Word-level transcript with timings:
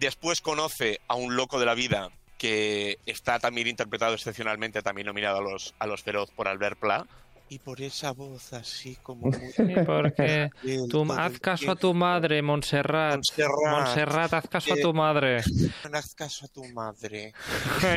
Después 0.00 0.40
conoce 0.40 0.98
a 1.08 1.14
un 1.14 1.36
loco 1.36 1.60
de 1.60 1.66
la 1.66 1.74
vida 1.74 2.08
que 2.38 2.98
está 3.04 3.38
también 3.38 3.66
interpretado 3.68 4.14
excepcionalmente, 4.14 4.80
también 4.80 5.06
nominado 5.06 5.38
a 5.38 5.42
los, 5.42 5.74
a 5.78 5.86
los 5.86 6.02
Feroz 6.02 6.30
por 6.30 6.48
Albert 6.48 6.78
Pla. 6.80 7.06
Y 7.50 7.58
por 7.58 7.82
esa 7.82 8.12
voz 8.12 8.52
así 8.54 8.96
como... 9.02 9.26
muy- 9.30 9.52
Sí, 9.52 9.64
porque 9.84 10.48
tú, 10.90 11.06
haz 11.12 11.38
caso 11.38 11.72
a 11.72 11.76
tu 11.76 11.92
madre, 11.92 12.40
Montserrat. 12.40 13.16
Montserrat. 13.16 13.70
Montserrat, 13.70 14.32
haz 14.32 14.48
caso 14.48 14.72
a 14.72 14.76
Eh, 14.78 14.80
tu 14.80 14.94
madre. 14.94 15.42
Haz 15.92 16.14
caso 16.14 16.46
a 16.46 16.48
tu 16.48 16.64
madre. 16.72 17.34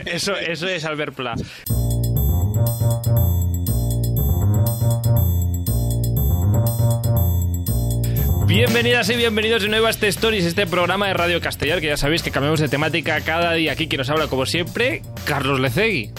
Eso, 0.05 0.35
eso 0.35 0.67
es 0.67 0.83
Albert 0.83 1.15
Pla. 1.15 1.35
Bienvenidas 8.54 9.09
y 9.09 9.15
bienvenidos 9.15 9.63
de 9.63 9.67
nuevo 9.67 9.88
a 9.88 9.89
este 9.89 10.07
Stories, 10.09 10.45
este 10.45 10.67
programa 10.67 11.07
de 11.07 11.15
Radio 11.15 11.41
Castellar, 11.41 11.81
que 11.81 11.88
ya 11.88 11.97
sabéis 11.97 12.21
que 12.21 12.29
cambiamos 12.29 12.59
de 12.59 12.70
temática 12.70 13.20
cada 13.21 13.53
día. 13.53 13.71
Aquí 13.71 13.88
quien 13.88 13.98
nos 13.98 14.11
habla, 14.11 14.27
como 14.27 14.45
siempre, 14.45 15.02
Carlos 15.25 15.59
Lecegui. 15.59 16.11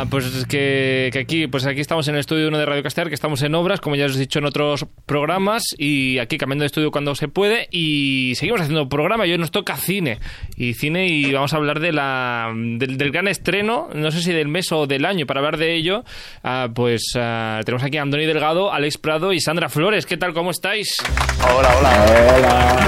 Ah, 0.00 0.06
pues 0.08 0.26
es 0.26 0.46
que, 0.46 1.10
que 1.12 1.18
aquí, 1.18 1.48
pues 1.48 1.66
aquí 1.66 1.80
estamos 1.80 2.06
en 2.06 2.14
el 2.14 2.20
estudio 2.20 2.46
1 2.46 2.56
de 2.56 2.64
Radio 2.64 2.84
Castellar, 2.84 3.08
que 3.08 3.16
estamos 3.16 3.42
en 3.42 3.52
obras, 3.56 3.80
como 3.80 3.96
ya 3.96 4.06
os 4.06 4.14
he 4.14 4.20
dicho 4.20 4.38
en 4.38 4.44
otros 4.44 4.86
programas, 5.06 5.74
y 5.76 6.18
aquí 6.18 6.38
cambiando 6.38 6.62
de 6.62 6.66
estudio 6.66 6.92
cuando 6.92 7.16
se 7.16 7.26
puede, 7.26 7.66
y 7.72 8.34
seguimos 8.36 8.60
haciendo 8.60 8.88
programa, 8.88 9.26
y 9.26 9.32
hoy 9.32 9.38
nos 9.38 9.50
toca 9.50 9.76
cine, 9.76 10.20
y 10.54 10.74
cine, 10.74 11.08
y 11.08 11.32
vamos 11.32 11.52
a 11.52 11.56
hablar 11.56 11.80
de 11.80 11.90
la, 11.90 12.52
del, 12.54 12.96
del 12.96 13.10
gran 13.10 13.26
estreno, 13.26 13.88
no 13.92 14.12
sé 14.12 14.22
si 14.22 14.32
del 14.32 14.46
mes 14.46 14.70
o 14.70 14.86
del 14.86 15.04
año, 15.04 15.26
para 15.26 15.40
hablar 15.40 15.56
de 15.56 15.74
ello, 15.74 16.04
ah, 16.44 16.68
pues 16.72 17.14
ah, 17.16 17.60
tenemos 17.64 17.82
aquí 17.82 17.96
a 17.96 18.02
Andoni 18.02 18.24
Delgado, 18.24 18.72
Alex 18.72 18.98
Prado 18.98 19.32
y 19.32 19.40
Sandra 19.40 19.68
Flores, 19.68 20.06
¿qué 20.06 20.16
tal, 20.16 20.32
cómo 20.32 20.52
estáis? 20.52 20.94
Hola, 21.42 21.76
hola. 21.76 22.86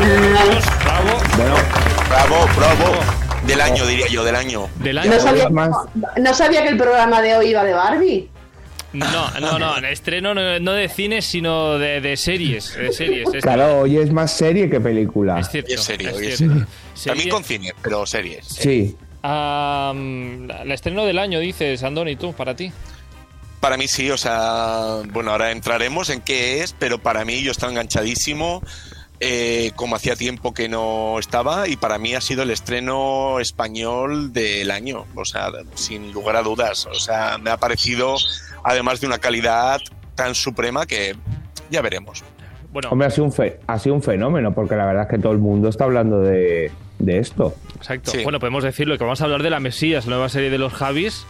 Bravo, 0.84 1.18
Bravo, 2.08 2.48
bravo. 2.56 3.29
Del 3.46 3.60
año, 3.60 3.86
diría 3.86 4.06
yo, 4.08 4.22
del 4.24 4.36
año. 4.36 4.68
del 4.76 4.98
año. 4.98 5.10
No 5.10 5.20
sabía, 5.20 5.48
más- 5.48 5.70
no 6.18 6.34
sabía 6.34 6.62
que 6.62 6.68
el 6.68 6.76
programa 6.76 7.20
de 7.22 7.36
hoy 7.36 7.48
iba 7.50 7.64
de 7.64 7.72
Barbie. 7.72 8.28
No, 8.92 9.30
no, 9.40 9.58
no, 9.58 9.76
el 9.76 9.84
estreno 9.92 10.34
no, 10.34 10.58
no 10.60 10.72
de 10.72 10.88
cine, 10.88 11.22
sino 11.22 11.78
de, 11.78 12.00
de 12.00 12.16
series, 12.16 12.74
de 12.76 12.92
series. 12.92 13.32
Es- 13.34 13.42
Claro, 13.42 13.80
hoy 13.80 13.96
es 13.98 14.12
más 14.12 14.32
serie 14.36 14.68
que 14.68 14.80
película. 14.80 15.38
Es 15.40 15.48
cierto. 15.48 15.72
Hoy 16.14 16.26
es. 16.26 16.38
Serie- 16.38 16.66
También 17.04 17.28
con 17.30 17.44
cine, 17.44 17.72
pero 17.82 18.04
series. 18.06 18.46
Sí. 18.46 18.96
Ah, 19.22 19.92
la 19.94 20.64
la 20.64 20.74
estreno 20.74 21.04
del 21.06 21.18
año, 21.18 21.38
dices, 21.40 21.82
Andoni, 21.82 22.16
tú, 22.16 22.32
para 22.32 22.54
ti. 22.56 22.72
Para 23.60 23.76
mí 23.76 23.86
sí, 23.88 24.10
o 24.10 24.16
sea, 24.16 25.02
bueno, 25.12 25.32
ahora 25.32 25.50
entraremos 25.50 26.08
en 26.08 26.22
qué 26.22 26.62
es, 26.62 26.74
pero 26.78 26.98
para 26.98 27.24
mí 27.26 27.42
yo 27.42 27.52
estaba 27.52 27.70
enganchadísimo, 27.70 28.62
eh, 29.20 29.72
como 29.76 29.96
hacía 29.96 30.16
tiempo 30.16 30.54
que 30.54 30.68
no 30.68 31.18
estaba, 31.18 31.68
y 31.68 31.76
para 31.76 31.98
mí 31.98 32.14
ha 32.14 32.20
sido 32.20 32.42
el 32.42 32.50
estreno 32.50 33.38
español 33.38 34.32
del 34.32 34.70
año, 34.70 35.04
o 35.14 35.24
sea, 35.24 35.50
sin 35.74 36.12
lugar 36.12 36.36
a 36.36 36.42
dudas. 36.42 36.86
O 36.86 36.94
sea, 36.94 37.36
me 37.38 37.50
ha 37.50 37.56
parecido, 37.58 38.16
además 38.64 39.00
de 39.00 39.06
una 39.06 39.18
calidad 39.18 39.80
tan 40.14 40.34
suprema 40.34 40.86
que 40.86 41.14
ya 41.70 41.82
veremos. 41.82 42.24
Bueno, 42.72 42.88
Hombre, 42.90 43.08
ha 43.08 43.10
sido, 43.10 43.24
un 43.24 43.32
fe- 43.32 43.58
ha 43.66 43.78
sido 43.78 43.94
un 43.96 44.02
fenómeno, 44.02 44.54
porque 44.54 44.76
la 44.76 44.86
verdad 44.86 45.02
es 45.02 45.08
que 45.10 45.18
todo 45.18 45.32
el 45.32 45.38
mundo 45.38 45.68
está 45.68 45.84
hablando 45.84 46.20
de, 46.20 46.70
de 46.98 47.18
esto. 47.18 47.54
exacto. 47.76 48.12
sí. 48.12 48.22
Bueno, 48.22 48.38
podemos 48.38 48.62
decirlo, 48.64 48.96
que 48.96 49.04
vamos 49.04 49.20
a 49.20 49.24
hablar 49.24 49.42
de 49.42 49.50
La 49.50 49.58
Mesías, 49.60 50.06
la 50.06 50.10
nueva 50.12 50.28
serie 50.28 50.50
de 50.50 50.58
los 50.58 50.72
Javis. 50.72 51.26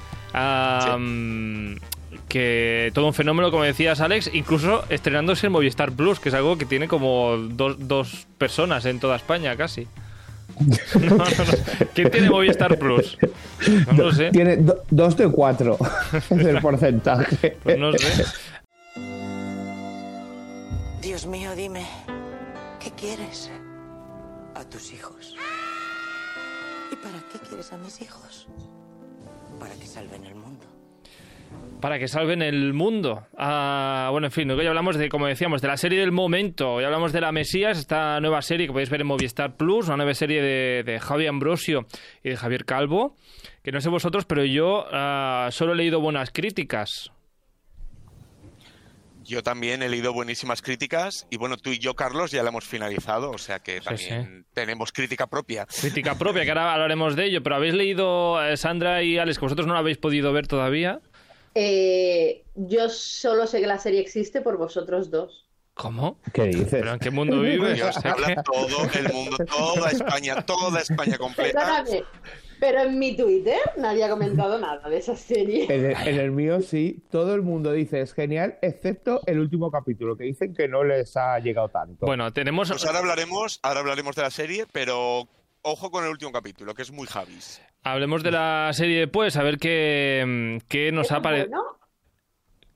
Que 2.30 2.90
todo 2.94 3.06
un 3.08 3.12
fenómeno, 3.14 3.50
como 3.50 3.64
decías, 3.64 4.00
Alex, 4.00 4.30
incluso 4.32 4.84
estrenándose 4.88 5.46
en 5.46 5.52
Movistar 5.52 5.90
Plus, 5.92 6.20
que 6.20 6.28
es 6.30 6.34
algo 6.34 6.56
que 6.56 6.64
tiene 6.64 6.86
como 6.88 7.36
dos, 7.36 7.76
dos 7.88 8.26
personas 8.38 8.86
en 8.86 9.00
toda 9.00 9.16
España 9.16 9.54
casi. 9.56 9.86
No, 11.00 11.16
no, 11.16 11.24
no. 11.24 11.86
¿Quién 11.94 12.10
tiene 12.10 12.28
Movistar 12.30 12.78
Plus? 12.78 13.16
No 13.96 14.04
lo 14.04 14.12
sé. 14.12 14.30
Tiene 14.30 14.56
do- 14.58 14.82
dos 14.90 15.16
de 15.16 15.28
cuatro 15.30 15.76
es 16.12 16.30
el 16.30 16.60
porcentaje. 16.60 17.56
Pues 17.62 17.78
no 17.78 17.92
sé. 17.94 18.24
Dios 21.02 21.26
mío, 21.26 21.54
dime, 21.56 21.86
¿qué 22.78 22.90
quieres? 22.92 23.50
A 24.54 24.64
tus 24.64 24.92
hijos. 24.92 25.34
¿Y 26.92 26.96
para 26.96 27.18
qué 27.32 27.38
quieres 27.48 27.72
a 27.72 27.78
mis 27.78 28.00
hijos? 28.02 28.46
Para 29.58 29.74
que 29.74 29.86
salven 29.86 30.24
el 30.26 30.34
mundo. 30.34 30.39
Para 31.80 31.98
que 31.98 32.08
salven 32.08 32.42
el 32.42 32.74
mundo. 32.74 33.26
Ah, 33.36 34.08
bueno, 34.10 34.26
en 34.26 34.32
fin, 34.32 34.50
hoy 34.50 34.66
hablamos 34.66 34.96
de, 34.96 35.08
como 35.08 35.26
decíamos, 35.26 35.62
de 35.62 35.68
la 35.68 35.76
serie 35.76 35.98
del 36.00 36.12
momento. 36.12 36.74
Hoy 36.74 36.84
hablamos 36.84 37.12
de 37.12 37.20
La 37.20 37.32
Mesías, 37.32 37.78
esta 37.78 38.20
nueva 38.20 38.42
serie 38.42 38.66
que 38.66 38.72
podéis 38.72 38.90
ver 38.90 39.00
en 39.00 39.06
Movistar 39.06 39.56
Plus, 39.56 39.86
una 39.86 39.96
nueva 39.96 40.14
serie 40.14 40.42
de, 40.42 40.82
de 40.84 41.00
Javi 41.00 41.26
Ambrosio 41.26 41.86
y 42.22 42.30
de 42.30 42.36
Javier 42.36 42.64
Calvo. 42.64 43.16
Que 43.62 43.72
no 43.72 43.80
sé 43.80 43.88
vosotros, 43.88 44.26
pero 44.26 44.44
yo 44.44 44.86
ah, 44.92 45.48
solo 45.52 45.72
he 45.72 45.76
leído 45.76 46.00
buenas 46.00 46.30
críticas. 46.30 47.12
Yo 49.24 49.42
también 49.42 49.82
he 49.82 49.88
leído 49.88 50.12
buenísimas 50.12 50.60
críticas 50.60 51.26
y 51.30 51.36
bueno, 51.36 51.56
tú 51.56 51.70
y 51.70 51.78
yo, 51.78 51.94
Carlos, 51.94 52.32
ya 52.32 52.42
la 52.42 52.48
hemos 52.48 52.64
finalizado, 52.64 53.30
o 53.30 53.38
sea 53.38 53.60
que 53.60 53.80
también 53.80 54.44
tenemos 54.54 54.90
crítica 54.90 55.28
propia. 55.28 55.66
Crítica 55.66 56.18
propia, 56.18 56.42
que 56.44 56.50
ahora 56.50 56.72
hablaremos 56.72 57.14
de 57.14 57.26
ello. 57.26 57.42
Pero 57.42 57.54
habéis 57.56 57.74
leído, 57.74 58.44
eh, 58.44 58.56
Sandra 58.56 59.02
y 59.04 59.18
Alex, 59.18 59.38
que 59.38 59.44
vosotros 59.44 59.68
no 59.68 59.74
la 59.74 59.80
habéis 59.80 59.98
podido 59.98 60.32
ver 60.32 60.48
todavía. 60.48 61.00
Eh, 61.54 62.44
yo 62.54 62.88
solo 62.88 63.46
sé 63.46 63.60
que 63.60 63.66
la 63.66 63.78
serie 63.78 64.00
existe 64.00 64.40
por 64.40 64.56
vosotros 64.56 65.10
dos. 65.10 65.46
¿Cómo? 65.74 66.18
¿Qué 66.34 66.44
dices? 66.44 66.68
¿Pero 66.70 66.92
en 66.92 66.98
qué 66.98 67.10
mundo 67.10 67.40
vives? 67.40 67.80
Habla 68.04 68.42
todo 68.42 68.84
el 68.92 69.12
mundo, 69.12 69.36
toda 69.46 69.90
España, 69.90 70.42
toda 70.42 70.80
España 70.80 71.16
completa. 71.16 71.58
Perdóname, 71.58 72.04
pero 72.58 72.82
en 72.82 72.98
mi 72.98 73.16
Twitter 73.16 73.58
nadie 73.78 74.04
ha 74.04 74.10
comentado 74.10 74.58
nada 74.58 74.86
de 74.90 74.98
esa 74.98 75.16
serie. 75.16 75.64
En 75.72 75.86
el, 75.86 75.96
en 76.06 76.20
el 76.20 76.32
mío 76.32 76.60
sí, 76.60 77.02
todo 77.10 77.34
el 77.34 77.40
mundo 77.40 77.72
dice 77.72 78.02
es 78.02 78.12
genial, 78.12 78.58
excepto 78.60 79.22
el 79.24 79.38
último 79.38 79.70
capítulo, 79.70 80.18
que 80.18 80.24
dicen 80.24 80.52
que 80.52 80.68
no 80.68 80.84
les 80.84 81.16
ha 81.16 81.38
llegado 81.38 81.70
tanto. 81.70 82.04
Bueno, 82.04 82.30
tenemos... 82.32 82.68
Pues 82.68 82.84
ahora 82.84 82.98
hablaremos, 82.98 83.60
ahora 83.62 83.80
hablaremos 83.80 84.14
de 84.14 84.22
la 84.22 84.30
serie, 84.30 84.66
pero 84.70 85.26
ojo 85.62 85.90
con 85.90 86.04
el 86.04 86.10
último 86.10 86.30
capítulo, 86.30 86.74
que 86.74 86.82
es 86.82 86.90
muy 86.90 87.06
Javis. 87.06 87.62
Hablemos 87.82 88.22
de 88.22 88.30
la 88.30 88.70
serie 88.72 89.00
después, 89.00 89.36
a 89.36 89.42
ver 89.42 89.58
qué, 89.58 90.24
mm, 90.26 90.66
qué 90.68 90.92
nos 90.92 91.12
ha 91.12 91.22
parecido. 91.22 91.50
Bueno, 91.50 91.78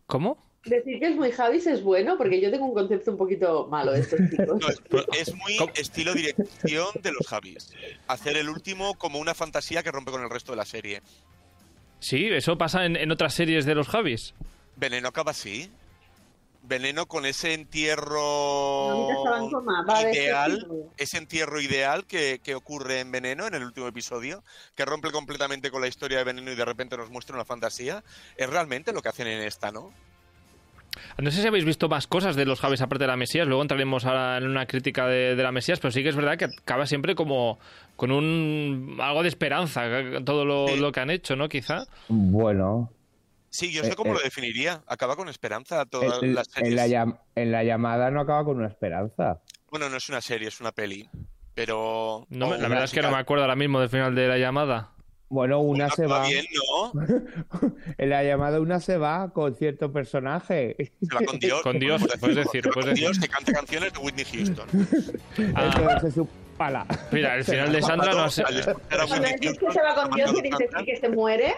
¿Cómo? 0.07 0.39
decir 0.65 0.99
que 0.99 1.09
es 1.09 1.17
muy 1.17 1.31
Javis 1.31 1.67
es 1.67 1.83
bueno, 1.83 2.17
porque 2.17 2.41
yo 2.41 2.51
tengo 2.51 2.65
un 2.65 2.73
concepto 2.75 3.11
un 3.11 3.19
poquito 3.19 3.67
malo 3.71 3.93
de 3.93 4.01
estos 4.01 4.19
chicos. 4.31 4.61
No, 4.61 4.69
es, 4.69 5.29
es 5.29 5.35
muy 5.35 5.59
estilo 5.77 6.15
dirección 6.15 6.87
de 7.03 7.13
los 7.13 7.27
Javis. 7.27 7.73
Hacer 8.07 8.37
el 8.39 8.49
último 8.49 8.95
como 8.95 9.19
una 9.19 9.35
fantasía 9.35 9.83
que 9.83 9.91
rompe 9.91 10.11
con 10.11 10.23
el 10.23 10.31
resto 10.31 10.53
de 10.53 10.57
la 10.57 10.65
serie. 10.65 11.03
Sí, 11.99 12.29
eso 12.29 12.57
pasa 12.57 12.87
en, 12.87 12.97
en 12.97 13.11
otras 13.11 13.35
series 13.35 13.67
de 13.67 13.75
los 13.75 13.89
Javis. 13.89 14.35
Veneno 14.77 15.09
acaba 15.09 15.33
así. 15.33 15.71
Veneno 16.67 17.07
con 17.07 17.27
ese 17.27 17.49
No, 17.49 17.55
entierro 17.55 19.51
coma, 19.51 19.85
va 19.89 20.01
este 20.03 20.25
ideal, 20.25 20.67
ese 20.97 21.19
entierro 21.19 21.61
ideal 21.61 22.07
que, 22.07 22.41
que 22.43 22.55
ocurre 22.55 23.01
en 23.01 23.13
Veneno 23.13 23.47
en 23.47 23.55
el 23.55 23.63
último 23.65 23.87
episodio, 23.87 24.43
que 24.75 24.85
rompe 24.85 25.11
completamente 25.11 25.71
con 25.71 25.83
la 25.83 25.89
historia 25.89 26.19
de 26.19 26.25
Veneno 26.25 26.51
y 26.51 26.55
de 26.55 26.65
repente 26.65 26.97
nos 26.97 27.11
muestra 27.11 27.35
una 27.37 27.45
fantasía, 27.45 28.03
es 28.37 28.49
realmente 28.49 28.93
lo 28.93 29.03
que 29.03 29.09
hacen 29.11 29.27
en 29.27 29.43
esta, 29.43 29.71
¿no? 29.73 29.93
No 31.19 31.31
sé 31.33 31.43
si 31.43 31.49
habéis 31.49 31.65
visto 31.65 31.89
más 31.89 32.07
cosas 32.07 32.37
de 32.37 32.47
los 32.47 32.61
Javis 32.61 32.81
aparte 32.81 33.03
de 33.05 33.09
la 33.09 33.17
Mesías, 33.17 33.49
luego 33.49 33.63
entraremos 33.63 34.05
ahora 34.05 34.39
en 34.39 34.47
una 34.47 34.65
crítica 34.67 35.07
de, 35.09 35.35
de 35.35 35.43
la 35.43 35.51
Mesías, 35.51 35.81
pero 35.81 35.91
sí 35.91 36.05
que 36.05 36.09
es 36.09 36.17
verdad 36.17 36.39
que 36.39 36.45
acaba 36.45 36.87
siempre 36.87 37.17
como 37.17 37.59
con 37.97 38.13
un 38.13 38.97
algo 39.01 39.23
de 39.23 39.29
esperanza, 39.29 39.83
todo 40.25 40.45
lo, 40.45 40.69
Sí. 40.69 40.77
lo 40.79 40.93
que 40.93 41.01
han 41.01 41.11
hecho, 41.11 41.35
¿no? 41.35 41.49
Quizá. 41.49 41.85
Bueno, 42.09 42.91
Sí, 43.55 43.71
yo 43.73 43.85
sé 43.85 43.93
Eh, 43.93 43.95
cómo 43.95 44.11
eh. 44.11 44.15
lo 44.15 44.21
definiría. 44.21 44.83
Acaba 44.89 45.15
con 45.15 45.29
esperanza 45.29 45.85
todas 45.87 46.21
en, 46.25 46.35
las 46.35 46.49
series. 46.49 46.71
en 46.71 46.77
la, 46.77 46.87
llam- 46.89 47.19
en 47.37 47.53
la 47.53 47.63
llamada 47.63 48.11
no 48.11 48.21
acaba 48.21 48.45
con 48.45 48.57
una 48.57 48.67
esperanza. 48.67 49.39
Bueno, 49.71 49.89
no 49.89 49.97
es 49.97 50.09
una 50.09 50.21
serie, 50.21 50.49
es 50.49 50.61
una 50.61 50.73
peli. 50.73 51.09
Pero. 51.55 52.27
No, 52.31 52.51
la 52.57 52.67
verdad 52.67 52.83
es 52.85 52.91
que 52.93 53.01
no 53.01 53.13
me 53.13 53.17
acuerdo 53.19 53.45
ahora 53.45 53.55
mismo 53.55 53.79
del 53.79 53.89
final 53.91 54.13
de 54.17 54.27
la 54.27 54.39
llamada. 54.39 54.91
Bueno, 55.29 55.61
una 55.61 55.87
Una 55.87 55.95
se 55.95 56.07
va. 56.07 56.27
bien, 56.27 56.45
¿no? 56.53 56.93
En 57.99 58.11
la 58.11 58.25
llamada 58.25 58.61
una 58.61 58.81
se 58.81 58.99
va 58.99 59.33
con 59.33 59.55
cierto 59.55 59.93
personaje. 59.93 60.75
Se 61.01 61.15
va 61.15 61.21
con 61.25 61.39
Dios. 61.39 61.63
Con 61.63 61.79
Dios, 61.79 62.03
puedes 62.21 62.35
decirlo. 62.37 62.43
decir, 62.43 62.63
Se 62.65 62.71
puedes 62.71 62.85
con 62.87 62.95
decir. 62.95 63.05
Dios 63.07 63.19
que 63.21 63.29
canta 63.29 63.53
canciones 63.53 63.93
de 63.93 63.99
Whitney 64.01 64.25
Houston. 64.25 64.69
Ah, 65.55 65.71
Entonces 65.77 66.11
es 66.11 66.17
un 66.19 66.29
pala. 66.59 66.87
mira, 67.13 67.37
el 67.37 67.45
final 67.45 67.71
de 67.73 67.83
Sandra 67.83 68.13
no 68.15 68.29
sé. 68.31 68.43
Al 68.43 68.59
escuchar 68.59 69.01
a 69.01 69.05
Whitney 69.07 69.39
que 69.39 69.71
se 69.73 69.81
va 69.81 69.95
con 69.95 70.11
Dios, 70.11 70.31
cuando 70.31 70.43
¿queréis 70.43 70.59
decir 70.59 70.71
canta, 70.71 70.85
que 70.85 70.97
se 70.97 71.09
muere? 71.09 71.55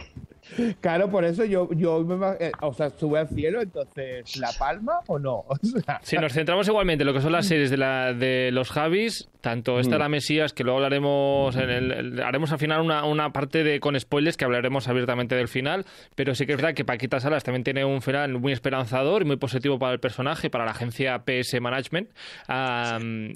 Claro, 0.80 1.10
por 1.10 1.24
eso 1.24 1.44
yo, 1.44 1.68
yo 1.72 2.02
me 2.04 2.16
eh, 2.40 2.52
o 2.60 2.72
sea, 2.72 2.90
sube 2.90 3.18
al 3.18 3.28
cielo, 3.28 3.60
entonces, 3.60 4.36
¿la 4.36 4.50
palma 4.58 5.00
o 5.06 5.18
no? 5.18 5.44
O 5.48 5.56
sea, 5.62 6.00
Si 6.02 6.16
nos 6.16 6.32
centramos 6.32 6.66
igualmente 6.68 7.02
en 7.02 7.06
lo 7.06 7.12
que 7.14 7.20
son 7.20 7.32
las 7.32 7.46
series 7.46 7.70
de, 7.70 7.76
la, 7.76 8.12
de 8.12 8.50
los 8.52 8.70
Javis, 8.70 9.28
tanto 9.40 9.78
esta 9.78 9.98
La 9.98 10.08
Mesías, 10.08 10.52
que 10.52 10.64
luego 10.64 10.78
hablaremos, 10.78 11.54
en 11.56 11.70
el, 11.70 11.92
el- 11.92 12.22
haremos 12.22 12.50
al 12.52 12.58
final 12.58 12.80
una, 12.80 13.04
una 13.04 13.32
parte 13.32 13.62
de 13.64 13.78
con 13.80 13.98
spoilers 13.98 14.36
que 14.36 14.44
hablaremos 14.44 14.88
abiertamente 14.88 15.34
del 15.34 15.48
final, 15.48 15.84
pero 16.14 16.34
sí 16.34 16.46
que 16.46 16.52
es 16.52 16.58
verdad 16.58 16.74
que 16.74 16.84
Paquita 16.84 17.20
Salas 17.20 17.44
también 17.44 17.62
tiene 17.64 17.84
un 17.84 18.02
final 18.02 18.38
muy 18.40 18.52
esperanzador 18.52 19.22
y 19.22 19.24
muy 19.24 19.36
positivo 19.36 19.78
para 19.78 19.92
el 19.92 20.00
personaje, 20.00 20.50
para 20.50 20.64
la 20.64 20.72
agencia 20.72 21.22
PS 21.24 21.60
Management, 21.60 22.10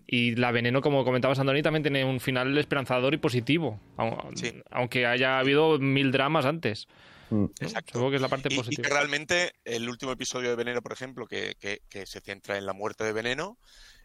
y 0.06 0.34
La 0.36 0.50
Veneno, 0.52 0.80
como 0.80 1.04
comentabas 1.04 1.38
Andoni, 1.38 1.62
también 1.62 1.82
tiene 1.82 2.04
un 2.04 2.20
final 2.20 2.56
esperanzador 2.58 3.14
y 3.14 3.18
positivo, 3.18 3.78
Sí. 4.34 4.52
aunque 4.70 5.06
haya 5.06 5.38
habido 5.38 5.78
mil 5.78 6.10
dramas 6.12 6.44
antes. 6.46 6.88
Exacto. 7.60 7.92
Supongo 7.94 8.10
que 8.10 8.16
es 8.16 8.22
la 8.22 8.28
parte 8.28 8.48
Y- 8.50 8.54
Y, 8.54 8.56
positiva. 8.56 8.88
que 8.88 8.94
realmente 8.94 9.52
el 9.64 9.88
último 9.88 10.12
episodio 10.12 10.50
de 10.50 10.56
Veneno, 10.56 10.82
por 10.82 10.92
ejemplo, 10.92 11.26
que, 11.26 11.54
que- 11.60 11.80
que 11.88 12.06
se 12.06 12.20
centra 12.20 12.58
en 12.58 12.66
la 12.66 12.72
muerte 12.72 13.04
de 13.04 13.12
Veneno, 13.12 13.58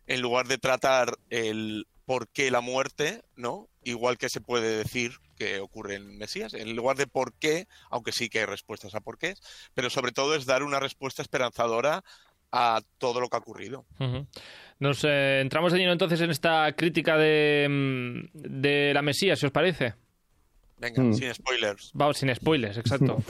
en 0.07 0.21
lugar 0.21 0.47
de 0.47 0.57
tratar 0.57 1.17
el 1.29 1.87
por 2.05 2.27
qué 2.29 2.51
la 2.51 2.61
muerte, 2.61 3.23
¿no? 3.35 3.67
Igual 3.83 4.17
que 4.19 4.29
se 4.29 4.39
puede 4.41 4.77
decir 4.77 5.13
que 5.35 5.59
ocurre 5.59 5.95
en 5.95 6.17
Mesías, 6.19 6.53
en 6.53 6.75
lugar 6.75 6.95
de 6.97 7.07
por 7.07 7.33
qué, 7.33 7.67
aunque 7.89 8.11
sí 8.11 8.29
que 8.29 8.39
hay 8.39 8.45
respuestas 8.45 8.93
a 8.93 9.01
por 9.01 9.17
qué, 9.17 9.33
pero 9.73 9.89
sobre 9.89 10.11
todo 10.11 10.35
es 10.35 10.45
dar 10.45 10.61
una 10.61 10.79
respuesta 10.79 11.23
esperanzadora 11.23 12.03
a 12.51 12.81
todo 12.99 13.19
lo 13.19 13.27
que 13.27 13.35
ha 13.37 13.39
ocurrido. 13.39 13.85
Nos 14.79 15.03
eh, 15.03 15.39
entramos 15.41 15.73
de 15.73 15.79
lleno 15.79 15.91
entonces 15.93 16.21
en 16.21 16.29
esta 16.29 16.71
crítica 16.75 17.17
de, 17.17 17.67
mm, 17.69 18.29
de 18.33 18.91
la 18.93 19.01
Mesía, 19.01 19.35
si 19.35 19.47
os 19.47 19.51
parece. 19.51 19.95
Venga, 20.77 21.01
Mm. 21.01 21.13
sin 21.13 21.33
spoilers. 21.33 21.91
Vamos, 21.93 22.17
sin 22.17 22.33
spoilers, 22.35 22.77
exacto. 22.77 23.17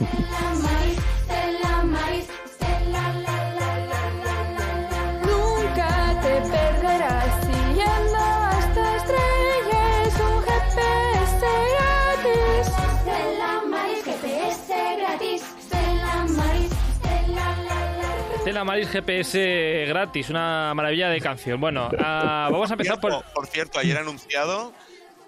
Nunca 5.24 6.20
te 6.22 6.40
perderás 6.50 7.40
siguiendo 7.46 8.18
hasta 8.18 8.96
estrellas 8.96 10.20
un 10.20 10.42
GPS 10.42 11.46
gratis. 11.72 12.66
Stella 13.02 13.62
Maris, 13.68 14.04
GPS 14.04 14.96
gratis. 14.98 15.42
Stella 15.60 16.24
Maris, 16.28 16.72
Stella 16.98 17.56
la 17.64 17.92
la. 18.32 18.38
Stella 18.40 18.64
Maris 18.64 18.88
GPS 18.90 19.84
gratis, 19.88 20.30
una 20.30 20.72
maravilla 20.74 21.08
de 21.10 21.20
canción. 21.20 21.60
Bueno, 21.60 21.88
ah, 21.98 22.48
vamos 22.50 22.70
a 22.70 22.74
empezar 22.74 23.00
por... 23.00 23.12
Cierto, 23.12 23.32
por 23.34 23.46
cierto, 23.46 23.78
ayer 23.78 23.98
anunciado, 23.98 24.72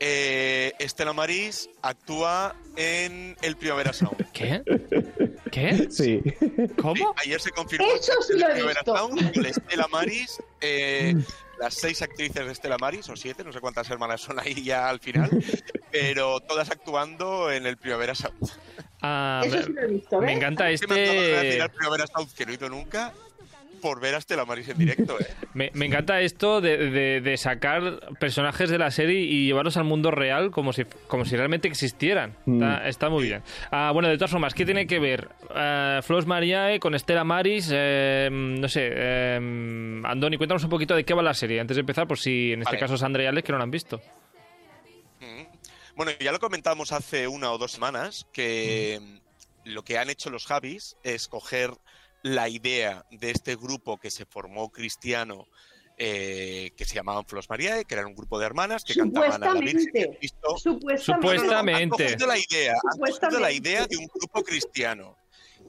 eh, 0.00 0.72
Estela 0.78 1.12
Maris 1.12 1.68
actúa 1.82 2.54
en 2.76 3.36
el 3.42 3.56
Primavera 3.56 3.92
Sound. 3.92 4.30
¿Qué? 4.32 4.62
¿Qué? 5.50 5.88
sí. 5.90 6.22
¿Cómo? 6.80 7.14
Ayer 7.24 7.40
se 7.40 7.50
confirmó 7.50 7.86
Eso 7.86 8.12
el 8.20 8.24
sí 8.24 8.32
Primavera 8.34 8.80
visto. 8.84 8.96
Sound 8.96 9.32
con 9.34 9.46
Estela 9.46 9.88
Maris, 9.90 10.38
eh, 10.60 11.14
las 11.58 11.74
seis 11.74 12.00
actrices 12.02 12.44
de 12.46 12.52
Estela 12.52 12.76
Maris, 12.78 13.08
o 13.08 13.16
siete, 13.16 13.42
no 13.44 13.52
sé 13.52 13.60
cuántas 13.60 13.88
hermanas 13.90 14.20
son 14.20 14.38
ahí 14.38 14.62
ya 14.62 14.88
al 14.88 15.00
final, 15.00 15.30
pero 15.90 16.40
todas 16.40 16.70
actuando 16.70 17.50
en 17.50 17.66
el 17.66 17.76
Primavera 17.76 18.14
Sound. 18.14 18.50
Ah, 19.00 19.42
Eso 19.44 19.56
me, 19.56 19.62
sí 19.64 19.72
lo 19.72 19.82
he 19.82 19.86
visto, 19.86 20.20
me 20.20 20.26
¿ves? 20.26 20.36
encanta 20.36 20.64
me 20.64 20.72
ir 20.72 20.74
este... 20.82 21.62
al 21.62 21.70
Primavera 21.70 22.06
Sound 22.06 22.32
que 22.34 22.46
no 22.46 22.52
he 22.52 22.54
ido 22.54 22.68
nunca 22.68 23.12
por 23.78 24.00
ver 24.00 24.14
a 24.14 24.18
Estela 24.18 24.44
Maris 24.44 24.68
en 24.68 24.78
directo, 24.78 25.18
¿eh? 25.20 25.26
Me, 25.54 25.70
me 25.74 25.86
encanta 25.86 26.20
esto 26.20 26.60
de, 26.60 26.90
de- 26.90 27.20
de 27.20 27.36
sacar 27.36 28.00
personajes 28.20 28.70
de 28.70 28.78
la 28.78 28.90
serie 28.90 29.20
y 29.20 29.46
llevarlos 29.46 29.76
al 29.76 29.84
mundo 29.84 30.10
real 30.10 30.50
como 30.50 30.72
si, 30.72 30.84
como 31.06 31.24
si 31.24 31.36
realmente 31.36 31.66
existieran. 31.68 32.36
Está, 32.46 32.88
está 32.88 33.08
muy 33.08 33.24
bien. 33.24 33.42
Ah, 33.70 33.90
bueno, 33.92 34.08
de 34.08 34.16
todas 34.16 34.30
formas, 34.30 34.54
¿qué 34.54 34.64
tiene 34.64 34.86
que 34.86 34.98
ver 34.98 35.28
eh, 35.54 36.00
Flos 36.02 36.26
Mariae 36.26 36.78
con 36.78 36.94
Estela 36.94 37.24
Maris? 37.24 37.70
Eh, 37.72 38.28
no 38.30 38.68
sé, 38.68 38.88
eh, 38.92 39.36
Andoni, 40.04 40.36
cuéntanos 40.36 40.62
un 40.64 40.70
poquito 40.70 40.94
de 40.94 41.04
qué 41.04 41.14
va 41.14 41.22
la 41.22 41.34
serie 41.34 41.58
antes 41.60 41.76
de 41.76 41.80
empezar, 41.80 42.06
por 42.06 42.18
si 42.18 42.52
en 42.52 42.60
este 42.60 42.72
Vale. 42.76 42.78
caso 42.80 42.96
Sandra 42.96 43.22
y 43.24 43.26
Alex 43.26 43.46
que 43.46 43.52
no 43.52 43.58
la 43.58 43.64
han 43.64 43.70
visto. 43.70 44.00
Mm. 45.20 45.42
Bueno, 45.96 46.12
ya 46.20 46.30
lo 46.32 46.38
comentamos 46.38 46.92
hace 46.92 47.26
una 47.26 47.50
o 47.50 47.58
dos 47.58 47.72
semanas 47.72 48.26
que 48.32 49.00
mm, 49.02 49.70
lo 49.70 49.82
que 49.82 49.98
han 49.98 50.10
hecho 50.10 50.30
los 50.30 50.46
Javis 50.46 50.96
es 51.02 51.26
coger 51.28 51.70
la 52.22 52.48
idea 52.48 53.04
de 53.10 53.30
este 53.30 53.56
grupo 53.56 53.98
que 53.98 54.10
se 54.10 54.26
formó 54.26 54.70
cristiano 54.70 55.46
eh, 56.00 56.70
que 56.76 56.84
se 56.84 56.94
llamaban 56.94 57.26
Flos 57.26 57.50
Mariae, 57.50 57.84
que 57.84 57.94
eran 57.94 58.06
un 58.06 58.14
grupo 58.14 58.38
de 58.38 58.46
hermanas 58.46 58.84
que 58.84 58.94
cantaban 58.94 59.42
a 59.42 59.54
la 59.54 59.60
Virgen 59.60 60.14
Cristo. 60.14 60.56
Supuestamente. 60.56 62.04
Han 62.04 62.10
cogido 62.12 62.26
la 62.28 62.38
idea, 62.38 62.74
han 62.74 62.98
cogido 62.98 63.40
la 63.40 63.50
idea 63.50 63.86
de 63.86 63.96
un 63.96 64.06
grupo 64.06 64.44
cristiano 64.44 65.16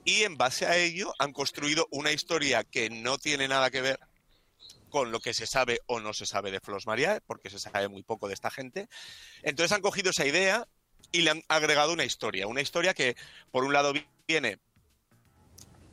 y 0.05 0.21
en 0.23 0.37
base 0.37 0.67
a 0.67 0.77
ello 0.77 1.13
han 1.17 1.33
construido 1.33 1.87
una 1.89 2.11
historia 2.11 2.63
que 2.63 2.91
no 2.91 3.17
tiene 3.17 3.47
nada 3.47 3.71
que 3.71 3.81
ver 3.81 3.99
con 4.89 5.11
lo 5.11 5.19
que 5.19 5.33
se 5.33 5.47
sabe 5.47 5.79
o 5.87 5.99
no 5.99 6.13
se 6.13 6.27
sabe 6.27 6.51
de 6.51 6.59
Flos 6.59 6.85
Mariae, 6.85 7.21
porque 7.21 7.49
se 7.49 7.57
sabe 7.57 7.87
muy 7.87 8.03
poco 8.03 8.27
de 8.27 8.35
esta 8.35 8.51
gente. 8.51 8.87
Entonces 9.41 9.71
han 9.71 9.81
cogido 9.81 10.11
esa 10.11 10.27
idea 10.27 10.67
y 11.11 11.21
le 11.21 11.31
han 11.31 11.43
agregado 11.47 11.93
una 11.93 12.05
historia. 12.05 12.45
Una 12.45 12.61
historia 12.61 12.93
que, 12.93 13.15
por 13.51 13.63
un 13.63 13.73
lado, 13.73 13.93
viene 14.27 14.59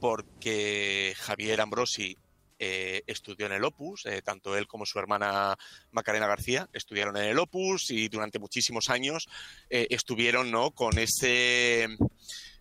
porque 0.06 1.14
Javier 1.16 1.60
Ambrosi 1.60 2.16
eh, 2.60 3.02
estudió 3.08 3.46
en 3.46 3.54
el 3.54 3.64
Opus, 3.64 4.06
eh, 4.06 4.22
tanto 4.22 4.56
él 4.56 4.68
como 4.68 4.86
su 4.86 5.00
hermana 5.00 5.56
Macarena 5.90 6.28
García 6.28 6.68
estudiaron 6.72 7.16
en 7.16 7.24
el 7.24 7.38
Opus 7.40 7.90
y 7.90 8.08
durante 8.08 8.38
muchísimos 8.38 8.88
años 8.88 9.26
eh, 9.68 9.88
estuvieron 9.90 10.52
¿no? 10.52 10.70
con 10.70 10.96
ese 11.00 11.88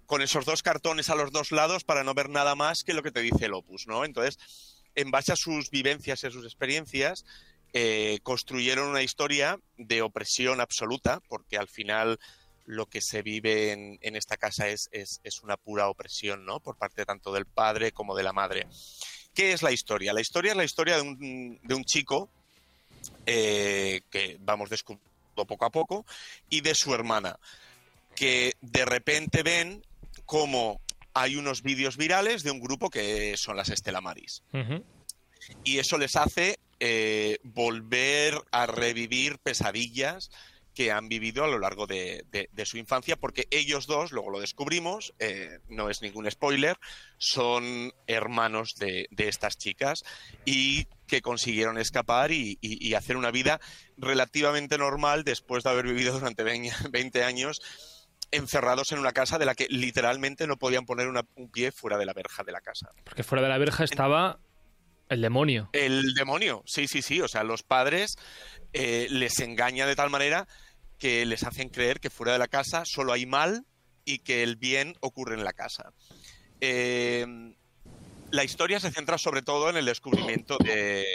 con 0.08 0.24
esos 0.24 0.46
dos 0.46 0.64
cartones 0.64 1.12
a 1.12 1.16
los 1.16 1.32
dos 1.32 1.52
lados 1.52 1.84
para 1.84 2.04
no 2.04 2.16
ver 2.16 2.30
nada 2.30 2.56
más 2.56 2.84
que 2.84 2.96
lo 2.96 3.04
que 3.04 3.12
te 3.12 3.22
dice 3.22 3.46
el 3.46 3.54
Opus, 3.54 3.86
¿no? 3.86 4.06
Entonces, 4.06 4.40
en 4.96 5.12
base 5.12 5.32
a 5.32 5.36
sus 5.36 5.70
vivencias 5.70 6.24
y 6.24 6.28
a 6.28 6.32
sus 6.32 6.46
experiencias, 6.46 7.26
construyeron 8.24 8.88
una 8.88 9.04
historia 9.04 9.60
de 9.78 10.02
opresión 10.02 10.62
absoluta, 10.62 11.20
porque 11.28 11.58
al 11.58 11.68
final 11.68 12.18
lo 12.66 12.88
que 12.88 13.02
se 13.02 13.22
vive 13.22 13.72
en, 13.72 13.98
en 14.02 14.16
esta 14.16 14.38
casa 14.38 14.68
es, 14.68 14.90
es- 14.92 15.20
es 15.24 15.42
una 15.44 15.58
pura 15.58 15.88
opresión, 15.90 16.46
¿no? 16.46 16.60
Por 16.60 16.78
parte 16.78 17.06
tanto 17.06 17.32
del 17.32 17.46
padre 17.46 17.92
como 17.92 18.16
de 18.16 18.24
la 18.24 18.34
madre. 18.34 18.68
¿Qué 19.34 19.52
es 19.54 19.62
la 19.62 19.72
historia? 19.72 20.14
La 20.14 20.22
historia 20.22 20.52
es 20.52 20.58
la 20.58 20.64
historia 20.64 20.96
de 20.96 21.02
un, 21.02 21.60
de 21.62 21.76
un 21.76 21.84
chico 21.86 22.30
eh, 23.26 24.02
que 24.10 24.38
vamos 24.40 24.70
descubriendo 24.70 25.06
poco 25.48 25.66
a 25.66 25.70
poco 25.70 26.06
y 26.50 26.62
de 26.62 26.74
su 26.76 26.94
hermana, 26.94 27.38
que 28.16 28.54
de 28.62 28.86
repente 28.86 29.44
ven 29.44 29.84
cómo 30.26 30.80
hay 31.14 31.36
unos 31.36 31.62
vídeos 31.62 31.98
virales 31.98 32.44
de 32.44 32.52
un 32.52 32.60
grupo 32.62 32.90
que 32.90 33.36
son 33.38 33.58
las 33.58 33.70
Estela 33.70 34.00
Maris 34.02 34.44
Ujú. 34.54 34.84
y 35.64 35.78
eso 35.80 35.98
les 35.98 36.16
hace 36.16 36.58
eh, 36.80 37.40
volver 37.44 38.42
a 38.52 38.66
revivir 38.66 39.38
pesadillas 39.40 40.30
que 40.76 40.92
han 40.92 41.08
vivido 41.10 41.44
a 41.44 41.48
lo 41.48 41.58
largo 41.58 41.88
de, 41.88 42.26
de- 42.32 42.50
de 42.52 42.66
su 42.66 42.78
infancia, 42.78 43.16
porque 43.16 43.48
ellos 43.50 43.88
dos, 43.88 44.12
luego 44.12 44.30
lo 44.30 44.40
descubrimos, 44.42 45.14
eh, 45.20 45.60
no 45.70 45.90
es 45.90 46.02
ningún 46.02 46.30
spoiler, 46.30 46.78
son 47.18 47.94
hermanos 48.08 48.76
de, 48.76 49.08
de 49.10 49.28
estas 49.30 49.58
chicas 49.58 50.04
y 50.44 50.86
que 51.08 51.22
consiguieron 51.22 51.78
escapar 51.78 52.32
y, 52.32 52.58
y- 52.62 52.86
y 52.88 52.94
hacer 52.94 53.16
una 53.18 53.32
vida 53.32 53.60
relativamente 53.98 54.78
normal 54.78 55.24
después 55.24 55.64
de 55.64 55.70
haber 55.70 55.86
vivido 55.86 56.14
durante 56.14 56.44
20 56.44 56.72
20 56.92 57.24
años 57.24 57.62
encerrados 58.32 58.92
en 58.92 59.00
una 59.00 59.14
casa 59.14 59.38
de 59.38 59.46
la 59.46 59.56
que 59.56 59.68
literalmente 59.70 60.46
no 60.48 60.58
podían 60.58 60.86
poner 60.86 61.08
una- 61.08 61.26
un 61.36 61.50
pie 61.50 61.72
fuera 61.72 61.98
de 61.98 62.06
la 62.06 62.14
verja 62.14 62.44
de 62.44 62.52
la 62.52 62.60
casa. 62.62 62.90
Porque 63.04 63.24
fuera 63.24 63.42
de 63.42 63.50
la 63.50 63.58
verja 63.58 63.84
estaba 63.86 64.40
el 65.08 65.22
demonio. 65.22 65.70
El 65.74 66.14
demonio, 66.16 66.64
sí, 66.66 66.88
sí, 66.88 67.02
sí. 67.04 67.22
O 67.22 67.28
sea, 67.28 67.44
los 67.44 67.62
padres 67.64 68.18
eh, 68.74 69.08
les 69.12 69.40
engañan 69.40 69.88
de 69.88 69.96
tal 69.96 70.10
manera 70.10 70.48
que 71.00 71.26
les 71.26 71.44
hacen 71.44 71.70
creer 71.70 72.00
que 72.00 72.10
fuera 72.10 72.34
de 72.34 72.40
la 72.40 72.48
casa 72.48 72.86
solo 72.86 73.14
hay 73.14 73.26
mal 73.26 73.66
y 74.06 74.20
que 74.20 74.44
el 74.44 74.56
bien 74.56 74.96
ocurre 75.00 75.36
en 75.36 75.44
la 75.44 75.54
casa. 75.54 75.92
Eh, 76.62 77.26
la 78.32 78.44
historia 78.44 78.80
se 78.80 78.92
centra 78.92 79.18
sobre 79.18 79.42
todo 79.42 79.70
en 79.70 79.78
el 79.78 79.86
descubrimiento 79.86 80.58
de, 80.58 81.06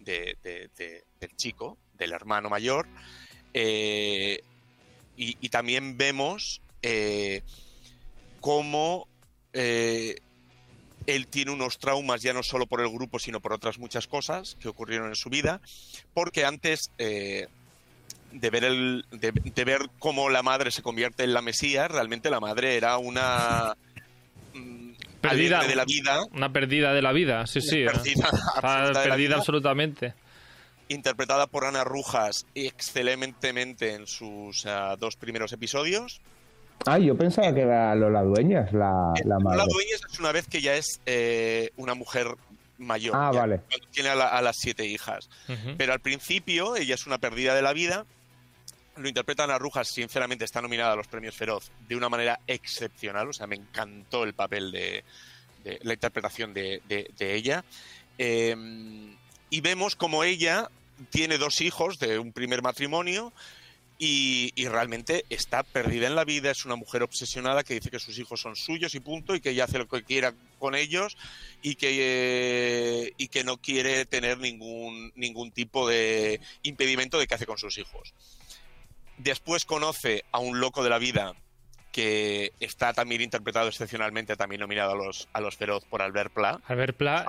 de- 0.00 0.36
de- 0.42 0.70
de- 0.76 1.04
del 1.20 1.36
chico, 1.36 1.78
del 1.94 2.12
hermano 2.12 2.48
mayor, 2.50 2.86
eh, 3.54 4.40
y, 5.16 5.48
también 5.48 5.96
vemos 5.96 6.60
eh, 6.82 7.42
cómo 8.40 9.06
él 9.52 11.26
tiene 11.28 11.52
unos 11.52 11.78
traumas 11.78 12.20
ya 12.22 12.32
no 12.32 12.42
solo 12.42 12.66
por 12.66 12.80
el 12.80 12.88
grupo, 12.90 13.18
sino 13.20 13.40
por 13.40 13.52
otras 13.52 13.78
muchas 13.78 14.08
cosas 14.08 14.56
que 14.60 14.68
ocurrieron 14.68 15.08
en 15.08 15.14
su 15.14 15.30
vida, 15.30 15.60
porque 16.14 16.44
antes 16.44 16.90
de, 18.34 18.50
ver 18.50 18.64
el, 18.64 19.04
de, 19.10 19.32
de 19.32 19.64
ver 19.64 19.80
cómo 19.98 20.28
la 20.28 20.42
madre 20.42 20.70
se 20.70 20.82
convierte 20.82 21.24
en 21.24 21.32
la 21.32 21.40
Mesías, 21.42 21.90
realmente 21.90 22.28
la 22.30 22.40
madre 22.40 22.76
era 22.76 22.98
una 22.98 23.74
mm, 24.52 24.90
Perdida. 25.20 25.62
de 25.64 25.74
la 25.74 25.84
vida, 25.86 26.20
Una 26.32 26.52
pérdida 26.52 26.92
de 26.92 27.00
la 27.02 27.12
vida, 27.12 27.46
sí, 27.46 27.60
sí. 27.62 27.78
¿eh? 27.82 27.86
perdida, 27.86 28.28
absoluta 28.56 29.02
perdida 29.02 29.36
absolutamente. 29.36 30.14
interpretada 30.88 31.46
por 31.46 31.64
Ana 31.64 31.82
Rujas 31.84 32.44
excelentemente 32.54 33.94
en 33.94 34.06
sus 34.06 34.66
ah, 34.66 34.96
dos 34.98 35.16
primeros 35.16 35.52
episodios. 35.52 36.20
Ah, 36.86 36.98
yo 36.98 37.16
pensaba 37.16 37.54
que 37.54 37.62
era 37.62 37.94
Lola 37.94 38.22
Dueñas, 38.22 38.72
la, 38.72 39.14
la 39.24 39.38
madre. 39.38 39.58
La 39.58 39.64
dueña 39.64 39.94
es 40.10 40.18
una 40.18 40.32
vez 40.32 40.46
que 40.48 40.60
ya 40.60 40.74
es 40.74 41.00
eh, 41.06 41.70
una 41.76 41.94
mujer 41.94 42.26
mayor. 42.76 43.14
Ah, 43.16 43.30
ya, 43.32 43.40
vale. 43.40 43.60
tiene 43.92 44.10
a, 44.10 44.14
la- 44.14 44.28
a 44.28 44.42
las 44.42 44.56
siete 44.58 44.84
hijas. 44.84 45.30
Pero 45.78 45.92
al 45.92 46.00
principio 46.00 46.76
ella 46.76 46.94
es 46.96 47.06
una 47.06 47.18
perdida 47.18 47.54
de 47.54 47.62
la 47.62 47.72
vida. 47.72 48.04
Lo 48.96 49.08
interpretan 49.08 49.50
a 49.50 49.58
Rujas, 49.58 49.88
sinceramente 49.88 50.44
está 50.44 50.62
nominada 50.62 50.92
a 50.92 50.96
los 50.96 51.08
premios 51.08 51.34
Feroz 51.34 51.70
de 51.88 51.96
una 51.96 52.08
manera 52.08 52.38
excepcional. 52.46 53.28
O 53.28 53.32
sea, 53.32 53.46
me 53.46 53.56
encantó 53.56 54.24
el 54.24 54.34
papel 54.34 54.70
de, 54.70 55.04
la 55.82 55.94
interpretación 55.94 56.54
de, 56.54 56.80
de- 56.88 57.34
ella. 57.34 57.64
Eh, 58.18 58.54
y 59.50 59.60
vemos 59.60 59.96
como 59.96 60.22
ella 60.24 60.68
tiene 61.10 61.38
dos 61.38 61.60
hijos 61.60 61.98
de 61.98 62.18
un 62.18 62.32
primer 62.32 62.62
matrimonio 62.62 63.32
y, 63.98 64.52
y 64.54 64.66
realmente 64.68 65.24
está 65.30 65.62
perdida 65.62 66.06
en 66.06 66.14
la 66.16 66.24
vida, 66.24 66.50
es 66.50 66.64
una 66.64 66.76
mujer 66.76 67.02
obsesionada 67.02 67.62
que 67.62 67.74
dice 67.74 67.90
que 67.90 67.98
sus 68.00 68.18
hijos 68.18 68.40
son 68.40 68.56
suyos 68.56 68.94
y 68.94 69.00
punto, 69.00 69.34
y 69.34 69.40
que 69.40 69.50
ella 69.50 69.64
hace 69.64 69.78
lo 69.78 69.88
que 69.88 70.02
quiera 70.02 70.34
con 70.58 70.74
ellos 70.74 71.16
y 71.62 71.76
que, 71.76 71.88
eh, 73.06 73.12
y 73.16 73.28
que 73.28 73.44
no 73.44 73.56
quiere 73.56 74.04
tener 74.04 74.38
ningún, 74.38 75.12
ningún 75.14 75.52
tipo 75.52 75.88
de 75.88 76.40
impedimento 76.62 77.18
de 77.18 77.26
qué 77.26 77.34
hace 77.34 77.46
con 77.46 77.58
sus 77.58 77.78
hijos. 77.78 78.14
Después 79.18 79.64
conoce 79.64 80.24
a 80.32 80.38
un 80.38 80.60
loco 80.60 80.82
de 80.82 80.90
la 80.90 80.98
vida 80.98 81.34
que 81.92 82.50
está 82.58 82.92
también 82.92 83.20
interpretado 83.20 83.68
excepcionalmente, 83.68 84.34
también 84.34 84.60
nominado 84.60 84.92
a 84.92 84.96
los, 84.96 85.28
a 85.32 85.40
los 85.40 85.56
Feroz 85.56 85.84
por 85.84 86.02
Albert 86.02 86.32
Pla. 86.32 86.60
Albert 86.66 86.96
Pla, 86.96 87.24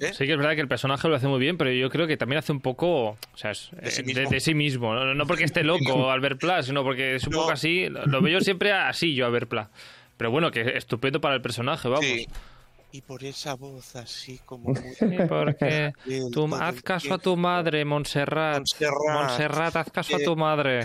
eh, 0.00 0.12
sí 0.14 0.24
que 0.24 0.32
es 0.32 0.38
verdad 0.38 0.54
que 0.54 0.62
el 0.62 0.68
personaje 0.68 1.06
lo 1.06 1.16
hace 1.16 1.28
muy 1.28 1.38
bien, 1.38 1.58
pero 1.58 1.70
yo 1.70 1.90
creo 1.90 2.06
que 2.06 2.16
también 2.16 2.38
hace 2.38 2.50
un 2.50 2.62
poco, 2.62 3.08
o 3.10 3.18
sea, 3.34 3.50
es, 3.50 3.68
De 3.72 3.90
sí 3.90 4.00
eh, 4.00 4.04
mismo. 4.04 4.30
de 4.30 4.40
sí 4.40 4.54
mismo. 4.54 4.94
No, 4.94 5.14
no 5.14 5.26
porque 5.26 5.44
esté 5.44 5.64
loco 5.64 6.10
Albert 6.10 6.40
Pla, 6.40 6.62
sino 6.62 6.82
porque 6.82 7.16
es 7.16 7.26
un 7.26 7.34
No. 7.34 7.40
poco 7.40 7.52
así. 7.52 7.90
Lo, 7.90 8.06
lo 8.06 8.22
veo 8.22 8.38
yo 8.38 8.40
siempre 8.40 8.72
así, 8.72 9.14
yo 9.14 9.26
Albert 9.26 9.50
Pla. 9.50 9.68
Pero 10.16 10.30
bueno, 10.30 10.50
que 10.50 10.62
estupendo 10.78 11.20
para 11.20 11.34
el 11.34 11.42
personaje, 11.42 11.86
vamos. 11.86 12.06
Sí. 12.06 12.26
Y 12.96 13.02
por 13.02 13.22
esa 13.24 13.52
voz 13.56 13.94
así 13.94 14.40
como 14.46 14.70
muy... 14.72 14.94
Sí, 14.94 15.04
porque 15.28 15.92
tú, 16.32 16.48
haz 16.54 16.80
caso 16.80 17.12
a 17.12 17.18
tu 17.18 17.36
madre, 17.36 17.84
Montserrat. 17.84 18.54
Montserrat. 18.56 19.12
Montserrat, 19.12 19.76
haz 19.76 19.90
caso 19.90 20.16
a 20.16 20.18
Eh, 20.20 20.24
tu 20.24 20.34
madre. 20.34 20.84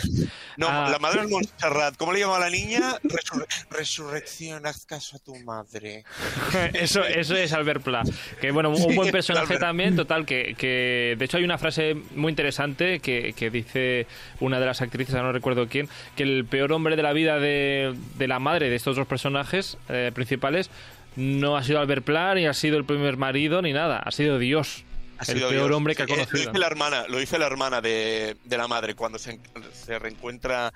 No, 0.58 0.68
Ah. 0.68 0.89
la 0.91 1.00
madre 1.00 1.22
es 1.22 1.30
Montserrat. 1.30 1.96
¿Cómo 1.96 2.12
le 2.12 2.20
llama 2.20 2.36
a 2.36 2.39
la 2.41 2.50
niña? 2.50 2.96
Resurre- 3.03 3.48
resurrección, 3.70 4.65
haz 4.65 4.86
caso 4.86 5.15
a 5.15 5.20
tu 5.20 5.34
madre. 5.46 6.03
eso, 6.74 7.01
eso 7.06 7.34
es 7.38 7.53
Albert 7.53 7.82
Pla. 7.82 8.03
Que 8.41 8.51
bueno, 8.51 8.72
un 8.72 8.94
buen 8.94 9.10
personaje 9.10 9.58
también, 9.58 9.96
total, 9.96 10.25
que, 10.25 10.53
que 10.58 11.15
de 11.18 11.24
hecho 11.25 11.38
hay 11.38 11.46
una 11.46 11.58
frase 11.58 11.96
muy 12.15 12.32
interesante 12.32 13.00
que, 13.00 13.32
que 13.38 13.50
dice 13.50 14.06
una 14.41 14.60
de 14.60 14.65
las 14.65 14.82
actrices, 14.82 15.15
no 15.15 15.32
recuerdo 15.32 15.70
quién, 15.70 15.88
que 16.18 16.24
el 16.24 16.44
peor 16.44 16.74
hombre 16.74 16.98
de 16.98 17.03
la 17.03 17.13
vida 17.13 17.39
de, 17.39 17.96
de 18.18 18.27
la 18.27 18.39
madre 18.39 18.70
de 18.70 18.75
estos 18.75 18.98
dos 18.98 19.08
personajes 19.08 19.77
eh, 19.88 20.12
principales 20.13 20.70
no 21.15 21.58
ha 21.58 21.63
sido 21.63 21.80
Albert 21.80 22.03
Pla, 22.06 22.34
ni 22.36 22.46
ha 22.48 22.53
sido 22.53 22.77
el 22.77 22.86
primer 22.86 23.18
marido, 23.18 23.62
ni 23.62 23.74
nada, 23.74 24.00
ha 24.00 24.12
sido 24.12 24.39
Dios. 24.39 24.84
Ha 25.18 25.24
el 25.32 25.38
sido 25.38 25.50
peor 25.50 25.65
Dios. 25.68 25.77
hombre 25.77 25.96
que 25.96 26.01
ha 26.03 26.06
Eh, 26.06 26.10
Lo 26.10 26.15
conocido. 26.15 26.39
dice 26.51 26.60
la 26.60 26.68
hermana, 26.68 27.06
lo 27.08 27.18
dice 27.20 27.38
la 27.38 27.46
hermana 27.48 27.82
de, 27.82 28.38
de 28.44 28.58
la 28.58 28.68
madre 28.68 28.96
cuando 28.96 29.20
se, 29.20 29.39
se 29.74 30.00
reencuentra 30.00 30.74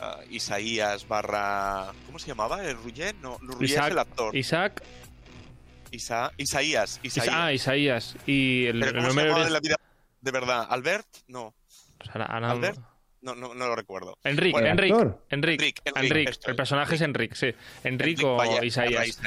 ah, 0.00 0.20
Isaías 0.30 1.08
barra... 1.08 1.92
¿Cómo 2.06 2.18
se 2.18 2.28
llamaba? 2.28 2.64
¿El 2.64 2.76
Rugget? 2.76 3.16
No, 3.22 3.38
Rugget 3.40 3.62
es 3.62 3.70
Isaac, 3.72 3.90
el 3.92 3.98
actor. 3.98 4.36
Isaac, 4.36 4.82
Isa- 5.90 6.32
Isaías. 6.36 7.00
Isa- 7.02 7.20
Isaías. 7.22 7.34
ah, 7.36 7.52
Isaías. 7.52 8.16
Y 8.26 8.66
el, 8.66 8.80
¿Pero 8.80 8.90
el 8.90 8.96
cómo 8.96 9.00
se 9.02 9.06
nombre 9.08 9.24
llamaba 9.26 9.46
en 9.46 9.52
la 9.52 9.60
vida 9.60 9.76
de 10.20 10.30
verdad? 10.30 10.66
¿Albert? 10.70 11.06
No. 11.28 11.54
pues 11.98 12.10
¿Albert? 12.14 12.78
No, 13.26 13.34
no, 13.34 13.54
no 13.54 13.66
lo 13.66 13.74
recuerdo. 13.74 14.16
Enrique, 14.22 14.52
Bueno, 14.52 14.68
Enrique. 14.68 14.94
Enrique, 14.94 15.18
Enrique, 15.30 15.82
Enrique, 15.84 16.06
Enrique. 16.06 16.30
esto 16.30 16.46
El 16.46 16.52
es. 16.52 16.56
personaje 16.56 16.94
es 16.94 17.00
Enrique, 17.00 17.34
sí. 17.34 17.46
Enrique 17.82 18.24
o 18.24 18.36
Vaya- 18.36 18.64
Isaías. 18.64 19.18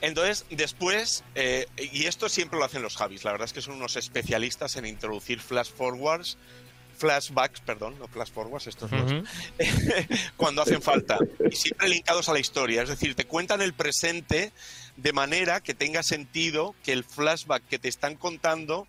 Entonces, 0.00 0.46
después, 0.50 1.22
eh, 1.34 1.66
y 1.92 2.06
esto 2.06 2.28
siempre 2.28 2.58
lo 2.58 2.64
hacen 2.64 2.82
los 2.82 2.96
Javis, 2.96 3.22
la 3.24 3.32
verdad 3.32 3.44
es 3.44 3.52
que 3.52 3.60
son 3.60 3.74
unos 3.74 3.96
especialistas 3.96 4.76
en 4.76 4.86
introducir 4.86 5.38
flash 5.40 5.70
forwards, 5.70 6.38
flashbacks, 6.96 7.60
perdón, 7.60 7.98
no 7.98 8.08
flash 8.08 8.30
forwards, 8.30 8.66
estos 8.66 8.90
dos, 8.90 9.12
Ujú. 9.12 9.24
cuando 10.36 10.62
hacen 10.62 10.80
falta, 10.82 11.18
y 11.50 11.54
siempre 11.54 11.88
linkados 11.88 12.28
a 12.28 12.32
la 12.32 12.40
historia, 12.40 12.82
es 12.82 12.88
decir, 12.88 13.14
te 13.14 13.26
cuentan 13.26 13.60
el 13.60 13.74
presente 13.74 14.52
de 14.96 15.12
manera 15.12 15.60
que 15.60 15.74
tenga 15.74 16.02
sentido 16.02 16.74
que 16.82 16.92
el 16.92 17.04
flashback 17.04 17.62
que 17.68 17.78
te 17.78 17.88
están 17.88 18.16
contando, 18.16 18.86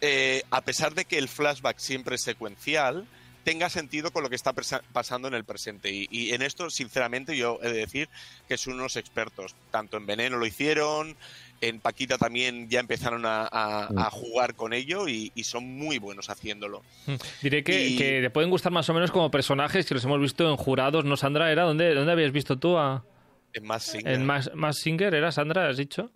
eh, 0.00 0.42
a 0.50 0.60
pesar 0.62 0.94
de 0.94 1.04
que 1.04 1.18
el 1.18 1.28
flashback 1.28 1.78
siempre 1.78 2.16
es 2.16 2.22
secuencial, 2.22 3.06
tenga 3.44 3.70
sentido 3.70 4.10
con 4.12 4.22
lo 4.22 4.28
que 4.28 4.36
está 4.36 4.52
pasando 4.92 5.26
en 5.28 5.34
el 5.34 5.44
presente. 5.44 5.90
Y, 5.90 6.06
y 6.10 6.32
en 6.34 6.42
esto, 6.42 6.68
sinceramente, 6.70 7.36
yo 7.36 7.58
he 7.62 7.68
de 7.68 7.78
decir 7.78 8.08
que 8.48 8.58
son 8.58 8.74
unos 8.74 8.96
expertos. 8.96 9.54
Tanto 9.70 9.96
en 9.96 10.04
Veneno 10.06 10.36
lo 10.36 10.44
hicieron, 10.46 11.16
en 11.62 11.80
Paquita 11.80 12.18
también 12.18 12.68
ya 12.68 12.80
empezaron 12.80 13.24
a, 13.26 13.42
a- 13.50 13.88
a 13.96 14.10
jugar 14.10 14.54
con 14.54 14.72
ello 14.74 15.08
y, 15.08 15.32
y 15.34 15.44
son 15.44 15.64
muy 15.76 15.98
buenos 15.98 16.28
haciéndolo. 16.30 16.82
Mm. 17.06 17.14
Diré 17.42 17.64
que, 17.64 17.88
Y- 17.88 17.96
que 17.96 18.20
te 18.20 18.30
pueden 18.30 18.50
gustar 18.50 18.72
más 18.72 18.88
o 18.90 18.94
menos 18.94 19.10
como 19.10 19.30
personajes 19.30 19.86
que 19.86 19.94
los 19.94 20.04
hemos 20.04 20.20
visto 20.20 20.48
en 20.48 20.56
jurados, 20.56 21.04
¿no, 21.06 21.16
Sandra? 21.16 21.50
¿Era? 21.50 21.62
¿Dónde, 21.64 21.94
dónde 21.94 22.12
habías 22.12 22.32
visto 22.32 22.58
tú 22.58 22.76
a, 22.76 23.04
En 23.54 23.64
más 23.66 23.84
Singer. 23.84 24.12
en 24.14 24.24
Mass, 24.26 24.50
Mass 24.54 24.78
Singer? 24.80 25.14
¿Era 25.14 25.32
Sandra, 25.32 25.68
has 25.68 25.76
dicho? 25.78 26.10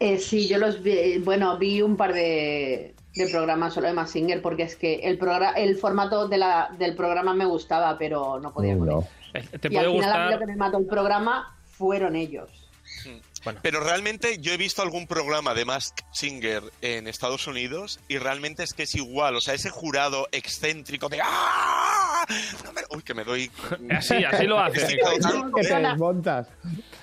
Eh, 0.00 0.18
sí, 0.18 0.46
yo 0.48 0.58
los 0.58 0.82
vi, 0.82 1.18
bueno, 1.18 1.56
vi 1.58 1.80
un 1.80 1.96
par 1.96 2.12
de, 2.12 2.94
de 3.16 3.28
programas 3.28 3.74
solo 3.74 3.88
de 3.88 3.94
Massinger 3.94 4.42
porque 4.42 4.62
es 4.64 4.76
que 4.76 4.96
el 4.96 5.18
programa, 5.18 5.52
el 5.56 5.76
formato 5.76 6.28
de 6.28 6.38
la, 6.38 6.68
del 6.78 6.94
programa 6.94 7.34
me 7.34 7.44
gustaba, 7.46 7.96
pero 7.98 8.38
no 8.40 8.52
podía 8.52 8.76
con 8.78 8.86
No. 8.88 8.98
él. 9.34 9.42
Eh, 9.52 9.58
¿Te 9.58 9.68
y 9.68 9.70
puede 9.72 9.86
al 9.86 9.92
final 9.92 10.12
a 10.12 10.18
mí 10.18 10.24
lo 10.24 10.30
gustar? 10.30 10.38
que 10.38 10.46
me 10.46 10.56
mató 10.56 10.78
el 10.78 10.86
programa 10.86 11.56
fueron 11.70 12.14
ellos. 12.16 12.48
Bueno, 13.44 13.60
Pero 13.62 13.78
realmente 13.80 14.38
yo 14.40 14.52
he 14.52 14.56
visto 14.56 14.82
algún 14.82 15.06
programa 15.06 15.54
de 15.54 15.64
Mask 15.64 15.96
Singer 16.12 16.62
en 16.80 17.06
Estados 17.06 17.46
Unidos 17.46 18.00
y 18.08 18.18
realmente 18.18 18.64
es 18.64 18.72
que 18.72 18.82
es 18.84 18.94
igual. 18.96 19.36
O 19.36 19.40
sea, 19.40 19.54
ese 19.54 19.70
jurado 19.70 20.26
excéntrico 20.32 21.08
de 21.08 21.20
¡Ah! 21.22 22.24
No 22.64 22.72
me- 22.72 22.82
Uy, 22.90 23.02
que 23.02 23.14
me 23.14 23.22
doy. 23.22 23.48
así, 23.96 24.24
así 24.24 24.46
lo 24.46 24.58
hace. 24.58 24.80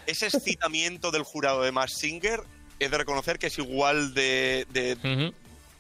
Ese 0.06 0.26
excitamiento 0.28 1.12
del 1.12 1.24
jurado 1.24 1.62
de 1.64 1.72
Mask 1.72 1.96
Singer 1.98 2.42
he 2.80 2.90
de 2.90 2.98
reconocer 2.98 3.40
que 3.40 3.48
es 3.48 3.58
igual 3.58 4.14
de. 4.14 4.66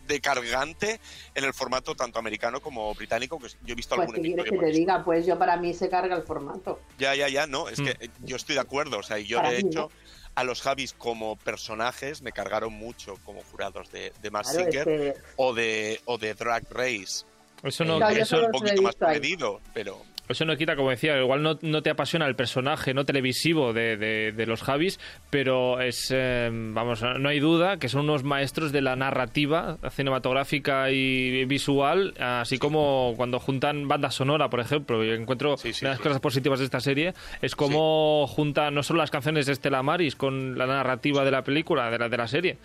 De 0.08 0.20
cargante 0.22 1.00
en 1.36 1.44
el 1.44 1.54
formato 1.54 1.96
tanto 1.96 2.20
americano 2.20 2.62
como 2.62 2.94
británico. 2.94 3.40
Que 3.40 3.48
yo 3.48 3.56
he 3.74 3.76
visto 3.76 3.96
Pues 3.96 4.08
algún 4.10 4.22
que 4.24 4.28
quieres 4.34 4.52
que 4.52 4.58
te 4.58 4.72
diga, 4.72 5.04
pues 5.04 5.26
yo 5.26 5.38
para 5.38 5.58
mí 5.58 5.74
se 5.74 5.90
carga 5.90 6.16
el 6.16 6.24
formato. 6.24 6.80
Ya, 6.98 7.16
ya, 7.16 7.30
ya, 7.30 7.48
no, 7.48 7.70
es 7.70 7.80
Mm. 7.80 7.84
que 7.86 7.92
eh, 8.00 8.10
yo 8.24 8.36
estoy 8.36 8.56
de 8.56 8.62
acuerdo, 8.62 9.00
o 9.00 9.04
sea, 9.04 9.20
y 9.20 9.26
yo 9.26 9.38
Para 9.38 9.52
de 9.52 9.64
mí, 9.64 9.70
hecho 9.70 9.80
¿no? 9.80 9.90
a 10.36 10.44
los 10.44 10.62
Javis 10.62 10.94
como 10.94 11.36
personajes 11.38 12.22
me 12.22 12.32
cargaron 12.32 12.74
mucho 12.74 13.18
como 13.24 13.42
jurados 13.52 13.92
de, 13.92 14.12
de 14.22 14.30
Claro, 14.32 14.50
es 14.50 14.56
Singer 14.56 15.24
o 15.36 15.54
de 15.54 16.02
o 16.06 16.18
de 16.18 16.34
Drag 16.34 16.64
Race. 16.72 17.26
Eso 17.64 17.86
no, 17.86 17.98
Claro, 17.98 18.16
eso, 18.16 18.26
solo 18.36 18.48
un 18.48 18.52
poquito 18.52 18.82
más 18.82 18.92
visto 18.94 19.06
ahí. 19.08 19.20
medido, 19.20 19.62
pero 19.74 20.02
eso 20.30 20.46
no 20.46 20.56
quita, 20.56 20.76
como 20.76 20.90
decía, 20.90 21.20
igual 21.20 21.44
no, 21.44 21.60
no 21.62 21.82
te 21.82 21.90
apasiona 21.90 22.26
el 22.28 22.36
personaje 22.36 22.94
no 22.94 23.06
televisivo 23.06 23.74
de, 23.74 23.98
de- 23.98 24.32
de 24.32 24.46
los 24.46 24.62
Javis, 24.64 25.00
pero 25.30 25.82
es, 25.82 26.08
eh, 26.16 26.50
vamos, 26.52 27.02
no 27.20 27.30
hay 27.30 27.40
duda 27.40 27.78
que 27.78 27.90
son 27.90 28.02
unos 28.06 28.24
maestros 28.24 28.72
de 28.72 28.82
la 28.82 28.96
narrativa 28.96 29.78
cinematográfica 29.92 30.92
y 30.92 31.46
visual, 31.46 32.14
así 32.20 32.58
como 32.58 33.14
cuando 33.18 33.40
juntan 33.40 33.88
banda 33.88 34.12
sonora, 34.12 34.50
por 34.50 34.60
ejemplo. 34.60 35.04
Yo 35.04 35.14
encuentro 35.14 35.58
Sí, 35.58 35.74
sí, 35.74 35.84
una 35.86 35.90
de 35.92 35.96
las 35.96 35.98
sí. 35.98 36.04
cosas 36.04 36.20
positivas 36.22 36.60
de 36.60 36.66
esta 36.66 36.80
serie 36.80 37.14
es 37.42 37.56
como 37.56 38.26
juntan 38.28 38.74
no 38.74 38.84
solo 38.84 39.00
las 39.00 39.12
canciones 39.12 39.46
de 39.46 39.54
Estela 39.54 39.84
Maris 39.84 40.16
con 40.16 40.58
la 40.58 40.66
narrativa 40.68 41.26
de 41.26 41.32
la 41.32 41.44
película, 41.44 41.90
de 41.92 41.98
la, 42.00 42.10
de 42.10 42.18
la 42.18 42.28
serie, 42.28 42.58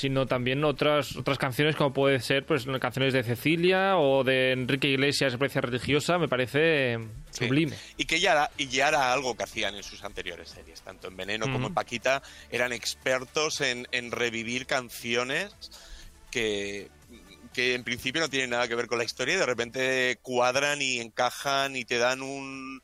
sino 0.00 0.26
también 0.26 0.64
otras 0.64 1.14
otras 1.16 1.38
canciones 1.38 1.76
como 1.76 1.92
puede 1.92 2.20
ser 2.20 2.46
pues 2.46 2.66
canciones 2.80 3.12
de 3.12 3.22
Cecilia 3.22 3.96
o 3.98 4.24
de 4.24 4.52
Enrique 4.52 4.88
Iglesias, 4.88 5.36
Precia 5.36 5.60
Religiosa, 5.60 6.18
me 6.18 6.28
parece 6.28 6.98
Sí. 7.30 7.44
sublime. 7.44 7.76
Y 7.96 8.06
que 8.06 8.18
ya 8.18 8.32
era, 8.32 8.50
y 8.56 8.66
ya 8.68 8.88
era 8.88 9.12
algo 9.12 9.36
que 9.36 9.44
hacían 9.44 9.74
en 9.76 9.82
sus 9.82 10.02
anteriores 10.02 10.48
series, 10.48 10.80
tanto 10.82 11.08
en 11.08 11.16
Veneno 11.16 11.52
como 11.52 11.68
en 11.68 11.74
Paquita, 11.74 12.22
eran 12.50 12.72
expertos 12.72 13.60
en, 13.60 13.86
en 13.92 14.10
revivir 14.10 14.66
canciones 14.66 15.54
que, 16.30 16.88
que 17.52 17.74
en 17.74 17.84
principio 17.84 18.20
no 18.20 18.28
tienen 18.30 18.50
nada 18.50 18.66
que 18.68 18.74
ver 18.74 18.86
con 18.86 18.98
la 18.98 19.04
historia 19.04 19.34
y 19.34 19.38
de 19.38 19.46
repente 19.46 20.18
cuadran 20.22 20.80
y 20.82 20.98
encajan 21.00 21.76
y 21.76 21.84
te 21.84 21.98
dan 21.98 22.22
un, 22.22 22.82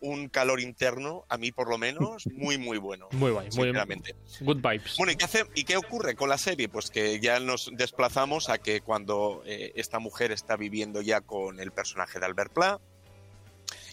un 0.00 0.28
calor 0.28 0.60
interno, 0.60 1.24
a 1.28 1.36
mí 1.36 1.52
por 1.52 1.68
lo 1.68 1.78
menos, 1.78 2.24
muy, 2.34 2.58
muy 2.58 2.78
bueno. 2.78 3.08
Muy 3.12 3.30
guay, 3.30 3.46
muy 3.48 3.52
sinceramente. 3.52 4.16
good 4.40 4.56
vibes. 4.62 4.96
Bueno, 4.96 5.12
¿y 5.12 5.16
qué, 5.16 5.24
hace- 5.24 5.46
¿y 5.54 5.64
qué 5.64 5.76
ocurre 5.76 6.14
con 6.14 6.28
la 6.28 6.38
serie? 6.38 6.68
Pues 6.68 6.90
que 6.90 7.20
ya 7.20 7.38
nos 7.40 7.70
desplazamos 7.74 8.48
a 8.48 8.58
que 8.58 8.80
cuando 8.80 9.42
eh, 9.46 9.72
esta 9.76 9.98
mujer 9.98 10.32
está 10.32 10.56
viviendo 10.56 11.02
ya 11.02 11.20
con 11.20 11.60
el 11.60 11.72
personaje 11.72 12.18
de 12.18 12.26
Albert 12.26 12.52
Pla, 12.52 12.80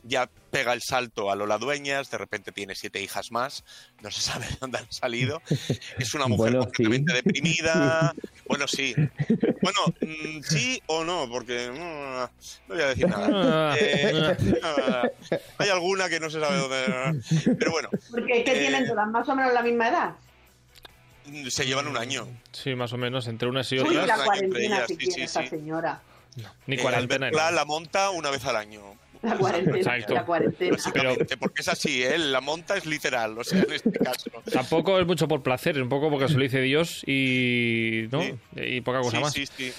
ya 0.08 0.30
pega 0.52 0.74
el 0.74 0.82
salto 0.82 1.30
a 1.30 1.36
Lola 1.36 1.58
Dueñas, 1.58 2.10
de 2.10 2.18
repente 2.18 2.52
tiene 2.52 2.74
siete 2.76 3.02
hijas 3.02 3.32
más, 3.32 3.64
no 4.02 4.10
se 4.10 4.22
sabe 4.22 4.46
de 4.50 4.56
dónde 4.60 4.78
han 4.80 4.92
salido. 4.92 5.42
Es 6.00 6.14
una 6.14 6.28
mujer 6.28 6.54
Bueno, 6.54 6.66
completamente 6.66 7.12
sí. 7.12 7.18
deprimida. 7.24 8.14
Bueno, 8.48 8.66
sí. 8.66 8.96
Bueno, 9.62 9.80
mm, 10.00 10.42
sí 10.42 10.82
o 10.88 11.04
no, 11.04 11.28
porque 11.30 11.70
mm, 11.70 11.78
no 12.70 12.76
voy 12.76 12.82
a 12.82 12.88
decir 12.88 13.06
nada. 13.10 13.76
Eh, 13.78 14.32
ah, 14.64 15.04
hay 15.58 15.68
alguna 15.70 16.08
que 16.08 16.22
no 16.22 16.30
se 16.30 16.40
sabe 16.40 16.56
dónde. 16.58 17.22
Pero 17.60 17.72
bueno, 17.72 17.90
Porque 18.10 18.46
¿qué 18.46 18.52
Eh, 18.56 18.60
tienen 18.60 18.88
todas 18.88 19.06
más 19.10 19.28
o 19.28 19.36
menos 19.36 19.52
la 19.54 19.62
misma 19.62 19.90
edad. 19.90 20.16
se 21.50 21.66
llevan 21.66 21.88
un 21.88 21.98
año. 21.98 22.26
Sí, 22.54 22.74
más 22.76 22.94
o 22.94 22.98
menos, 22.98 23.28
entre 23.28 23.50
unas 23.50 23.70
y 23.74 23.80
Uy, 23.80 23.98
otras. 23.98 24.08
la 24.08 24.14
entre 24.14 24.26
cuarentena 24.26 24.76
ellas, 24.78 24.88
si 24.88 24.94
sí, 24.94 24.98
quiere 25.00 25.14
sí, 25.14 25.22
esta 25.24 25.42
sí. 25.44 25.48
señora. 25.50 26.02
Ni 26.68 26.76
Eh, 26.76 26.80
cuarentena. 26.80 27.30
Ni- 27.30 27.36
la 27.36 27.66
monta 27.66 28.12
una 28.12 28.30
vez 28.30 28.46
al 28.46 28.56
año. 28.56 28.82
La 29.22 29.38
cuarentena. 29.38 29.78
Exacto. 29.78 30.14
La 30.14 30.26
cuarentena. 30.26 30.72
Básicamente, 30.72 31.38
porque 31.38 31.62
es 31.62 31.68
así, 31.68 32.04
¿eh? 32.04 32.18
La 32.18 32.42
monta 32.42 32.78
es 32.78 32.86
literal, 32.86 33.38
o 33.38 33.44
sea, 33.44 33.62
en 33.62 33.74
este 33.74 33.92
caso. 33.92 34.30
Tampoco 34.52 35.00
es 35.00 35.06
mucho 35.06 35.28
por 35.28 35.42
placer, 35.42 35.78
es 35.78 35.84
un 35.84 35.90
poco 35.90 36.10
porque 36.10 36.28
se 36.28 36.36
lo 36.36 36.42
dice 36.42 36.62
Dios 36.62 37.04
y, 37.06 38.08
¿no? 38.12 38.22
Sí. 38.22 38.36
y 38.56 38.82
poca 38.82 39.00
cosa 39.00 39.18
sí, 39.18 39.24
más. 39.24 39.34
sí, 39.34 39.46
sí. 39.46 39.74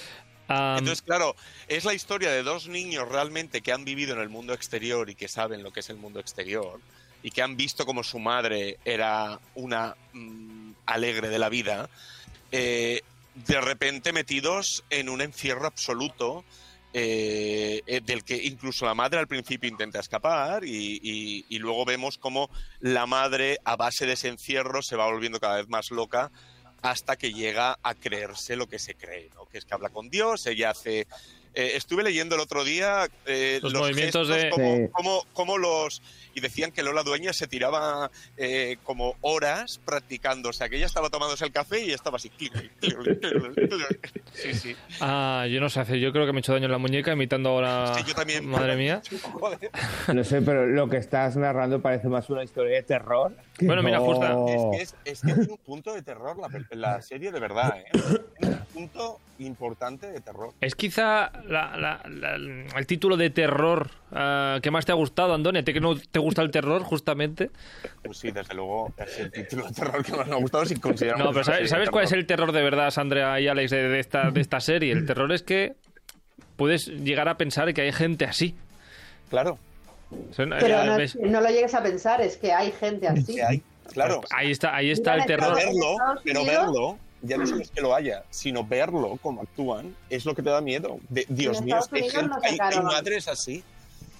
Entonces, 0.49 1.03
claro, 1.03 1.35
es 1.67 1.85
la 1.85 1.93
historia 1.93 2.31
de 2.31 2.41
dos 2.41 2.67
niños 2.67 3.07
realmente 3.07 3.61
que 3.61 3.71
han 3.71 3.85
vivido 3.85 4.15
en 4.15 4.21
el 4.21 4.29
mundo 4.29 4.53
exterior 4.53 5.07
y 5.09 5.13
que 5.13 5.27
saben 5.27 5.61
lo 5.61 5.71
que 5.71 5.81
es 5.81 5.89
el 5.91 5.97
mundo 5.97 6.19
exterior 6.19 6.79
y 7.21 7.31
que 7.31 7.41
han 7.41 7.55
visto 7.57 7.85
como 7.85 8.03
su 8.03 8.19
madre 8.19 8.77
era 8.85 9.39
una 9.55 9.95
mm, 10.13 10.71
alegre 10.85 11.29
de 11.29 11.39
la 11.39 11.49
vida, 11.49 11.89
eh, 12.51 13.01
de 13.35 13.61
repente 13.61 14.11
metidos 14.11 14.83
en 14.89 15.09
un 15.09 15.21
encierro 15.21 15.67
absoluto. 15.67 16.43
Eh, 16.91 17.83
eh, 17.85 18.01
del 18.01 18.23
que 18.23 18.35
incluso 18.35 18.85
la 18.85 18.95
madre 18.95 19.19
al 19.19 19.27
principio 19.27 19.69
intenta 19.69 19.99
escapar 19.99 20.63
y, 20.65 21.45
luego 21.59 21.85
vemos 21.85 22.17
cómo 22.17 22.49
la 22.79 23.05
madre 23.05 23.59
a 23.63 23.75
base 23.75 24.05
de 24.05 24.13
ese 24.13 24.29
encierro 24.29 24.81
se 24.81 24.95
va 24.95 25.05
volviendo 25.05 25.39
cada 25.39 25.57
vez 25.57 25.67
más 25.67 25.91
loca 25.91 26.31
hasta 26.81 27.15
que 27.15 27.33
llega 27.33 27.77
a 27.83 27.93
creerse 27.93 28.55
lo 28.55 28.67
que 28.67 28.79
se 28.79 28.95
cree, 28.95 29.29
¿no? 29.35 29.45
que 29.45 29.57
es 29.59 29.65
que 29.65 29.73
habla 29.73 29.89
con 29.89 30.09
Dios, 30.09 30.45
ella 30.45 30.71
hace... 30.71 31.07
eh, 31.53 31.71
estuve 31.75 32.03
leyendo 32.03 32.35
el 32.35 32.41
otro 32.41 32.63
día 32.63 33.07
eh, 33.25 33.59
Los 33.61 33.73
movimientos 33.73 34.27
de- 34.27 34.49
como, 34.49 34.75
Sí. 34.75 34.81
como- 34.91 35.25
como 35.33 35.57
los... 35.57 36.01
Y 36.35 36.41
decían 36.41 36.71
que 36.71 36.83
Lola 36.83 37.03
Dueña 37.03 37.33
se 37.33 37.47
tiraba 37.47 38.11
eh, 38.37 38.77
como 38.83 39.15
horas 39.21 39.79
practicando, 39.83 40.49
o 40.49 40.53
sea, 40.53 40.69
que 40.69 40.77
ella 40.77 40.85
estaba 40.85 41.09
tomándose 41.09 41.43
el 41.45 41.51
café 41.51 41.83
y 41.83 41.91
estaba 41.91 42.17
así... 42.17 42.29
clic, 42.29 42.53
clic, 42.53 42.71
clic, 42.79 43.19
clic, 43.19 43.53
clic. 43.55 44.23
Sí, 44.33 44.53
sí. 44.53 44.75
ah, 45.01 45.45
yo 45.49 45.59
no 45.59 45.69
sé 45.69 45.79
hacer, 45.79 45.97
yo 45.97 46.11
creo 46.11 46.25
que 46.25 46.31
me 46.31 46.39
he 46.39 46.41
hecho 46.41 46.53
daño 46.53 46.65
en 46.65 46.71
la 46.71 46.77
muñeca 46.77 47.11
imitando 47.13 47.49
ahora. 47.49 47.93
Sí, 47.95 48.03
yo 48.07 48.13
también. 48.13 48.45
Madre 48.45 48.75
mía. 48.75 49.01
No 50.13 50.23
sé, 50.23 50.41
pero 50.41 50.65
lo 50.67 50.87
que 50.87 50.97
estás 50.97 51.35
narrando 51.35 51.81
parece 51.81 52.07
más 52.07 52.29
una 52.29 52.43
historia 52.43 52.75
de 52.77 52.83
terror. 52.83 53.35
Bueno, 53.61 53.81
mira, 53.83 53.97
no- 53.97 54.05
justo- 54.05 54.47
Es 54.47 54.77
que, 54.77 54.83
es, 54.83 54.95
es 55.05 55.21
que 55.21 55.33
tiene 55.33 55.51
un 55.51 55.57
punto 55.57 55.93
de 55.93 56.01
terror 56.03 56.37
la, 56.37 56.49
la 56.75 57.01
serie, 57.01 57.31
de 57.31 57.39
verdad, 57.39 57.75
¿eh? 57.77 58.48
Punto 58.79 59.19
importante 59.39 60.09
de 60.11 60.21
terror. 60.21 60.53
Es 60.61 60.73
quizá 60.75 61.31
la- 61.47 61.75
la- 61.77 62.01
la- 62.09 62.35
el 62.79 62.87
título 62.87 63.17
de 63.17 63.29
terror 63.29 63.89
ah, 64.13 64.59
que 64.61 64.71
más 64.71 64.85
te 64.85 64.91
ha 64.93 64.95
gustado, 64.95 65.33
Andoni. 65.33 65.59
¿A 65.59 65.63
ti 65.63 65.73
que 65.73 65.81
no 65.81 65.95
te 65.97 66.19
gusta 66.19 66.41
el 66.41 66.49
terror, 66.51 66.81
justamente? 66.83 67.49
Pues 68.03 68.17
sí, 68.17 68.31
desde 68.31 68.53
luego 68.53 68.93
es 68.97 69.19
el 69.19 69.31
título 69.31 69.65
de 69.67 69.73
terror 69.73 70.03
que 70.05 70.13
más 70.13 70.27
me 70.27 70.33
ha 70.35 70.37
gustado 70.37 70.65
si 70.65 70.75
consideramos... 70.79 71.25
No, 71.25 71.31
pero 71.33 71.43
¿sabes, 71.43 71.69
¿sabes 71.69 71.89
cuál 71.89 72.05
es 72.05 72.11
el 72.13 72.25
terror 72.25 72.51
de 72.53 72.61
verdad, 72.63 72.89
Sandra 72.91 73.39
y 73.41 73.47
Alex, 73.49 73.71
de, 73.71 73.89
de 73.89 73.99
esta, 73.99 74.31
de 74.31 74.39
esta 74.41 74.59
serie? 74.61 74.93
El 74.93 75.05
terror 75.05 75.31
es 75.33 75.43
que 75.43 75.73
puedes 76.55 76.87
llegar 76.87 77.27
a 77.29 77.35
pensar 77.37 77.73
que 77.73 77.81
hay 77.81 77.91
gente 77.91 78.25
así. 78.25 78.55
Claro, 79.29 79.57
sea, 80.31 80.45
Pero 80.59 80.83
no, 80.85 80.97
ves- 80.97 81.17
no 81.21 81.41
lo 81.41 81.49
llegues 81.49 81.73
a 81.73 81.83
pensar, 81.83 82.21
es 82.21 82.37
que 82.37 82.51
hay 82.53 82.71
gente 82.71 83.07
así. 83.09 83.35
que 83.35 83.43
hay, 83.43 83.61
claro. 83.93 84.21
Ahí 84.35 84.51
está, 84.51 84.73
ahí 84.75 84.89
está 84.91 85.15
el 85.15 85.21
Mira, 85.23 85.27
terror. 85.37 85.55
verlo, 85.55 85.95
pero 86.23 86.45
verlo, 86.45 86.97
ya 87.21 87.37
no 87.37 87.45
solo 87.47 87.61
es 87.61 87.71
que 87.71 87.81
lo 87.81 87.93
haya, 87.95 88.23
sino 88.29 88.63
verlo 88.65 89.17
como 89.21 89.41
actúan, 89.41 89.95
es 90.09 90.25
lo 90.25 90.33
que 90.35 90.41
te 90.43 90.49
da 90.49 90.61
miedo. 90.61 90.99
De- 91.09 91.25
Dios 91.29 91.59
En 91.59 91.65
mío, 91.65 91.77
es 91.79 91.87
que 91.87 92.09
gente- 92.09 92.27
no 92.27 92.37
hay- 92.43 92.81
madres 92.83 93.27
así. 93.27 93.63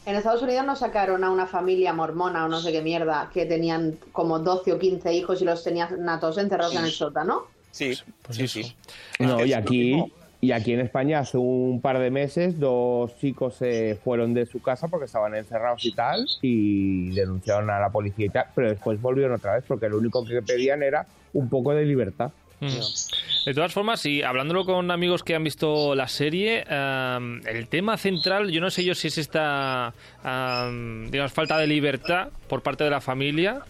En 0.06 0.16
Estados 0.16 0.42
Unidos 0.42 0.66
nos 0.66 0.80
sacaron 0.80 1.24
a 1.24 1.30
una 1.30 1.46
familia 1.46 1.94
mormona 1.94 2.46
o 2.46 2.48
no 2.48 2.62
sé 2.62 2.72
qué 2.72 2.82
mierda, 2.82 3.30
que 3.34 3.46
tenían 3.46 3.98
como 4.12 4.40
12 4.40 4.74
o 4.74 4.80
15 4.80 5.14
hijos 5.14 5.42
y 5.42 5.46
los 5.46 5.64
tenían 5.64 6.08
a 6.10 6.20
todos 6.20 6.38
encerrados 6.38 6.76
en 6.76 6.86
el 6.86 6.92
sótano. 6.92 7.44
Sí, 7.72 7.94
pues 8.24 8.38
sí, 8.38 8.44
eso. 8.46 8.54
sí. 8.64 8.76
No, 9.20 9.46
y 9.46 9.54
aquí, 9.54 10.04
y 10.42 10.52
aquí 10.54 10.74
en 10.74 10.80
España 10.80 11.20
hace 11.20 11.38
un 11.38 11.80
par 11.82 12.00
de 12.00 12.10
meses 12.10 12.60
dos 12.60 13.16
chicos 13.20 13.56
se 13.58 14.00
fueron 14.04 14.34
de 14.34 14.46
su 14.48 14.62
casa 14.62 14.88
porque 14.88 15.06
estaban 15.06 15.36
encerrados 15.36 15.86
y 15.86 15.92
tal 15.94 16.26
y 16.42 17.12
denunciaron 17.12 17.70
a 17.70 17.80
la 17.80 17.90
policía 17.90 18.26
y 18.26 18.30
tal, 18.30 18.46
pero 18.56 18.70
después 18.70 19.00
volvieron 19.00 19.34
otra 19.34 19.56
vez 19.56 19.66
porque 19.68 19.90
lo 19.90 19.98
único 20.00 20.26
que 20.26 20.42
pedían 20.42 20.82
era 20.82 21.06
un 21.34 21.50
poco 21.50 21.74
de 21.74 21.86
libertad. 21.86 22.32
Mm. 22.62 23.46
De 23.46 23.54
todas 23.54 23.72
formas, 23.74 24.06
y 24.06 24.22
hablándolo 24.22 24.66
con 24.66 24.92
amigos 24.92 25.24
que 25.24 25.34
han 25.34 25.44
visto 25.44 25.96
la 25.96 26.08
serie, 26.10 26.66
am, 26.70 27.42
el 27.48 27.68
tema 27.68 27.98
central, 27.98 28.52
yo 28.52 28.60
no 28.60 28.70
sé 28.70 28.84
yo 28.84 28.94
si 28.96 29.08
es 29.08 29.18
esta, 29.18 29.94
am, 30.24 31.10
digamos, 31.10 31.32
falta 31.32 31.58
de 31.58 31.68
libertad 31.68 32.30
por 32.50 32.62
parte 32.62 32.84
de 32.84 32.90
la 32.90 33.00
familia, 33.02 33.62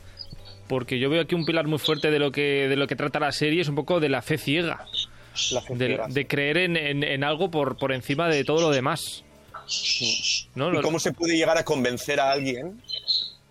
porque 0.67 0.97
yo 0.99 1.09
veo 1.09 1.21
aquí 1.21 1.35
un 1.35 1.45
pilar 1.45 1.67
muy 1.67 1.77
fuerte 1.79 2.09
de 2.11 2.19
lo 2.19 2.31
que 2.31 2.67
de 2.67 2.75
lo 2.75 2.87
que 2.87 2.95
trata 2.95 3.19
la 3.19 3.31
serie, 3.31 3.61
es 3.61 3.67
un 3.69 3.75
poco 3.75 3.99
de 3.99 4.09
la 4.09 4.21
fe 4.23 4.37
ciega, 4.37 4.85
La 5.51 5.61
gente 5.61 5.83
de, 5.83 5.89
ciega, 5.91 6.07
de 6.09 6.27
creer 6.27 6.57
en, 6.57 6.75
en- 6.77 7.03
en 7.03 7.23
algo 7.23 7.49
por, 7.51 7.77
por 7.77 7.91
encima 7.91 8.27
de 8.27 8.43
todo 8.43 8.61
lo 8.61 8.69
demás. 8.71 9.23
¿no? 10.55 10.73
¿Y 10.73 10.81
cómo 10.81 10.99
se 10.99 11.13
puede 11.13 11.37
llegar 11.37 11.57
a 11.59 11.63
convencer 11.63 12.19
a 12.19 12.31
alguien 12.31 12.81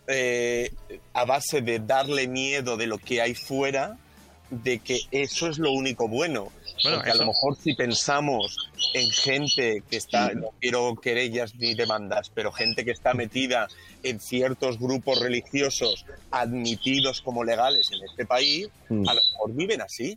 eh, 0.09 0.73
a 1.13 1.25
base 1.25 1.61
de 1.61 1.79
darle 1.79 2.27
miedo 2.27 2.77
de 2.77 2.87
lo 2.89 2.99
que 2.99 3.21
hay 3.21 3.35
fuera, 3.35 3.97
de 4.51 4.79
que 4.79 5.01
eso 5.11 5.49
es 5.49 5.59
lo 5.59 5.73
único 5.73 6.09
bueno? 6.09 6.51
Bueno, 6.83 6.99
Porque 6.99 7.11
a 7.11 7.15
lo 7.17 7.27
mejor 7.27 7.57
si 7.57 7.75
pensamos 7.75 8.57
en 8.95 9.11
gente 9.11 9.83
que 9.91 9.97
está, 9.97 10.33
no 10.35 10.51
quiero 10.61 10.95
querellas 10.97 11.55
ni 11.57 11.75
demandas, 11.75 12.31
pero 12.33 12.53
gente 12.53 12.85
que 12.85 12.93
está 12.93 13.15
metida 13.15 13.69
en 14.03 14.21
ciertos 14.21 14.79
grupos 14.79 15.21
religiosos 15.21 16.05
admitidos 16.31 17.21
como 17.21 17.45
legales 17.45 17.91
en 17.93 18.05
este 18.09 18.25
país, 18.27 18.69
Mm. 18.89 19.09
a 19.09 19.15
lo 19.15 19.21
mejor 19.33 19.53
viven 19.55 19.83
así. 19.83 20.17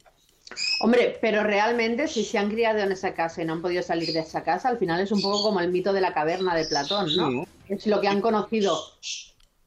Hombre, 0.81 1.17
pero 1.21 1.43
realmente 1.43 2.07
si 2.07 2.23
se 2.25 2.37
han 2.37 2.49
criado 2.49 2.79
en 2.79 2.91
esa 2.91 3.13
casa 3.13 3.41
y 3.41 3.45
no 3.45 3.53
han 3.53 3.61
podido 3.61 3.81
salir 3.83 4.11
de 4.11 4.19
esa 4.19 4.43
casa, 4.43 4.69
al 4.69 4.77
final 4.77 4.99
es 5.01 5.11
un 5.11 5.21
poco 5.21 5.41
como 5.43 5.61
el 5.61 5.71
mito 5.71 5.93
de 5.93 6.01
la 6.01 6.13
caverna 6.13 6.55
de 6.55 6.65
Platón, 6.65 7.15
¿no? 7.15 7.29
Sí. 7.45 7.73
Es 7.73 7.87
lo 7.87 8.01
que 8.01 8.07
han 8.09 8.19
conocido. 8.21 8.77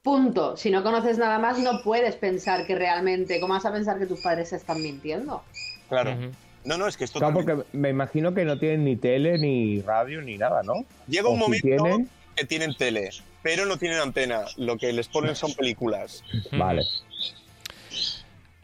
Punto. 0.05 0.57
Si 0.59 0.71
no 0.71 0.83
conoces 0.83 1.17
nada 1.17 1.39
más, 1.39 1.59
no 1.59 1.81
puedes 1.83 2.15
pensar 2.17 2.67
que 2.67 2.75
realmente, 2.75 3.41
¿cómo 3.41 3.55
vas 3.55 3.65
a 3.65 3.73
pensar 3.73 3.99
que 3.99 4.05
tus 4.05 4.21
padres 4.21 4.51
se 4.51 4.57
están 4.57 4.83
mintiendo? 4.83 5.43
Claro. 5.89 6.15
No, 6.65 6.77
no, 6.77 6.87
es 6.87 6.97
que 6.99 7.05
esto 7.05 7.19
Claro, 7.19 7.33
porque 7.35 7.57
me 7.73 7.89
imagino 7.89 8.35
que 8.35 8.45
no 8.45 8.59
tienen 8.59 8.85
ni 8.85 8.97
tele, 8.97 9.39
ni 9.39 9.81
radio, 9.81 10.21
ni 10.21 10.37
nada, 10.37 10.63
¿no? 10.63 10.75
Llega 11.09 11.29
un 11.31 11.41
O 11.41 11.47
si 11.47 11.63
momento 11.63 11.85
tienen- 11.85 12.11
que 12.37 12.45
tienen 12.45 12.75
tele, 12.77 13.11
pero 13.43 13.65
no 13.65 13.79
tienen 13.79 13.99
antena. 13.99 14.43
Lo 14.59 14.77
que 14.77 14.93
les 14.93 15.09
ponen 15.09 15.37
son 15.37 15.53
películas. 15.57 16.23
Vale. 16.53 16.83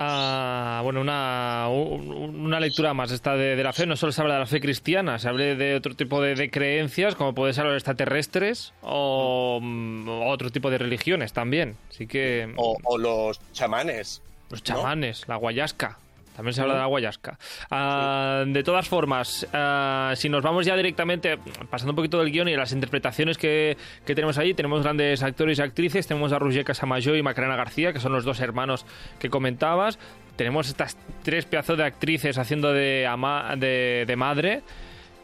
Ah, 0.02 0.80
bueno, 0.82 1.02
una, 1.02 1.66
un- 1.70 2.40
una 2.40 2.58
lectura 2.58 2.94
más 2.94 3.10
esta 3.12 3.36
de, 3.36 3.54
de 3.54 3.62
la 3.62 3.74
fe. 3.74 3.84
No 3.84 3.96
solo 3.96 4.12
se 4.12 4.22
habla 4.22 4.34
de 4.34 4.40
la 4.40 4.46
fe 4.46 4.58
cristiana, 4.58 5.18
se 5.18 5.28
habla 5.28 5.44
de 5.54 5.74
otro 5.74 5.94
tipo 5.94 6.22
de, 6.22 6.34
de 6.34 6.50
creencias, 6.50 7.14
como 7.14 7.34
puede 7.34 7.52
ser 7.52 7.66
los 7.66 7.74
extraterrestres 7.74 8.72
o 8.80 9.58
mm, 9.60 10.08
otro 10.26 10.48
tipo 10.48 10.70
de 10.70 10.78
religiones 10.78 11.34
también. 11.34 11.76
Así 11.90 12.06
que 12.06 12.50
O, 12.56 12.76
o 12.82 12.96
los 12.96 13.38
chamanes. 13.52 14.22
los 14.48 14.62
chamanes, 14.62 15.28
la 15.28 15.36
guayasca. 15.36 15.98
También 16.37 16.55
se 16.55 16.62
habla 16.62 16.75
de 16.75 16.81
la 16.81 16.87
guayasca. 16.87 17.38
Ah, 17.71 18.45
de 18.47 18.62
todas 18.62 18.88
formas, 18.88 19.47
ah, 19.53 20.12
si 20.16 20.29
nos 20.29 20.43
vamos 20.43 20.64
ya 20.64 20.75
directamente, 20.77 21.37
pasando 21.71 21.93
un 21.93 21.97
poquito 21.97 22.19
del 22.19 22.31
guion 22.31 22.49
y 22.49 22.53
de 22.53 22.57
las 22.57 22.73
interpretaciones 22.73 23.37
que, 23.37 23.77
que 24.07 24.14
tenemos 24.14 24.38
ahí, 24.38 24.55
tenemos 24.55 24.83
grandes 24.83 25.23
actores 25.23 25.59
y 25.59 25.62
actrices. 25.62 26.07
Tenemos 26.07 26.33
a 26.33 26.38
Roger 26.38 26.64
Casamayo 26.64 27.14
y 27.14 27.23
Macarena 27.23 27.57
García, 27.57 27.93
que 27.93 28.01
son 28.01 28.12
los 28.12 28.25
dos 28.25 28.40
hermanos 28.40 28.87
que 29.19 29.29
comentabas. 29.29 29.99
Tenemos 30.37 30.69
estas 30.69 30.97
tres 31.23 31.45
pedazos 31.45 31.77
de 31.77 31.85
actrices 31.85 32.38
haciendo 32.38 32.73
de, 32.73 33.07
ama- 33.07 33.55
de, 33.57 34.05
de 34.07 34.16
madre. 34.16 34.62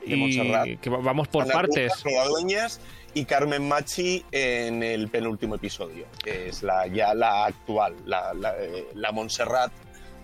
De 0.06 0.16
y 0.16 0.76
que 0.76 0.90
va- 0.90 0.98
vamos 0.98 1.28
por 1.28 1.44
Ana 1.44 1.52
partes. 1.52 1.92
Dueñas 2.28 2.80
y 3.14 3.24
Carmen 3.24 3.66
Machi 3.66 4.22
en 4.30 4.82
el 4.82 5.08
penúltimo 5.08 5.54
episodio, 5.54 6.06
que 6.22 6.48
es 6.50 6.62
la 6.62 6.86
ya 6.86 7.14
la 7.14 7.46
actual, 7.46 7.94
la, 8.04 8.34
la, 8.34 8.54
eh, 8.60 8.86
la 8.94 9.10
Montserrat 9.12 9.72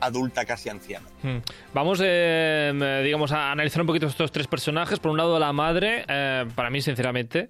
adulta 0.02 0.44
casi 0.44 0.68
anciana. 0.68 1.06
Mm. 1.22 1.38
Vamos, 1.72 2.00
eh, 2.02 3.02
digamos, 3.04 3.32
a 3.32 3.52
analizar 3.52 3.80
un 3.80 3.86
poquito 3.86 4.06
estos 4.06 4.32
tres 4.32 4.46
personajes. 4.46 4.98
Por 4.98 5.10
un 5.12 5.16
lado, 5.16 5.38
la 5.38 5.52
madre, 5.52 6.04
eh, 6.08 6.44
para 6.54 6.70
mí, 6.70 6.82
sinceramente, 6.82 7.48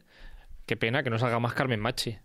qué 0.66 0.76
pena 0.76 1.02
que 1.02 1.10
no 1.10 1.18
salga 1.18 1.38
más 1.38 1.54
Carmen 1.54 1.80
Machi. 1.80 2.18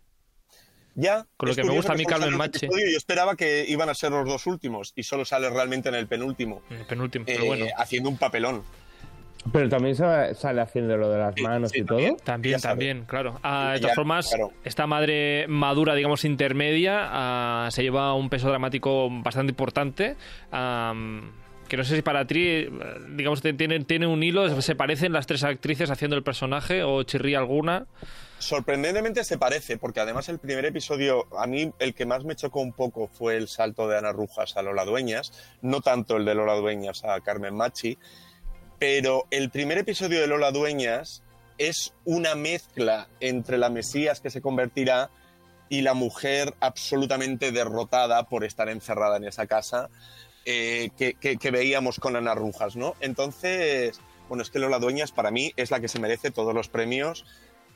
Ya, 1.00 1.28
Con 1.38 1.50
lo 1.50 1.56
que 1.56 1.64
me 1.64 1.74
gusta 1.74 1.94
a 1.94 1.96
mí 1.96 2.06
Carmen 2.06 2.36
Machi. 2.36 2.66
episodio, 2.66 2.90
Yo 2.90 2.98
esperaba 2.98 3.36
que 3.36 3.66
iban 3.68 3.88
a 3.88 3.94
ser 3.94 4.12
los 4.12 4.26
dos 4.28 4.48
últimos 4.48 4.94
y 4.96 5.04
solo 5.04 5.26
sale 5.26 5.48
realmente 5.50 5.90
en 5.90 5.96
el 5.96 6.08
penúltimo, 6.08 6.64
El 6.72 6.86
penúltimo, 6.86 7.26
eh, 7.28 7.34
pero 7.36 7.46
bueno. 7.46 7.66
haciendo 7.78 8.10
un 8.10 8.18
papelón. 8.18 8.64
Pero 9.52 9.70
también 9.70 9.96
sa- 9.96 10.34
sale 10.34 10.62
haciendo 10.62 10.98
lo 10.98 11.10
de 11.10 11.18
las 11.20 11.36
Sí, 11.36 11.42
manos 11.42 11.72
sí, 11.72 11.80
y 11.80 11.84
también. 11.84 12.16
todo. 12.16 12.26
También, 12.26 12.60
también, 12.62 13.06
claro. 13.06 13.40
Ah, 13.44 13.72
de 13.74 13.78
Ya, 13.78 13.82
todas 13.82 13.96
formas, 13.96 14.28
claro. 14.30 14.52
esta 14.64 14.88
madre 14.88 15.46
madura, 15.48 15.94
digamos, 15.96 16.26
intermedia, 16.26 17.02
ah, 17.04 17.68
se 17.72 17.84
lleva 17.84 18.14
un 18.14 18.30
peso 18.30 18.50
dramático 18.50 19.10
bastante 19.22 19.52
importante. 19.52 20.16
que 21.68 21.76
no 21.76 21.84
sé 21.84 21.98
si 21.98 22.02
para 22.02 22.26
ti, 22.26 22.66
digamos, 23.10 23.42
tiene, 23.42 23.82
tiene 23.84 24.08
un 24.08 24.24
hilo, 24.24 24.62
se 24.62 24.74
parecen 24.76 25.12
las 25.12 25.28
tres 25.28 25.44
actrices 25.44 25.92
haciendo 25.92 26.16
el 26.16 26.24
personaje 26.24 26.82
o 26.84 27.04
chirría 27.04 27.40
alguna. 27.40 27.86
Sorprendentemente 28.40 29.26
se 29.26 29.38
parece, 29.38 29.78
porque 29.78 30.00
además 30.00 30.30
el 30.30 30.40
primer 30.40 30.64
episodio, 30.64 31.26
a 31.38 31.46
mí 31.46 31.72
el 31.80 31.94
que 31.94 32.06
más 32.06 32.24
me 32.24 32.36
chocó 32.38 32.62
un 32.62 32.72
poco 32.72 33.08
fue 33.08 33.36
el 33.36 33.50
salto 33.50 33.88
de 33.90 33.98
Ana 33.98 34.14
Rujas 34.14 34.56
a 34.56 34.62
Lola 34.62 34.86
Dueñas, 34.86 35.34
no 35.62 35.82
tanto 35.82 36.16
el 36.16 36.24
de 36.24 36.36
Lola 36.36 36.54
Dueñas 36.56 37.04
a 37.04 37.20
Carmen 37.20 37.54
Machi, 37.56 37.98
pero 38.80 39.26
el 39.32 39.50
primer 39.50 39.78
episodio 39.78 40.22
de 40.22 40.28
Lola 40.28 40.52
Dueñas 40.52 41.24
es 41.58 41.94
una 42.06 42.36
mezcla 42.36 43.08
entre 43.20 43.58
la 43.58 43.70
Mesías 43.70 44.22
que 44.22 44.30
se 44.30 44.42
convertirá 44.42 45.10
y 45.70 45.82
la 45.82 45.94
mujer 45.94 46.54
absolutamente 46.60 47.52
derrotada 47.52 48.24
por 48.24 48.44
estar 48.44 48.70
encerrada 48.70 49.18
en 49.18 49.26
esa 49.26 49.48
casa 49.48 49.90
eh, 50.46 50.92
que, 50.96 51.52
veíamos 51.52 52.00
con 52.00 52.16
Ana 52.16 52.36
Rujas, 52.36 52.76
¿no? 52.76 52.96
Entonces, 53.02 54.00
bueno, 54.30 54.44
es 54.44 54.50
que 54.50 54.60
Lola 54.60 54.80
Dueñas 54.80 55.12
para 55.12 55.32
mí 55.32 55.52
es 55.58 55.72
la 55.72 55.82
que 55.82 55.90
se 55.90 56.00
merece 56.00 56.32
todos 56.32 56.54
los 56.54 56.70
premios 56.70 57.26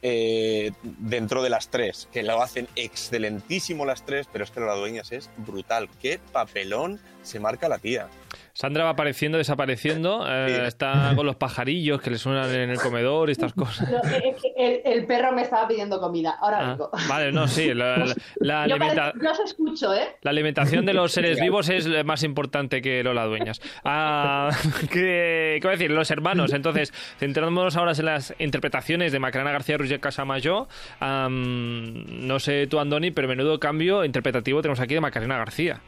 eh, 0.03 0.71
dentro 0.83 1.43
de 1.43 1.49
las 1.49 1.69
tres, 1.69 2.07
que 2.13 2.23
lo 2.23 2.41
hacen 2.41 2.69
excelentísimo 2.75 3.85
las 3.85 4.05
tres, 4.05 4.27
pero 4.31 4.45
es 4.45 4.51
que 4.51 4.61
Lola 4.61 4.75
Dueñas 4.75 5.11
es 5.11 5.29
brutal. 5.37 5.89
Qué 6.01 6.19
papelón 6.31 7.01
se 7.23 7.39
marca 7.41 7.67
la 7.67 7.77
tía. 7.77 8.07
Sandra 8.54 8.84
va 8.84 8.91
apareciendo, 8.91 9.38
desapareciendo, 9.38 10.26
eh, 10.28 10.67
está 10.67 11.13
con 11.15 11.26
los 11.26 11.36
pajarillos 11.36 12.02
que 12.02 12.10
le 12.12 12.17
suenan 12.17 12.50
en 12.54 12.70
el 12.70 12.78
comedor 12.80 13.30
y 13.30 13.32
estas 13.32 13.54
cosas. 13.54 13.89
No, 13.89 14.00
es 14.02 14.36
que 14.41 14.54
el, 14.58 14.82
el 14.86 15.06
perro 15.06 15.32
me 15.32 15.41
estaba 15.44 15.67
pidiendo 15.67 16.00
comida. 16.00 16.38
Ahora 16.41 16.60
Ah, 16.60 16.70
vengo. 16.72 16.91
vale, 17.08 17.32
no, 17.32 17.48
sí, 17.48 17.74
la, 17.74 17.98
la- 17.98 18.15
la 18.39 18.67
Yo, 18.67 18.76
alimenta- 18.76 19.12
parece- 19.13 19.20
yo 19.26 19.32
os 19.32 19.39
escucho, 19.39 19.94
¿eh? 19.94 20.15
La 20.22 20.32
alimentación 20.32 20.86
de 20.86 20.94
los 20.94 21.12
seres 21.13 21.39
vivos 21.39 21.70
es 21.70 21.88
más 22.06 22.24
importante 22.24 22.82
que 22.82 23.04
Lola 23.04 23.26
Dueñas. 23.26 23.62
Ah, 23.84 24.50
¿qué, 24.91 25.58
qué 25.60 25.60
voy 25.63 25.70
a 25.70 25.78
decir? 25.78 25.91
Los 25.91 26.12
hermanos. 26.12 26.54
Entonces, 26.54 26.94
centrándonos 27.20 27.76
ahora 27.78 27.94
en 27.94 28.06
las 28.06 28.34
interpretaciones 28.39 29.12
de 29.12 29.20
Macarena 29.20 29.52
García 29.52 29.78
Roger 29.78 30.00
Casamayo, 30.00 30.67
am, 31.00 32.28
no 32.28 32.39
sé 32.39 32.67
tú, 32.67 32.80
Andoni, 32.80 33.12
pero 33.12 33.28
menudo 33.28 33.60
cambio 33.60 34.04
interpretativo 34.06 34.62
tenemos 34.62 34.80
aquí 34.80 34.94
de 34.94 35.02
Macarena 35.02 35.38
García. 35.38 35.80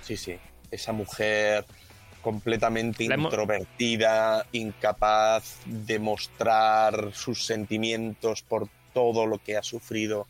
Sí, 0.00 0.16
sí. 0.16 0.36
Esa 0.70 0.92
mujer 0.92 1.64
completamente 2.22 3.04
introvertida, 3.04 4.46
incapaz 4.52 5.60
de 5.66 5.98
mostrar 5.98 7.10
sus 7.12 7.44
sentimientos 7.44 8.42
por 8.42 8.68
todo 8.94 9.26
lo 9.26 9.38
que 9.38 9.56
ha 9.56 9.62
sufrido 9.62 10.26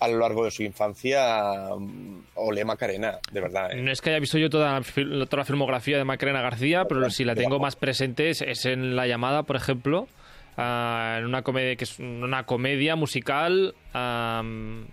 a 0.00 0.08
lo 0.08 0.18
largo 0.18 0.44
de 0.44 0.50
su 0.50 0.62
infancia. 0.62 1.68
mm, 1.76 2.22
Ole 2.34 2.64
Macarena, 2.64 3.18
de 3.32 3.40
verdad. 3.40 3.72
¿eh? 3.72 3.82
No 3.82 3.92
es 3.92 4.00
que 4.00 4.10
haya 4.10 4.18
visto 4.18 4.38
yo 4.38 4.48
toda, 4.48 4.80
toda 4.80 5.36
la 5.38 5.44
filmografía 5.44 5.98
de 5.98 6.04
Macarena 6.04 6.40
García, 6.40 6.84
pero 6.88 7.08
si 7.10 7.24
la 7.24 7.34
tengo 7.34 7.58
más 7.58 7.76
presente 7.76 8.30
es, 8.30 8.42
es 8.42 8.64
en 8.64 8.96
La 8.96 9.06
Llamada, 9.06 9.42
por 9.42 9.56
ejemplo, 9.56 10.08
ah, 10.56 11.16
en 11.18 11.26
una 11.26 11.42
comedia 11.42 11.76
que 11.76 11.84
es 11.84 11.98
una 11.98 12.44
comedia 12.44 12.96
musical 12.96 13.74
am, 13.92 14.86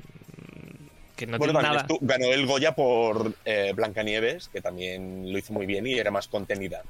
que 1.17 1.25
no 1.27 1.37
Bueno, 1.37 1.51
tiene 1.53 1.67
también 1.67 1.85
nada. 1.87 1.99
ganó 2.01 2.25
el 2.33 2.45
Goya 2.45 2.73
por 2.75 3.33
eh, 3.43 3.73
Blancanieves, 3.75 4.47
que 4.47 4.61
también 4.61 5.31
lo 5.31 5.37
hizo 5.37 5.51
muy 5.51 5.65
bien 5.65 5.85
y 5.85 5.95
era 5.95 6.11
más 6.11 6.27
contenida. 6.29 6.83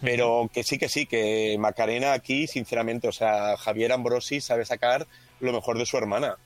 Pero 0.00 0.48
que 0.52 0.62
sí, 0.62 0.78
que 0.78 0.88
sí, 0.88 1.06
que 1.06 1.56
Macarena 1.58 2.12
aquí, 2.12 2.46
sinceramente, 2.46 3.08
o 3.08 3.12
sea, 3.12 3.56
Javier 3.56 3.92
Ambrosi 3.92 4.40
sabe 4.40 4.64
sacar 4.64 5.06
lo 5.40 5.52
mejor 5.52 5.78
de 5.78 5.86
su 5.86 5.96
hermana. 5.96 6.36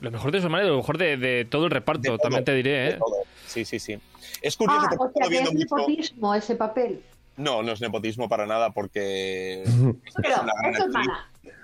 Lo 0.00 0.10
mejor 0.10 0.32
de 0.32 0.40
su 0.40 0.46
hermana 0.46 0.64
y 0.64 0.68
lo 0.68 0.76
mejor 0.78 0.98
de, 0.98 1.16
de 1.16 1.44
todo 1.44 1.66
el 1.66 1.70
reparto, 1.70 2.02
De 2.02 2.08
todo, 2.08 2.18
también 2.18 2.44
te 2.44 2.54
diré, 2.54 2.70
de 2.70 2.88
¿eh? 2.90 2.96
todo. 2.98 3.16
Sí, 3.46 3.64
sí, 3.64 3.78
sí. 3.78 3.98
Es 4.40 4.56
curioso 4.56 4.80
Ah, 4.90 4.96
o 4.98 5.10
sea 5.12 5.28
que 5.28 5.36
es 5.36 5.42
mucho- 5.52 5.76
nepotismo 5.76 6.34
ese 6.34 6.56
papel. 6.56 7.02
No, 7.36 7.62
no 7.62 7.72
es 7.72 7.80
nepotismo 7.80 8.28
para 8.28 8.46
nada, 8.46 8.70
porque 8.70 9.62
Pero 10.16 10.42
una 10.42 10.52
gran 10.60 10.74
es 10.74 10.80
actriz. 10.80 11.08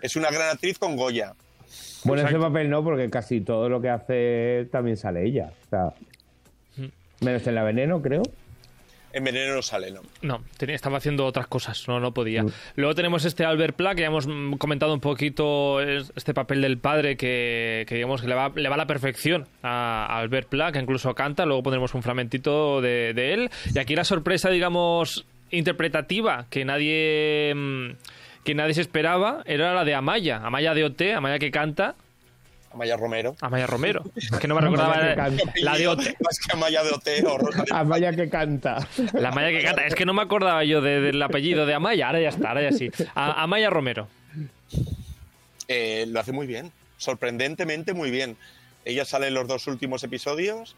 es 0.03 0.17
una 0.17 0.31
gran 0.31 0.51
actriz 0.51 0.79
con 0.79 0.95
Goya. 0.97 1.35
Bueno, 2.05 2.23
ese 2.23 2.31
Exacto. 2.35 2.53
papel 2.53 2.71
no, 2.71 2.83
porque 2.85 3.11
casi 3.11 3.41
todo 3.41 3.69
lo 3.69 3.81
que 3.81 3.89
hace 3.89 4.69
también 4.71 4.97
sale 4.97 5.25
ella. 5.27 5.51
O 5.67 5.69
sea, 5.71 5.93
menos 7.21 7.47
en 7.47 7.55
la 7.55 7.63
veneno, 7.65 8.01
creo. 8.01 8.23
En 9.11 9.25
Veneno 9.25 9.55
no 9.55 9.63
sale, 9.63 9.91
¿no? 9.91 10.03
No, 10.21 10.43
tenía- 10.59 10.77
estaba 10.77 10.99
haciendo 10.99 11.25
otras 11.25 11.47
cosas, 11.47 11.89
no, 11.89 11.99
no 11.99 12.13
podía. 12.13 12.43
Mm. 12.43 12.51
Luego 12.77 12.95
tenemos 12.95 13.25
este 13.25 13.43
Albert 13.45 13.75
Pla, 13.75 13.95
que 13.95 14.03
ya 14.03 14.09
hemos 14.09 14.27
mm, 14.27 14.53
comentado 14.59 14.93
un 14.93 15.01
poquito 15.01 15.81
es- 15.81 16.13
este 16.15 16.35
papel 16.35 16.61
del 16.61 16.77
padre 16.77 17.17
que, 17.17 17.87
que 17.89 17.95
digamos 17.95 18.21
que 18.21 18.29
le 18.29 18.35
va, 18.35 18.53
le 18.55 18.69
va 18.69 18.75
a 18.75 18.79
la 18.79 18.87
perfección 18.87 19.47
a, 19.63 20.05
a 20.07 20.19
Albert 20.19 20.49
Pla, 20.51 20.73
que 20.73 20.79
incluso 20.79 21.15
canta, 21.15 21.47
luego 21.47 21.63
pondremos 21.63 21.95
un 21.95 22.03
fragmentito 22.03 22.83
de, 22.83 23.15
de 23.15 23.33
él. 23.33 23.51
Y 23.75 23.79
aquí 23.79 23.97
la 23.97 24.05
sorpresa, 24.05 24.51
digamos, 24.51 25.25
interpretativa 25.51 26.47
que 26.51 26.67
nadie... 26.67 27.55
mm, 27.57 27.91
que 28.45 28.55
nadie 28.55 28.75
se 28.75 28.81
esperaba 28.81 29.43
era 29.47 29.75
la 29.75 29.85
de 29.85 29.95
Amaya, 29.95 30.37
Amaya 30.45 30.75
de 30.75 30.85
OT, 30.85 31.03
Amaya 31.15 31.39
que 31.39 31.51
canta, 31.51 31.95
Amaya 32.71 32.97
Romero. 32.99 33.35
Amaya 33.41 33.67
Romero. 33.67 34.05
Es 34.15 34.31
que 34.31 34.47
no 34.47 34.55
me 34.55 34.61
recordaba 34.63 34.95
Amaya 34.95 35.17
la, 35.63 35.77
de 35.79 35.89
OT. 35.89 36.01
Más 36.21 36.39
que 36.39 36.53
Amaya 36.53 36.83
de 36.85 36.91
OT 36.91 37.09
o 37.27 37.39
Rosa 37.39 37.65
de- 37.65 37.85
vaya 37.85 38.13
que 38.13 38.29
canta. 38.29 38.87
La 39.15 39.31
Amaya 39.31 39.51
que 39.59 39.65
canta. 39.65 39.87
Es 39.87 39.95
que 39.95 40.05
no 40.05 40.13
me 40.13 40.21
acordaba 40.23 40.63
yo 40.65 40.81
de- 40.83 41.01
del 41.01 41.21
apellido 41.23 41.65
de 41.65 41.73
Amaya. 41.75 42.07
Ahora 42.09 42.21
ya 42.21 42.29
está, 42.29 42.49
ahora 42.51 42.63
ya 42.71 42.73
sí. 42.73 42.91
A- 43.15 43.43
Amaya 43.43 43.71
Romero. 43.71 44.07
Eh, 45.67 46.07
lo 46.09 46.21
hace 46.21 46.33
muy 46.33 46.47
bien, 46.47 46.73
sorprendentemente 46.97 47.95
muy 47.95 48.11
bien. 48.11 48.37
Ella 48.85 49.05
sale 49.05 49.29
en 49.29 49.35
los 49.35 49.47
dos 49.49 49.67
últimos 49.67 50.03
episodios 50.05 50.77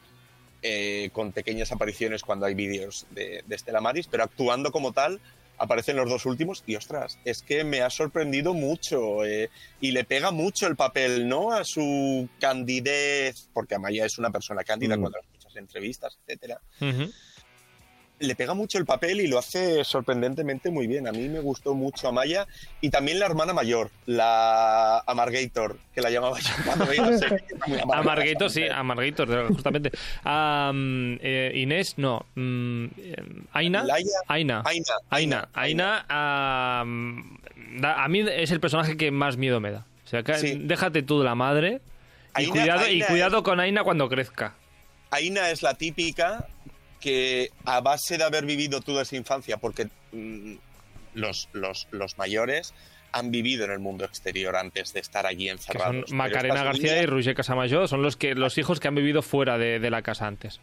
eh, 0.63 1.11
con 1.13 1.33
pequeñas 1.33 1.71
apariciones 1.73 2.23
cuando 2.23 2.47
hay 2.47 2.55
vídeos 2.55 3.07
de, 3.11 3.43
de 3.47 3.55
Estela 3.57 3.81
Maris, 3.81 4.07
pero 4.09 4.25
actuando 4.25 4.73
como 4.73 4.93
tal 4.93 5.21
aparece 5.61 5.91
en 5.93 5.99
los 5.99 6.09
dos 6.09 6.27
últimos 6.27 6.65
y 6.67 6.75
ostras, 6.75 7.19
es 7.25 7.43
que 7.43 7.63
me 7.65 7.83
ha 7.83 7.91
sorprendido 7.91 8.55
mucho 8.55 9.25
eh, 9.25 9.51
y 9.81 9.93
le 9.93 10.05
pega 10.05 10.31
mucho 10.31 10.67
el 10.67 10.75
papel, 10.75 11.29
¿no? 11.29 11.53
A 11.53 11.65
su 11.65 12.29
candidez, 12.41 13.49
porque 13.53 13.75
Amaya 13.75 14.07
es 14.07 14.19
una 14.19 14.31
persona 14.31 14.65
cándida 14.65 14.97
Mm. 14.97 15.01
cuando 15.01 15.19
la 15.19 15.23
escuchas 15.23 15.53
en 15.57 15.59
entrevistas, 15.65 16.19
etcétera. 16.27 16.61
Le 18.21 18.35
pega 18.37 18.53
mucho 18.55 18.77
el 18.79 18.85
papel 18.85 19.21
y 19.21 19.27
lo 19.27 19.39
hace 19.39 19.83
sorprendentemente 19.83 20.71
muy 20.71 20.87
bien. 20.87 21.09
A 21.09 21.13
mí 21.13 21.29
me 21.29 21.41
gustó 21.41 21.75
mucho 21.75 22.07
Amaya 22.09 22.47
y 22.83 22.91
también 22.91 23.19
la 23.19 23.27
hermana 23.27 23.53
mayor, 23.55 23.91
la 24.07 24.99
Amargator, 25.07 25.79
que 25.95 26.03
la 26.03 26.11
llamaba 26.11 26.39
yo 26.39 26.51
cuando 26.67 26.87
veía 26.87 27.11
la 27.11 27.19
serie. 27.19 27.39
Esa 28.33 28.49
sí. 28.51 28.63
Amarguito, 28.69 29.27
justamente. 29.49 29.91
Am, 30.23 31.19
eh, 31.23 31.53
Inés, 31.55 31.95
no. 31.97 32.27
mm, 32.35 32.85
eh, 32.99 33.17
Aina. 33.53 33.85
Laia- 33.85 34.05
Aina. 34.29 34.63
Aina, 34.67 34.93
Aina. 35.09 35.49
Aina, 35.55 36.05
da- 37.81 38.05
a 38.05 38.09
mí 38.09 38.21
es 38.21 38.51
el 38.51 38.61
personaje 38.61 38.97
que 38.97 39.11
más 39.11 39.37
miedo 39.39 39.61
me 39.61 39.71
da. 39.71 39.87
O 40.05 40.09
sea, 40.09 40.23
que 40.23 40.35
Sí. 40.35 40.59
déjate 40.61 41.03
tú 41.03 41.19
de 41.21 41.25
la 41.25 41.35
madre. 41.35 41.81
Y 42.37 42.43
Aina- 42.43 42.53
cuidado, 42.53 42.89
y 42.91 43.01
cuidado 43.03 43.43
con 43.43 43.61
Aina 43.61 43.83
cuando 43.83 44.09
crezca. 44.09 44.55
Aina 45.11 45.51
es 45.51 45.63
la 45.63 45.75
típica 45.75 46.47
que 47.01 47.51
a 47.65 47.81
base 47.81 48.19
de 48.19 48.25
haber 48.25 48.45
vivido 48.45 48.81
toda 48.81 49.03
esa 49.03 49.17
infancia, 49.17 49.57
porque 49.57 49.89
mm, 50.13 50.55
los, 51.15 51.49
los, 51.53 51.89
los 51.91 52.19
mayores 52.19 52.75
han 53.13 53.31
vivido 53.31 53.65
en 53.65 53.73
el 53.73 53.81
mundo 53.81 54.05
exterior 54.05 54.55
antes 54.57 54.93
de 54.93 55.01
estar 55.01 55.27
allí 55.27 55.49
encerrados. 55.49 56.09
son 56.09 56.17
Macarena 56.17 56.63
García 56.63 57.03
y 57.03 57.07
Roger 57.07 57.35
Casamayo. 57.35 57.89
Son 57.89 58.03
los, 58.03 58.17
que, 58.17 58.35
los 58.35 58.57
hijos 58.59 58.79
que 58.79 58.89
han 58.89 58.95
vivido 58.95 59.23
fuera 59.23 59.59
de, 59.59 59.81
de 59.81 59.91
la 59.91 60.03
casa 60.03 60.27
antes. 60.27 60.61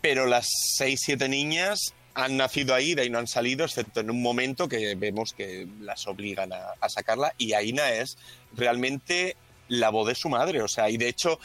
pero 0.00 0.26
las 0.26 0.48
seis, 0.76 1.00
siete 1.04 1.28
niñas 1.28 1.94
han 2.14 2.36
nacido 2.36 2.74
ahí, 2.74 2.94
de 2.94 3.02
ahí 3.02 3.10
no 3.10 3.18
han 3.18 3.28
salido, 3.28 3.64
excepto 3.64 4.00
en 4.00 4.10
un 4.10 4.20
momento 4.20 4.68
que 4.68 4.96
vemos 4.96 5.32
que 5.32 5.68
las 5.80 6.08
obligan 6.08 6.52
a, 6.52 6.72
a 6.80 6.88
sacarla. 6.88 7.32
Y 7.38 7.52
Aina 7.52 7.90
es 7.90 8.18
realmente 8.56 9.36
la 9.68 9.90
voz 9.90 10.08
de 10.08 10.14
su 10.14 10.28
madre. 10.28 10.62
O 10.62 10.68
sea, 10.68 10.90
y 10.90 10.96
de 10.96 11.08
hecho, 11.08 11.38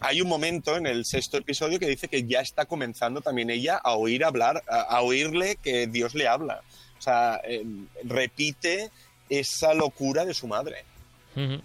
hay 0.00 0.20
un 0.20 0.28
momento 0.28 0.76
en 0.76 0.86
el 0.86 1.04
sexto 1.04 1.38
episodio 1.38 1.78
que 1.78 1.88
dice 1.88 2.08
que 2.08 2.24
ya 2.24 2.40
está 2.40 2.66
comenzando 2.66 3.20
también 3.20 3.50
ella 3.50 3.76
a 3.76 3.94
oír 3.94 4.24
hablar, 4.24 4.62
a, 4.68 4.80
a 4.80 5.00
oírle 5.02 5.56
que 5.62 5.86
Dios 5.86 6.14
le 6.14 6.28
habla. 6.28 6.62
O 6.98 7.02
sea, 7.02 7.40
eh, 7.44 7.64
repite 8.04 8.90
esa 9.28 9.72
locura 9.74 10.24
de 10.24 10.34
su 10.34 10.46
madre. 10.46 10.84
Mm. 11.34 11.56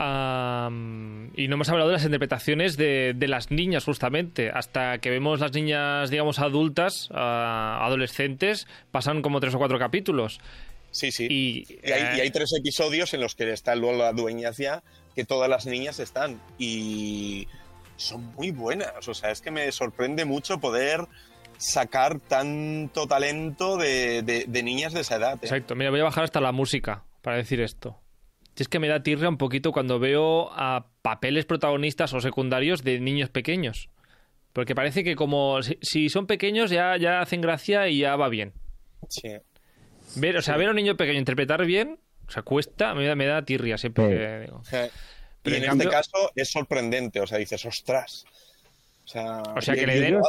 Am, 0.00 1.30
y 1.36 1.48
no 1.48 1.54
hemos 1.54 1.68
hablado 1.68 1.90
de 1.90 1.94
las 1.94 2.04
interpretaciones 2.04 2.76
de, 2.76 3.12
de 3.14 3.28
las 3.28 3.50
niñas, 3.50 3.84
justamente. 3.84 4.50
Hasta 4.50 4.98
que 4.98 5.10
vemos 5.10 5.40
las 5.40 5.52
niñas, 5.52 6.10
digamos, 6.10 6.38
adultas, 6.38 7.08
ah, 7.12 7.80
adolescentes, 7.82 8.66
pasan 8.90 9.22
como 9.22 9.40
tres 9.40 9.54
o 9.54 9.58
cuatro 9.58 9.78
capítulos. 9.78 10.40
Sí, 10.90 11.10
sí. 11.10 11.26
Y, 11.28 11.66
Y 11.82 11.90
hay, 11.90 12.16
y 12.16 12.20
eh, 12.20 12.22
hay 12.22 12.30
tres 12.30 12.52
episodios 12.58 13.14
en 13.14 13.20
los 13.20 13.34
que 13.34 13.52
está 13.52 13.74
Lola 13.74 14.12
Dueñas 14.12 14.56
ya, 14.56 14.82
que 15.14 15.24
todas 15.24 15.48
las 15.48 15.66
niñas 15.66 15.98
están. 16.00 16.40
Y 16.58 17.46
son 17.96 18.24
muy 18.34 18.50
buenas. 18.50 19.06
O 19.08 19.14
sea, 19.14 19.30
es 19.30 19.40
que 19.40 19.50
me 19.50 19.70
sorprende 19.72 20.24
mucho 20.24 20.58
poder 20.58 21.06
sacar 21.58 22.18
tanto 22.20 23.06
talento 23.06 23.76
de, 23.76 24.22
de- 24.22 24.44
de 24.48 24.62
niñas 24.62 24.92
de 24.92 25.00
esa 25.00 25.16
edad. 25.16 25.34
¿eh? 25.36 25.38
Exacto, 25.42 25.74
mira, 25.74 25.90
voy 25.90 26.00
a 26.00 26.04
bajar 26.04 26.24
hasta 26.24 26.40
la 26.40 26.52
música 26.52 27.04
para 27.22 27.36
decir 27.36 27.60
esto. 27.60 28.00
Es 28.56 28.68
que 28.68 28.78
me 28.78 28.88
da 28.88 29.02
tirria 29.02 29.28
un 29.28 29.38
poquito 29.38 29.72
cuando 29.72 29.98
veo 29.98 30.50
a 30.52 30.86
papeles 31.02 31.44
protagonistas 31.44 32.12
o 32.14 32.20
secundarios 32.20 32.82
de 32.84 33.00
niños 33.00 33.30
pequeños. 33.30 33.88
Porque 34.52 34.74
parece 34.76 35.02
que 35.02 35.16
como 35.16 35.60
si, 35.62 35.78
si 35.82 36.08
son 36.08 36.26
pequeños 36.28 36.70
ya, 36.70 36.96
ya 36.96 37.20
hacen 37.20 37.40
gracia 37.40 37.88
y 37.88 37.98
ya 37.98 38.14
va 38.14 38.28
bien. 38.28 38.52
Sí. 39.08 39.30
Ver, 40.16 40.36
o 40.36 40.42
sea, 40.42 40.56
ver 40.56 40.68
a 40.68 40.70
un 40.70 40.76
niño 40.76 40.96
pequeño 40.96 41.18
interpretar 41.18 41.64
bien, 41.66 41.98
o 42.26 42.30
sea, 42.30 42.42
cuesta, 42.42 42.94
me 42.94 43.06
da, 43.06 43.14
me 43.14 43.26
da 43.26 43.44
tirria 43.44 43.78
siempre 43.78 44.04
Sí. 44.04 44.10
que 44.10 44.40
digo. 44.46 44.62
Pero 45.42 45.56
y 45.56 45.58
en, 45.58 45.62
en 45.64 45.68
cambio- 45.70 45.88
este 45.88 45.96
caso 45.96 46.32
es 46.34 46.50
sorprendente, 46.50 47.20
o 47.20 47.26
sea, 47.26 47.38
dices, 47.38 47.64
ostras. 47.66 48.24
O 49.04 49.08
sea, 49.08 49.42
O 49.56 49.60
sea, 49.60 49.74
que 49.74 49.86
le 49.86 50.00
den- 50.00 50.20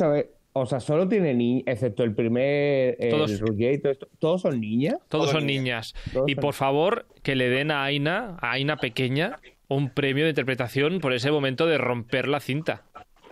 o 0.58 0.66
sea, 0.66 0.80
solo 0.80 1.08
tiene 1.08 1.34
niñas, 1.34 1.64
excepto 1.68 2.04
el 2.04 2.14
primer, 2.16 2.96
el 3.00 3.10
Todos- 3.10 3.40
todo 3.40 3.56
esto, 3.60 4.08
¿todos 4.20 4.42
son 4.42 4.60
niñas? 4.62 4.96
Todos 5.10 5.10
Todos 5.10 5.32
son 5.32 5.46
niñas. 5.46 5.94
niñas. 5.94 6.14
Todos 6.14 6.30
Y 6.30 6.34
son- 6.36 6.42
por 6.42 6.54
favor, 6.54 7.06
que 7.24 7.36
le 7.36 7.50
den 7.50 7.72
a 7.72 7.84
Aina, 7.84 8.38
a 8.42 8.52
Aina 8.52 8.78
pequeña, 8.78 9.40
un 9.68 9.90
premio 9.90 10.24
de 10.26 10.30
interpretación 10.30 11.00
por 11.00 11.14
ese 11.14 11.32
momento 11.32 11.66
de 11.66 11.78
romper 11.78 12.28
la 12.28 12.40
cinta. 12.40 12.84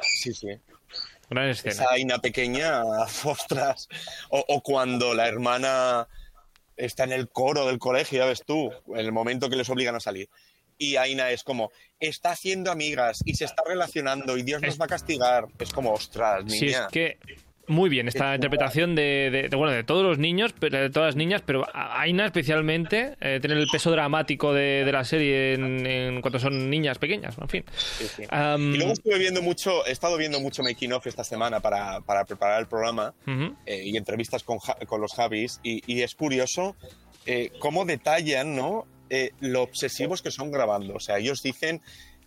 Sí, 0.02 0.34
sí. 0.34 0.48
Gran 1.30 1.48
escena. 1.50 1.74
Esa 1.76 1.92
Aina 1.92 2.18
pequeña, 2.20 2.82
ostras. 3.26 3.88
O, 4.30 4.44
o 4.48 4.62
cuando 4.62 5.14
la 5.14 5.28
hermana 5.28 6.08
está 6.78 7.04
en 7.04 7.12
el 7.12 7.30
coro 7.30 7.68
del 7.68 7.80
colegio, 7.80 8.20
ya 8.20 8.26
ves 8.26 8.44
tú, 8.46 8.72
en 8.88 8.98
el 8.98 9.12
momento 9.12 9.50
que 9.50 9.56
les 9.56 9.70
obligan 9.70 9.96
a 9.96 10.00
salir. 10.00 10.30
Y 10.78 10.96
Aina 10.96 11.32
es 11.32 11.44
como, 11.44 11.72
está 12.00 12.32
haciendo 12.32 12.72
amigas 12.72 13.22
y 13.26 13.36
se 13.36 13.46
está 13.46 13.64
relacionando 13.66 14.38
y 14.38 14.44
Dios 14.44 14.62
nos 14.62 14.80
va 14.80 14.86
a 14.86 14.90
castigar. 14.90 15.48
Es 15.60 15.72
como, 15.72 15.94
ostras, 15.94 16.44
niña. 16.46 16.58
Si 16.58 16.66
es 16.68 16.88
que 16.92 17.18
muy 17.68 17.90
bien 17.90 18.08
esta 18.10 18.36
interpretación 18.36 18.94
de, 18.94 19.30
de- 19.32 19.50
de, 19.50 19.56
bueno 19.56 19.72
de 19.72 19.84
todos 19.84 20.04
los 20.04 20.18
niños, 20.18 20.54
pero 20.60 20.80
de 20.80 20.90
todas 20.90 21.08
las 21.10 21.16
niñas, 21.16 21.42
pero 21.46 21.66
Aina 21.74 22.26
especialmente 22.26 23.16
eh, 23.22 23.40
tiene 23.42 23.60
el 23.60 23.68
peso 23.72 23.90
dramático 23.92 24.54
de, 24.54 24.84
de 24.86 24.92
la 24.92 25.04
serie 25.06 25.54
en, 25.54 25.86
en 25.86 26.22
cuanto 26.22 26.40
son 26.40 26.70
niñas 26.70 26.98
pequeñas, 26.98 27.36
en 27.40 27.48
fin. 27.50 27.64
Sí, 27.78 28.06
sí. 28.18 28.24
Am, 28.30 28.74
Y 28.74 28.78
luego 28.78 28.94
estuve 28.94 29.18
viendo 29.18 29.42
mucho, 29.42 29.86
he 29.86 29.92
estado 29.92 30.18
viendo 30.18 30.40
mucho 30.40 30.62
making 30.62 30.92
of 30.94 31.08
esta 31.08 31.24
semana 31.24 31.60
para, 31.62 32.02
para 32.02 32.26
preparar 32.26 32.60
el 32.60 32.68
programa 32.68 33.14
eh, 33.66 33.82
y 33.86 33.96
entrevistas 33.96 34.44
con, 34.44 34.58
con 34.86 35.00
los 35.00 35.14
Javis 35.14 35.60
y, 35.64 35.82
y 35.92 36.02
es 36.02 36.16
curioso 36.16 36.76
eh, 37.26 37.52
cómo 37.60 37.86
detallan 37.86 38.56
¿no? 38.56 38.86
Eh, 39.10 39.32
lo 39.40 39.62
obsesivos 39.62 40.22
que 40.22 40.32
son 40.32 40.52
grabando. 40.52 40.96
O 40.96 41.00
sea, 41.00 41.18
ellos 41.20 41.42
dicen 41.44 41.82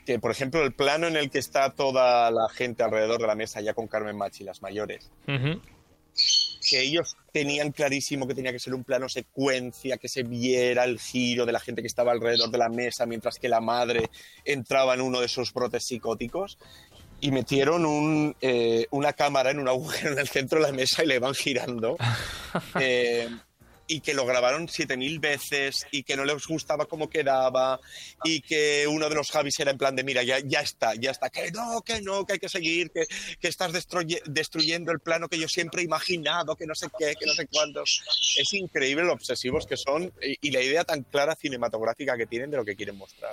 que, 0.06 0.18
por 0.18 0.30
ejemplo, 0.30 0.62
el 0.62 0.72
plano 0.72 1.08
en 1.08 1.16
el 1.16 1.30
que 1.30 1.38
está 1.38 1.70
toda 1.70 2.30
la 2.30 2.48
gente 2.48 2.82
alrededor 2.82 3.20
de 3.20 3.26
la 3.26 3.34
mesa 3.34 3.60
ya 3.60 3.74
con 3.74 3.88
Carmen 3.88 4.16
Machi, 4.16 4.44
las 4.44 4.62
mayores, 4.62 5.10
que 5.26 6.80
ellos 6.80 7.16
tenían 7.32 7.72
clarísimo 7.72 8.26
que 8.26 8.34
tenía 8.34 8.52
que 8.52 8.58
ser 8.58 8.72
un 8.72 8.84
plano 8.84 9.08
secuencia, 9.08 9.98
que 9.98 10.08
se 10.08 10.22
viera 10.22 10.84
el 10.84 10.98
giro 10.98 11.44
de 11.44 11.52
la 11.52 11.60
gente 11.60 11.82
que 11.82 11.88
estaba 11.88 12.12
alrededor 12.12 12.50
de 12.50 12.58
la 12.58 12.68
mesa 12.68 13.04
mientras 13.04 13.38
que 13.38 13.48
la 13.48 13.60
madre 13.60 14.08
entraba 14.44 14.94
en 14.94 15.02
uno 15.02 15.20
de 15.20 15.26
esos 15.26 15.52
brotes 15.52 15.84
psicóticos 15.84 16.56
y 17.20 17.32
metieron 17.32 17.84
un, 17.84 18.36
eh, 18.40 18.86
una 18.90 19.12
cámara 19.12 19.50
en 19.50 19.58
un 19.58 19.68
agujero 19.68 20.12
en 20.12 20.18
el 20.18 20.28
centro 20.28 20.60
de 20.60 20.70
la 20.70 20.72
mesa 20.72 21.02
y 21.02 21.06
le 21.06 21.18
van 21.18 21.34
girando. 21.34 21.96
Eh, 22.80 23.28
y 23.88 24.00
que 24.00 24.14
lo 24.14 24.26
grabaron 24.26 24.68
7000 24.68 25.18
veces 25.20 25.86
y 25.90 26.02
que 26.02 26.16
no 26.16 26.24
les 26.24 26.46
gustaba 26.46 26.86
cómo 26.86 27.08
quedaba 27.08 27.78
y 28.24 28.40
que 28.40 28.86
uno 28.88 29.08
de 29.08 29.14
los 29.14 29.30
Javis 29.30 29.58
era 29.60 29.70
en 29.70 29.78
plan 29.78 29.94
de 29.94 30.02
mira, 30.04 30.22
ya, 30.22 30.38
ya 30.40 30.60
está, 30.60 30.94
ya 30.94 31.10
está, 31.12 31.30
que 31.30 31.50
no, 31.52 31.82
que 31.82 32.00
no, 32.02 32.26
que 32.26 32.34
hay 32.34 32.38
que 32.38 32.48
seguir, 32.48 32.90
que, 32.90 33.06
que 33.40 33.48
estás 33.48 33.72
destruye- 33.72 34.22
destruyendo 34.26 34.90
el 34.92 35.00
plano 35.00 35.28
que 35.28 35.38
yo 35.38 35.46
siempre 35.48 35.82
he 35.82 35.84
imaginado, 35.84 36.56
que 36.56 36.66
no 36.66 36.74
sé 36.74 36.88
qué, 36.98 37.14
que 37.18 37.26
no 37.26 37.32
sé 37.34 37.46
cuándo. 37.46 37.82
Es 37.84 38.52
increíble 38.54 39.04
lo 39.04 39.12
obsesivos 39.12 39.66
que 39.66 39.76
son 39.76 40.12
y, 40.22 40.36
y 40.48 40.50
la 40.50 40.60
idea 40.62 40.84
tan 40.84 41.02
clara 41.04 41.34
cinematográfica 41.36 42.16
que 42.16 42.26
tienen 42.26 42.50
de 42.50 42.56
lo 42.56 42.64
que 42.64 42.74
quieren 42.76 42.96
mostrar. 42.96 43.32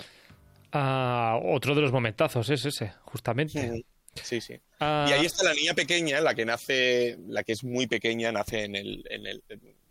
Ah, 0.72 1.40
otro 1.44 1.76
de 1.76 1.82
los 1.82 1.92
momentazos 1.92 2.50
es 2.50 2.66
ese, 2.66 2.94
justamente. 3.04 3.84
Sí, 4.22 4.42
sí. 4.42 4.60
Ah, 4.80 5.06
Y 5.10 5.14
ahí 5.14 5.26
está 5.26 5.44
la 5.44 5.54
niña 5.54 5.74
pequeña, 5.74 6.20
la 6.22 6.36
que 6.36 6.46
nace, 6.46 7.18
la 7.28 7.44
que 7.44 7.54
es 7.54 7.64
muy 7.64 7.88
pequeña, 7.88 8.32
nace 8.32 8.64
en 8.66 8.76
el, 8.76 9.04
en 9.10 9.26
el- 9.26 9.44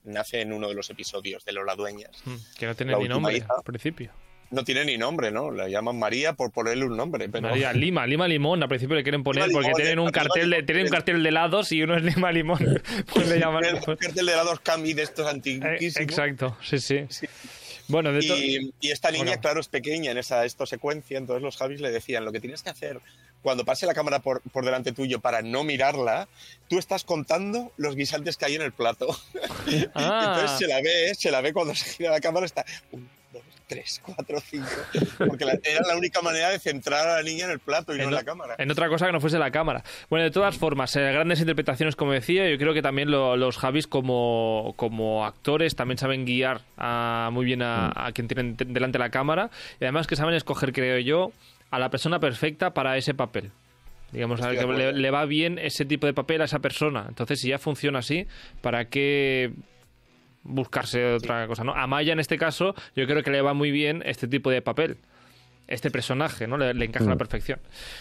nace 0.05 0.41
en 0.41 0.53
uno 0.53 0.69
de 0.69 0.75
los 0.75 0.91
episodios 0.91 1.45
de 1.45 1.53
Lola 1.53 1.75
Dueñas. 1.75 2.11
mm, 2.25 2.35
que 2.59 2.67
no 2.67 2.75
tiene 2.75 2.93
la 2.93 2.99
ni 2.99 3.09
nombre 3.09 3.37
hija. 3.37 3.49
al 3.57 3.63
principio. 3.63 4.13
No 4.51 4.65
tiene 4.65 4.85
ni 4.85 4.99
nombre, 4.99 5.31
¿no? 5.31 5.51
La 5.51 5.67
llaman 5.69 5.99
María 5.99 6.35
por 6.35 6.53
ponerle 6.53 6.85
un 6.85 6.95
nombre, 6.95 7.27
pero 7.31 7.49
María, 7.49 7.73
Lima, 7.73 8.07
Lima 8.07 8.29
Limón, 8.29 8.63
al 8.63 8.69
principio 8.69 8.97
le 8.97 9.03
quieren 9.03 9.23
poner 9.23 9.49
Lima 9.49 9.55
porque 9.55 9.69
Limón, 9.69 9.81
tienen 9.81 9.99
un 9.99 10.11
cartel 10.11 10.51
de, 10.51 10.63
tienen 10.63 10.85
un 10.85 10.91
cartel 10.91 11.23
de 11.23 11.29
helados 11.31 11.73
y 11.73 11.83
uno 11.83 11.97
es 11.97 12.03
Lima 12.03 12.31
Limón. 12.31 12.59
Pues 13.15 13.29
le 13.29 13.39
llaman. 13.39 13.65
el 13.65 13.81
cartel 13.81 14.27
de 14.27 14.33
helados 14.33 14.61
Cami 14.61 14.93
de 14.93 15.03
estos 15.03 15.27
Eh, 15.47 15.79
exacto, 15.81 16.57
sí, 16.63 16.79
sí. 16.79 17.07
Bueno, 17.93 18.11
de 18.13 18.27
to- 18.27 18.37
Y, 18.39 18.73
y 18.81 18.91
esta 18.91 19.11
Bueno. 19.11 19.39
claro, 19.41 19.61
es 19.61 19.69
pequeña 19.69 20.11
en 20.11 20.19
esa 20.19 20.45
esto 20.47 20.65
secuencia, 20.67 21.19
entonces 21.19 21.43
los 21.43 21.57
Javis 21.59 21.81
le 21.83 21.91
decían, 21.91 22.25
lo 22.25 22.33
que 22.33 22.41
tienes 22.41 22.63
que 22.63 22.71
hacer 22.71 23.01
cuando 23.43 23.65
pase 23.65 23.87
la 23.87 23.93
cámara 23.95 24.21
por, 24.21 24.41
por 24.51 24.65
delante 24.65 24.93
tuyo 24.93 25.21
para 25.21 25.43
no 25.43 25.63
mirarla, 25.65 26.29
tú 26.69 26.79
estás 26.79 27.05
contando 27.05 27.73
los 27.77 27.97
guisantes 27.97 28.37
que 28.37 28.47
hay 28.47 28.55
en 28.55 28.63
el 28.63 28.73
plato. 28.73 29.09
Ah. 29.95 30.35
Entonces 30.37 30.59
se 30.59 30.67
la 30.67 30.81
ve, 30.81 31.15
se 31.15 31.31
la 31.31 31.41
ve 31.41 31.53
cuando 31.53 31.75
se 31.75 31.85
gira 31.91 32.11
la 32.11 32.21
cámara, 32.21 32.47
está 32.47 32.65
un, 32.93 33.09
dos, 33.75 33.85
tres, 33.85 34.03
cuatro, 34.05 34.41
cinco, 34.41 34.67
porque 35.27 35.45
la- 35.45 35.59
era 35.65 35.81
la 35.87 35.97
única 35.97 36.21
manera 36.23 36.51
de 36.51 36.59
centrar 36.59 37.09
a 37.09 37.17
la 37.17 37.23
niña 37.23 37.47
en 37.47 37.53
el 37.53 37.59
plato 37.61 37.95
y 37.95 37.99
no 37.99 38.05
en 38.05 38.15
la 38.15 38.25
cámara. 38.25 38.55
en 38.59 38.71
otra 38.71 38.89
cosa 38.89 39.07
que 39.07 39.13
no 39.13 39.21
fuese 39.21 39.39
la 39.39 39.51
cámara. 39.51 39.83
Bueno, 40.11 40.25
de 40.25 40.31
todas 40.31 40.57
formas, 40.57 40.95
eh, 40.97 41.01
grandes 41.13 41.41
interpretaciones, 41.41 41.97
como 41.97 42.13
decía, 42.13 42.49
yo 42.49 42.59
creo 42.59 42.75
que 42.75 42.83
también 42.83 43.11
lo- 43.11 43.37
los 43.37 43.57
Javis 43.59 43.87
como, 43.87 44.75
como 44.77 45.25
actores 45.25 45.75
también 45.77 45.99
saben 45.99 46.25
guiar 46.25 46.61
a- 46.77 47.31
muy 47.33 47.45
bien 47.45 47.63
a, 47.63 47.93
a 47.95 48.13
quien 48.13 48.29
tienen 48.29 48.57
te- 48.57 48.65
delante 48.65 48.99
la 48.99 49.11
cámara 49.11 49.51
y 49.81 49.85
además 49.85 50.07
que 50.07 50.17
saben 50.17 50.35
escoger, 50.35 50.73
creo 50.73 50.99
yo, 50.99 51.33
a 51.71 51.79
la 51.79 51.91
persona 51.91 52.21
perfecta 52.21 52.75
para 52.75 52.97
ese 52.97 53.15
papel. 53.15 53.51
Digamos, 54.13 54.43
al 54.43 54.55
Estoy 54.55 54.69
que 54.77 54.83
de 54.83 54.93
le 54.93 55.11
va 55.11 55.25
bien 55.25 55.59
ese 55.59 55.87
tipo 55.87 56.07
de 56.07 56.13
papel 56.13 56.43
a 56.43 56.45
esa 56.45 56.59
persona. 56.59 57.07
Entonces, 57.09 57.41
si 57.41 57.49
ya 57.49 57.59
funciona 57.59 58.01
así, 58.01 58.27
¿para 58.61 58.85
qué 58.91 59.53
buscarse 60.43 61.05
otra 61.15 61.47
cosa? 61.47 61.65
¿no? 61.65 61.75
A 61.75 61.87
Maya, 61.87 62.13
en 62.13 62.21
este 62.21 62.39
caso, 62.39 62.75
yo 62.97 63.07
creo 63.07 63.23
que 63.23 63.31
le 63.31 63.43
va 63.43 63.55
muy 63.55 63.71
bien 63.71 64.03
este 64.07 64.29
tipo 64.29 64.51
de 64.51 64.63
papel. 64.63 64.97
Este 65.69 65.91
personaje, 65.91 66.47
¿no? 66.47 66.59
Le, 66.59 66.75
le 66.75 66.85
encaja 66.85 67.07
a 67.07 67.11
la 67.11 67.17
perfección. 67.17 67.61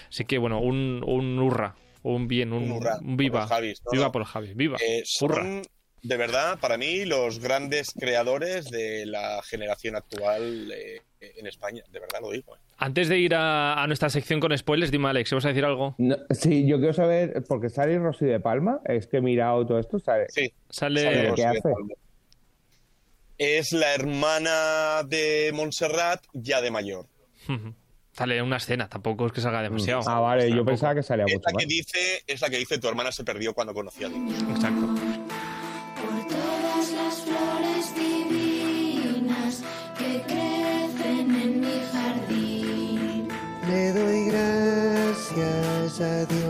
Así 0.10 0.26
que, 0.26 0.38
bueno, 0.40 0.60
un, 0.60 1.04
un 1.06 1.40
hurra, 1.40 1.76
un 2.04 2.28
bien, 2.28 2.52
un, 2.54 2.64
Un 2.64 2.72
hurra 2.72 2.98
un 3.00 3.16
viva. 3.16 3.34
por 3.34 3.42
los 3.42 3.50
Javis, 3.50 3.82
¿no? 3.86 3.92
Viva 3.92 4.12
por 4.12 4.20
los 4.22 4.30
Javis, 4.30 4.56
viva. 4.56 4.78
Eh, 4.86 5.04
Hurra. 5.22 5.36
son, 5.44 5.62
de 6.02 6.18
verdad, 6.18 6.60
para 6.60 6.78
mí, 6.78 7.06
los 7.06 7.40
grandes 7.40 7.94
creadores 7.98 8.66
de 8.72 9.06
la 9.06 9.42
generación 9.44 9.96
actual 9.96 10.72
eh, 10.76 11.02
en 11.22 11.46
España. 11.48 11.84
De 11.92 12.00
verdad 12.00 12.20
lo 12.22 12.32
digo. 12.32 12.56
eh. 12.56 12.60
Antes 12.80 13.08
de 13.08 13.20
ir 13.20 13.36
a, 13.36 13.82
a 13.82 13.86
nuestra 13.86 14.10
sección 14.10 14.40
con 14.40 14.58
spoilers, 14.58 14.92
dime, 14.92 15.08
Alex, 15.10 15.32
¿vas 15.32 15.46
a 15.46 15.50
decir 15.50 15.64
algo? 15.64 15.94
No, 16.00 16.18
sí, 16.32 16.66
yo 16.68 16.78
quiero 16.80 16.94
saber, 16.94 17.44
porque 17.48 17.70
sale 17.70 18.00
Rosy 18.00 18.26
de 18.26 18.40
Palma, 18.40 18.80
es 18.86 19.06
que 19.06 19.18
he 19.18 19.22
mirado 19.22 19.66
todo 19.68 19.80
esto, 19.80 20.00
¿sale? 20.00 20.26
Sí. 20.30 20.52
Sale... 20.68 21.04
Sale 21.04 21.16
¿qué 21.22 21.28
Rosy 21.30 21.42
de 21.44 21.48
hace? 21.48 21.62
Palma. 21.62 21.94
Es 23.44 23.72
la 23.72 23.96
hermana 23.96 25.02
de 25.04 25.50
Montserrat 25.52 26.24
ya 26.32 26.62
de 26.62 26.70
mayor. 26.70 27.08
Sale 28.14 28.40
una 28.42 28.58
escena, 28.58 28.88
tampoco 28.88 29.26
es 29.26 29.32
que 29.32 29.42
salga 29.42 29.64
demasiado. 29.64 30.02
Ah, 30.06 30.20
vale, 30.20 30.44
yo 30.44 30.50
Tampoco. 30.50 30.66
pensaba 30.72 30.94
que 30.96 31.02
salía 31.02 31.26
Es 31.26 31.34
mucho 31.34 31.50
la 31.52 31.58
que 31.58 31.66
dice, 31.66 32.24
es 32.28 32.42
la 32.42 32.50
que 32.50 32.58
dice 32.58 32.78
tu 32.78 32.88
hermana 32.88 33.12
se 33.12 33.24
perdió 33.24 33.54
cuando 33.54 33.74
conocí 33.74 34.04
a 34.04 34.10
Dios. 34.10 34.22
Exacto. 34.54 34.86
Por 34.86 36.28
todas 36.28 36.92
las 36.92 37.16
flores 37.22 37.96
divinas 37.96 39.64
que 39.98 40.22
crecen 40.28 41.36
en 41.36 41.62
mi 41.62 41.82
jardín. 41.94 43.28
Le 43.68 43.92
doy 43.94 44.26
gracias 44.30 46.02
a 46.02 46.26
Dios. 46.26 46.41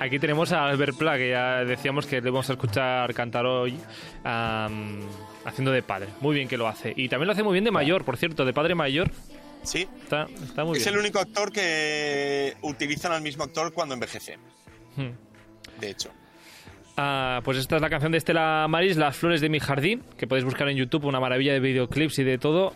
Aquí 0.00 0.18
tenemos 0.20 0.52
a 0.52 0.68
Albert 0.68 0.96
Pla, 0.96 1.16
que 1.16 1.30
ya 1.30 1.64
decíamos 1.64 2.06
que 2.06 2.20
le 2.20 2.30
vamos 2.30 2.48
a 2.50 2.52
escuchar 2.52 3.12
cantar 3.14 3.44
hoy 3.46 3.76
am, 4.22 5.00
haciendo 5.44 5.72
de 5.72 5.82
padre. 5.82 6.08
Muy 6.20 6.36
bien 6.36 6.46
que 6.46 6.56
lo 6.56 6.68
hace. 6.68 6.92
Y 6.96 7.08
también 7.08 7.26
lo 7.26 7.32
hace 7.32 7.42
muy 7.42 7.52
bien 7.52 7.64
de 7.64 7.72
mayor, 7.72 8.04
por 8.04 8.16
cierto, 8.16 8.44
de 8.44 8.52
padre 8.52 8.76
mayor. 8.76 9.10
Sí. 9.64 9.88
Está, 10.02 10.28
está 10.42 10.64
muy 10.64 10.78
Es 10.78 10.84
bien. 10.84 10.94
el 10.94 11.00
único 11.00 11.18
actor 11.18 11.50
que 11.50 12.54
utilizan 12.62 13.10
al 13.10 13.22
mismo 13.22 13.42
actor 13.42 13.72
cuando 13.72 13.94
envejece. 13.94 14.38
Hmm. 14.96 15.10
De 15.80 15.90
hecho. 15.90 16.10
Ah, 16.96 17.40
pues 17.44 17.58
esta 17.58 17.76
es 17.76 17.82
la 17.82 17.90
canción 17.90 18.12
de 18.12 18.18
Estela 18.18 18.66
Maris, 18.68 18.96
Las 18.96 19.16
flores 19.16 19.40
de 19.40 19.48
mi 19.48 19.58
jardín, 19.58 20.02
que 20.16 20.26
podéis 20.28 20.44
buscar 20.44 20.68
en 20.68 20.76
YouTube, 20.76 21.04
una 21.06 21.18
maravilla 21.20 21.52
de 21.52 21.60
videoclips 21.60 22.18
y 22.20 22.24
de 22.24 22.38
todo. 22.38 22.72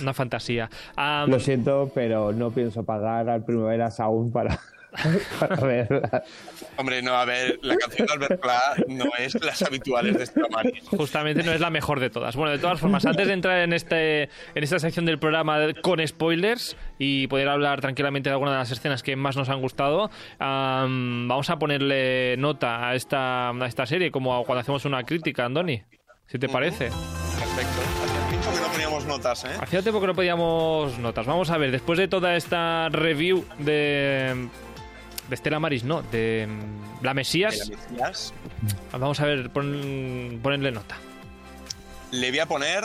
Una 0.00 0.14
fantasía. 0.14 0.70
Am, 0.94 1.30
Lo 1.30 1.40
siento, 1.40 1.90
pero 1.94 2.32
no 2.32 2.50
pienso 2.52 2.84
pagar 2.84 3.28
al 3.28 3.44
Primaveras 3.44 3.98
aún 4.00 4.32
para, 4.32 4.58
para 5.38 5.56
verla. 5.56 6.22
Hombre, 6.76 7.02
no, 7.02 7.14
a 7.14 7.24
ver, 7.24 7.58
la 7.62 7.76
canción 7.76 8.06
de 8.06 8.12
Albert 8.12 8.40
Pla 8.40 8.60
no 8.88 9.06
es 9.18 9.34
las 9.42 9.62
habituales 9.62 10.16
de 10.16 10.24
este. 10.24 10.40
Justamente 10.96 11.42
no 11.42 11.52
es 11.52 11.60
la 11.60 11.70
mejor 11.70 12.00
de 12.00 12.10
todas. 12.10 12.36
Bueno, 12.36 12.52
de 12.52 12.58
todas 12.58 12.80
formas, 12.80 13.04
antes 13.06 13.26
de 13.26 13.32
entrar 13.32 13.58
en, 13.60 13.72
este, 13.72 14.24
en 14.24 14.62
esta 14.62 14.78
sección 14.78 15.04
del 15.04 15.18
programa 15.18 15.58
con 15.82 16.06
spoilers 16.06 16.76
y 16.98 17.26
poder 17.26 17.48
hablar 17.48 17.80
tranquilamente 17.80 18.30
de 18.30 18.34
alguna 18.34 18.52
de 18.52 18.58
las 18.58 18.70
escenas 18.70 19.02
que 19.02 19.16
más 19.16 19.36
nos 19.36 19.48
han 19.48 19.60
gustado, 19.60 20.10
vamos 20.38 21.50
a 21.50 21.58
ponerle 21.58 22.36
nota 22.38 22.88
a 22.88 22.94
esta, 22.94 23.50
a 23.50 23.66
esta 23.66 23.86
serie, 23.86 24.10
como 24.10 24.44
cuando 24.44 24.60
hacemos 24.60 24.84
una 24.84 25.04
crítica, 25.04 25.44
Andoni, 25.44 25.82
si 26.26 26.38
te 26.38 26.48
parece. 26.48 26.90
Perfecto. 27.38 27.80
Hacía 28.02 28.28
tiempo 28.28 28.52
que 28.52 28.60
no 28.60 28.68
poníamos 28.72 29.04
notas, 29.06 29.44
¿eh? 29.44 29.48
Hacía 29.60 29.82
tiempo 29.82 30.00
que 30.00 30.06
no 30.06 30.14
podíamos 30.14 30.98
notas. 30.98 31.26
Vamos 31.26 31.50
a 31.50 31.58
ver, 31.58 31.70
después 31.70 31.98
de 31.98 32.08
toda 32.08 32.36
esta 32.36 32.88
review 32.90 33.44
de 33.58 34.48
de 35.30 35.34
Estela 35.36 35.58
Maris, 35.60 35.84
no, 35.84 36.02
mm, 36.02 36.10
de 36.10 36.48
La 37.02 37.14
Mesías. 37.14 37.70
Vamos 38.92 39.20
a 39.20 39.24
ver, 39.26 39.48
pon, 39.50 40.42
nota. 40.42 40.98
Le 42.10 42.30
voy 42.30 42.40
a 42.40 42.46
poner 42.46 42.84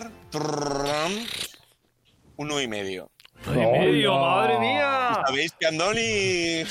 uno 2.37 2.61
y 2.61 2.67
medio. 2.67 3.09
¡Uno 3.47 3.61
y 3.61 3.79
medio! 3.79 4.17
¡Madre 4.19 4.59
mía! 4.59 5.19
Sabéis 5.27 5.53
que 5.59 5.67
Andoni. 5.67 6.63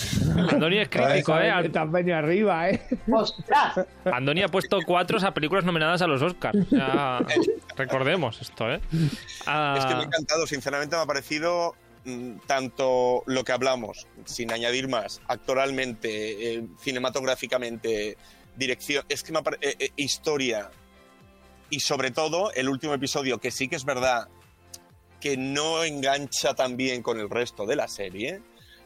Andoni 0.50 0.78
es 0.78 0.88
crítico, 0.88 1.38
¿eh? 1.38 1.50
Al- 1.50 1.70
Tamaño 1.70 2.16
arriba, 2.16 2.70
¿eh? 2.70 2.80
¡Ostras! 3.12 3.87
Andoni 4.04 4.42
ha 4.42 4.48
puesto 4.48 4.78
cuatro 4.87 5.18
a 5.24 5.34
películas 5.34 5.64
nominadas 5.64 6.02
a 6.02 6.06
los 6.06 6.22
Oscars. 6.22 6.58
Recordemos 7.76 8.40
esto, 8.40 8.72
¿eh? 8.72 8.80
Es 8.92 9.84
que 9.87 9.94
me 9.94 10.00
ha 10.00 10.04
encantado, 10.04 10.46
sinceramente 10.46 10.96
me 10.96 11.02
ha 11.02 11.06
parecido 11.06 11.74
tanto 12.46 13.22
lo 13.26 13.44
que 13.44 13.52
hablamos, 13.52 14.06
sin 14.24 14.52
añadir 14.52 14.88
más, 14.88 15.20
actoralmente, 15.26 16.54
eh, 16.54 16.66
cinematográficamente, 16.80 18.16
dirección, 18.56 19.04
es 19.08 19.24
eh, 19.60 19.76
eh, 19.78 19.90
historia 19.96 20.70
y 21.70 21.80
sobre 21.80 22.10
todo 22.10 22.52
el 22.52 22.68
último 22.68 22.94
episodio, 22.94 23.38
que 23.38 23.50
sí 23.50 23.68
que 23.68 23.76
es 23.76 23.84
verdad 23.84 24.28
que 25.20 25.36
no 25.36 25.82
engancha 25.84 26.54
tan 26.54 26.76
bien 26.76 27.02
con 27.02 27.18
el 27.18 27.30
resto 27.30 27.64
de 27.64 27.76
la 27.76 27.88
serie, 27.88 28.42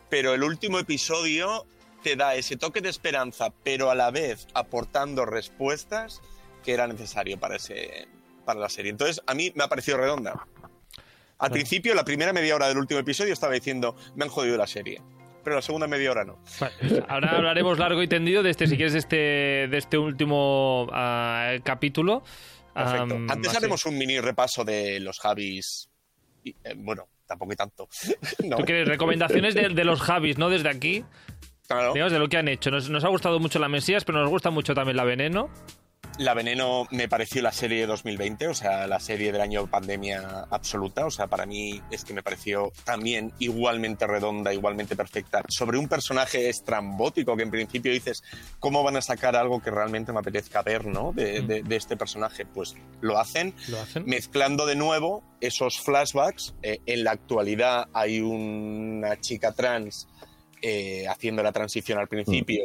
pero 0.09 0.35
el 0.35 0.45
último 0.45 0.79
episodio 0.79 1.67
te 2.03 2.15
da 2.15 2.37
ese 2.37 2.57
toque 2.57 2.81
de 2.81 2.89
esperanza, 2.89 3.53
pero 3.65 3.91
a 3.91 3.97
la 3.97 4.13
vez 4.13 4.47
aportando 4.55 5.27
respuestas 5.27 6.21
que 6.65 6.73
era 6.73 6.87
necesario 6.87 7.39
para, 7.41 7.57
ese, 7.57 8.07
para 8.45 8.61
la 8.61 8.69
serie. 8.69 8.93
Entonces, 8.93 9.21
a 9.27 9.35
mí 9.35 9.53
me 9.57 9.65
ha 9.65 9.69
parecido 9.69 9.99
redonda. 9.99 10.47
Al 11.39 11.51
principio, 11.51 11.95
la 11.95 12.05
primera 12.05 12.33
media 12.33 12.55
hora 12.57 12.69
del 12.69 12.79
último 12.79 13.01
episodio 13.01 13.33
estaba 13.33 13.53
diciendo, 13.53 13.95
me 14.17 14.25
han 14.25 14.31
jodido 14.31 14.57
la 14.57 14.67
serie. 14.67 15.01
Pero 15.45 15.57
la 15.57 15.63
segunda 15.63 15.87
media 15.87 16.11
hora 16.11 16.25
no. 16.25 16.39
Ahora 17.09 17.37
hablaremos 17.37 17.79
largo 17.79 18.03
y 18.03 18.09
tendido 18.09 18.43
de 18.43 18.51
este, 18.51 18.67
si 18.67 18.77
quieres, 18.77 18.93
de 18.93 18.99
este, 18.99 19.17
de 19.17 19.79
este 19.79 19.97
último 19.97 20.89
ah, 20.93 21.55
capítulo. 21.63 22.23
Perfecto. 22.75 23.15
Antes 23.29 23.49
así. 23.49 23.57
haremos 23.57 23.87
un 23.87 23.97
mini 23.97 24.21
repaso 24.21 24.65
de 24.65 25.01
los 25.01 25.19
Javis. 25.21 25.89
Y, 26.45 26.51
eh, 26.51 26.75
bueno, 26.77 27.09
tampoco 27.27 27.53
hay 27.53 27.57
tanto. 27.57 27.89
no, 28.45 28.57
¿Tú 28.57 28.65
quieres 28.65 28.89
recomendaciones 28.89 29.55
de, 29.55 29.69
de 29.69 29.85
los 29.85 30.01
Javis, 30.01 30.39
no? 30.39 30.51
Desde 30.51 30.69
aquí, 30.69 31.05
claro. 31.67 31.93
digamos, 31.93 32.13
de 32.13 32.19
lo 32.19 32.29
que 32.29 32.37
han 32.37 32.49
hecho. 32.49 32.71
Nos, 32.71 32.91
nos 32.91 33.05
ha 33.05 33.09
gustado 33.09 33.39
mucho 33.39 33.59
la 33.59 33.69
Mesías, 33.69 34.05
pero 34.05 34.21
nos 34.21 34.29
gusta 34.29 34.51
mucho 34.51 34.75
también 34.75 34.97
la 34.97 35.05
Veneno. 35.05 35.51
La 36.19 36.35
Veneno 36.35 36.89
me 36.91 37.09
pareció 37.09 37.43
la 37.43 37.53
serie 37.53 37.79
de 37.83 37.87
2020, 37.87 38.49
o 38.49 38.55
sea, 38.55 38.89
la 38.89 38.99
serie 38.99 39.31
del 39.31 39.41
año 39.41 39.69
pandemia 39.69 40.47
absoluta. 40.51 41.07
O 41.07 41.13
sea, 41.13 41.29
para 41.29 41.47
mí 41.47 41.81
es 41.93 42.05
que 42.05 42.13
me 42.13 42.25
pareció 42.25 42.73
también 42.85 43.33
igualmente 43.39 44.05
redonda, 44.05 44.53
igualmente 44.53 44.97
perfecta. 44.97 45.43
Sobre 45.49 45.79
un 45.79 45.87
personaje 45.87 46.49
estrambótico 46.49 47.37
que 47.37 47.45
en 47.45 47.53
principio 47.53 47.93
dices, 47.93 48.25
¿cómo 48.59 48.83
van 48.83 48.97
a 48.97 49.01
sacar 49.03 49.37
algo 49.37 49.63
que 49.63 49.71
realmente 49.71 50.13
me 50.13 50.19
apetezca 50.19 50.61
ver, 50.63 50.87
¿no? 50.87 51.13
De, 51.13 51.41
de- 51.43 51.63
de 51.63 51.77
este 51.77 51.97
personaje. 51.97 52.45
Pues 52.47 52.75
lo 53.01 53.17
hacen, 53.21 53.55
Lo 53.69 53.79
hacen. 53.81 54.05
mezclando 54.05 54.67
de 54.67 54.75
nuevo 54.75 55.23
esos 55.41 55.79
flashbacks. 55.79 56.53
Eh, 56.63 56.81
en 56.87 57.05
la 57.05 57.13
actualidad 57.13 57.87
hay 57.93 58.21
una 58.21 59.21
chica 59.21 59.53
trans 59.53 60.09
eh, 60.63 61.07
haciendo 61.09 61.45
la 61.45 61.53
transición 61.53 62.01
al 62.01 62.09
principio 62.09 62.65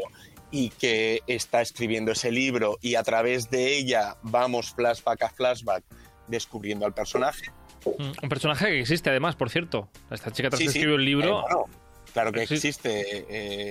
y 0.53 0.69
que 0.69 1.21
está 1.27 1.61
escribiendo 1.61 2.11
ese 2.11 2.31
libro 2.31 2.77
y 2.79 2.93
a 2.95 3.01
través 3.03 3.49
de 3.49 3.75
ella 3.75 4.15
vamos 4.21 4.71
flashback 4.75 5.23
a 5.23 5.29
flashback 5.29 5.83
descubriendo 6.27 6.85
al 6.85 6.93
personaje. 6.93 7.47
Mm, 7.85 8.11
Un 8.23 8.29
personaje 8.29 8.67
que 8.67 8.79
existe, 8.79 9.09
además, 9.09 9.35
por 9.35 9.49
cierto. 9.49 9.89
Esta 10.11 10.31
chica 10.31 10.49
tras 10.49 10.59
Sí, 10.59 10.67
escribió 10.67 10.95
el 10.95 11.03
libro. 11.05 11.39
Eh, 11.39 11.41
bueno, 11.41 11.65
claro 12.13 12.31
que 12.31 12.45
Sí. 12.47 12.53
existe 12.53 13.25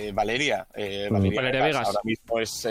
eh, 0.09 0.13
Valeria, 0.13 0.67
eh, 0.75 1.07
Mm. 1.09 1.15
Valeria, 1.15 1.41
Valeria 1.41 1.65
Vegas. 1.65 1.87
Ahora 1.87 2.01
mismo 2.05 2.41
es, 2.41 2.67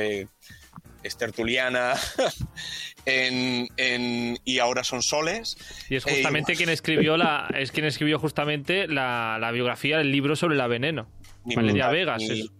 es 1.03 1.17
tertuliana 1.17 1.93
en- 3.05 3.67
en- 3.77 4.37
y 4.45 4.59
ahora 4.59 4.83
son 4.83 5.01
soles. 5.01 5.57
Y 5.89 5.95
es 5.95 6.03
justamente 6.03 6.55
quien 6.55 6.69
escribió 6.69 7.17
la, 7.17 7.47
es 7.57 7.71
quien 7.71 7.85
escribió 7.85 8.19
justamente 8.19 8.87
la, 8.87 9.37
la 9.39 9.51
biografía 9.51 9.97
del 9.97 10.11
libro 10.11 10.35
sobre 10.35 10.55
la 10.57 10.67
veneno. 10.67 11.07
Ni 11.45 11.55
Valeria 11.55 11.89
Vegas, 11.89 12.21
Ni, 12.21 12.41
es- 12.41 12.51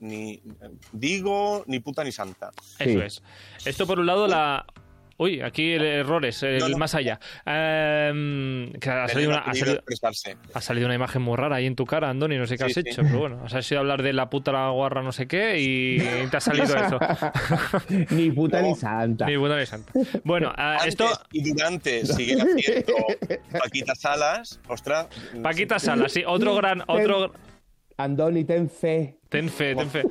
ni- 0.00 0.42
digo, 0.92 1.64
ni 1.66 1.80
puta 1.80 2.04
ni 2.04 2.12
santa. 2.12 2.50
Eso 2.78 2.90
Sí. 3.00 3.04
es. 3.04 3.22
Esto 3.64 3.86
por 3.86 3.98
un 4.00 4.06
lado 4.06 4.26
la. 4.26 4.64
Uy, 5.16 5.40
aquí 5.42 5.74
el 5.74 5.84
errores, 5.84 6.42
el 6.42 6.58
No, 6.58 6.68
no. 6.70 6.78
más 6.78 6.92
allá. 6.96 7.20
Em, 7.46 8.72
que 8.72 8.90
ha 8.90 9.06
salido, 9.06 9.30
una, 9.30 9.38
ha 9.42 9.54
salido, 9.54 9.76
expresarse. 9.76 10.36
ha 10.52 10.60
salido 10.60 10.86
una 10.86 10.96
imagen 10.96 11.22
muy 11.22 11.36
rara 11.36 11.54
ahí 11.54 11.66
en 11.66 11.76
tu 11.76 11.86
cara, 11.86 12.10
Andoni, 12.10 12.36
no 12.36 12.46
sé 12.48 12.56
qué 12.58 12.64
Sí, 12.64 12.70
has 12.70 12.74
sí. 12.74 12.80
hecho, 12.90 13.02
pero 13.02 13.18
bueno, 13.20 13.40
has 13.44 13.70
ido 13.70 13.78
a 13.78 13.82
hablar 13.82 14.02
de 14.02 14.12
la 14.12 14.28
puta 14.28 14.50
la 14.50 14.70
guarra 14.70 15.02
no 15.04 15.12
sé 15.12 15.28
qué 15.28 15.60
y 15.60 15.98
te 16.32 16.36
ha 16.36 16.40
salido 16.40 16.74
eso. 16.76 16.98
ni 18.10 18.32
puta 18.32 18.60
No. 18.60 18.66
ni 18.68 18.74
santa. 18.74 19.26
Ni 19.26 19.36
buena 19.36 19.56
ni 19.58 19.66
santa. 19.66 19.92
Bueno, 20.24 20.52
ah, 20.56 20.74
Antes 20.80 20.88
esto. 20.88 21.06
y 21.30 21.48
durante 21.52 22.06
siguen 22.06 22.40
haciendo 22.40 22.92
Paquita 23.52 23.94
Salas. 23.94 24.60
Ostras. 24.66 25.06
Paquita 25.42 25.78
Sala, 25.78 26.08
sí, 26.08 26.24
otro 26.26 26.56
gran, 26.56 26.82
otro, 26.88 27.32
Andoni, 27.96 28.44
ten 28.44 28.68
fe. 28.68 29.14
Ten 29.28 29.48
fe, 29.48 29.74
ten 29.74 29.88
fe. 29.90 30.02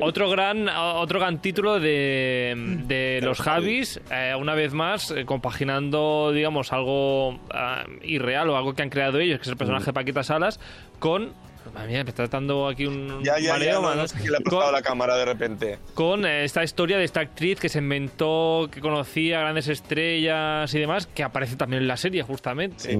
Otro 0.00 0.30
gran, 0.30 0.68
otro 0.68 1.20
gran 1.20 1.40
título 1.42 1.78
de, 1.78 2.54
de 2.86 3.20
los 3.22 3.40
Javis, 3.40 4.00
eh, 4.10 4.34
una 4.38 4.54
vez 4.54 4.72
más, 4.72 5.10
eh, 5.10 5.24
compaginando, 5.26 6.32
digamos, 6.32 6.72
algo 6.72 7.38
ah, 7.50 7.84
irreal 8.02 8.48
o 8.50 8.56
algo 8.56 8.74
que 8.74 8.82
han 8.82 8.90
creado 8.90 9.18
ellos, 9.20 9.38
que 9.38 9.42
es 9.42 9.48
el 9.48 9.56
personaje 9.56 9.86
de 9.86 9.92
Paquita 9.92 10.22
Salas, 10.22 10.58
con. 10.98 11.32
Madre 11.74 11.88
mía, 11.88 12.04
me 12.04 12.08
está 12.08 12.26
dando 12.28 12.66
aquí 12.66 12.86
un 12.86 13.22
Ya, 13.22 13.38
ya, 13.38 13.52
mareo, 13.52 13.82
ya. 13.82 13.94
No, 13.94 13.94
no 13.94 14.06
quién 14.06 14.32
le 14.32 14.38
ha 14.38 14.40
con, 14.40 14.72
la 14.72 14.80
cámara 14.80 15.16
de 15.16 15.24
repente. 15.26 15.78
con, 15.92 16.24
eh, 16.24 16.44
esta 16.44 16.64
historia 16.64 16.96
de 16.96 17.04
esta 17.04 17.20
actriz 17.20 17.60
que 17.60 17.68
se 17.68 17.78
inventó, 17.80 18.70
que 18.72 18.80
conocía 18.80 19.40
grandes 19.40 19.68
estrellas 19.68 20.72
y 20.74 20.78
demás, 20.78 21.06
que 21.06 21.22
aparece 21.22 21.56
también 21.56 21.82
en 21.82 21.88
la 21.88 21.98
serie, 21.98 22.22
justamente. 22.22 22.78
Sí, 22.78 22.98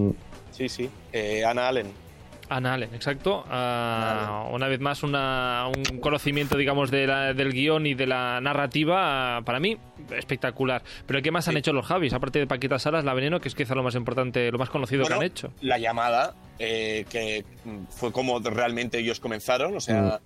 sí. 0.51 0.69
sí. 0.69 0.91
Eh, 1.14 1.47
Ana 1.47 1.69
Allen. 1.69 2.08
Anna 2.48 2.74
Allen, 2.74 2.94
exacto. 2.94 3.44
Ah, 3.50 4.48
una 4.50 4.68
vez 4.68 4.80
más, 4.80 5.02
una- 5.02 5.66
un 5.68 5.98
conocimiento, 6.00 6.56
digamos, 6.56 6.90
de 6.90 7.06
la- 7.06 7.34
del 7.34 7.52
guion 7.52 7.87
y 7.87 7.94
de 7.94 8.06
la 8.06 8.40
narrativa, 8.40 9.37
ah, 9.38 9.42
para 9.42 9.61
mí, 9.61 9.76
espectacular. 10.16 10.82
Pero 11.06 11.20
¿qué 11.22 11.30
más 11.30 11.48
han 11.48 11.56
hecho 11.56 11.72
los 11.72 11.87
Javis? 11.87 12.12
Aparte 12.14 12.38
de 12.38 12.46
Paquita 12.46 12.78
Salas, 12.78 13.04
La 13.04 13.14
Veneno, 13.14 13.40
que 13.40 13.48
es 13.48 13.54
quizá 13.54 13.74
lo 13.74 13.82
más 13.82 13.94
importante, 13.94 14.50
lo 14.50 14.58
más 14.58 14.70
conocido 14.70 15.02
Bueno, 15.02 15.18
que 15.18 15.24
han 15.24 15.30
hecho. 15.30 15.52
La 15.61 15.78
llamada, 15.78 16.34
eh, 16.58 17.04
que 17.11 17.44
mm, 17.64 17.84
fue 17.90 18.12
como 18.12 18.38
realmente 18.40 18.98
ellos 18.98 19.20
comenzaron. 19.20 19.76
O 19.76 19.80
sea, 19.80 20.20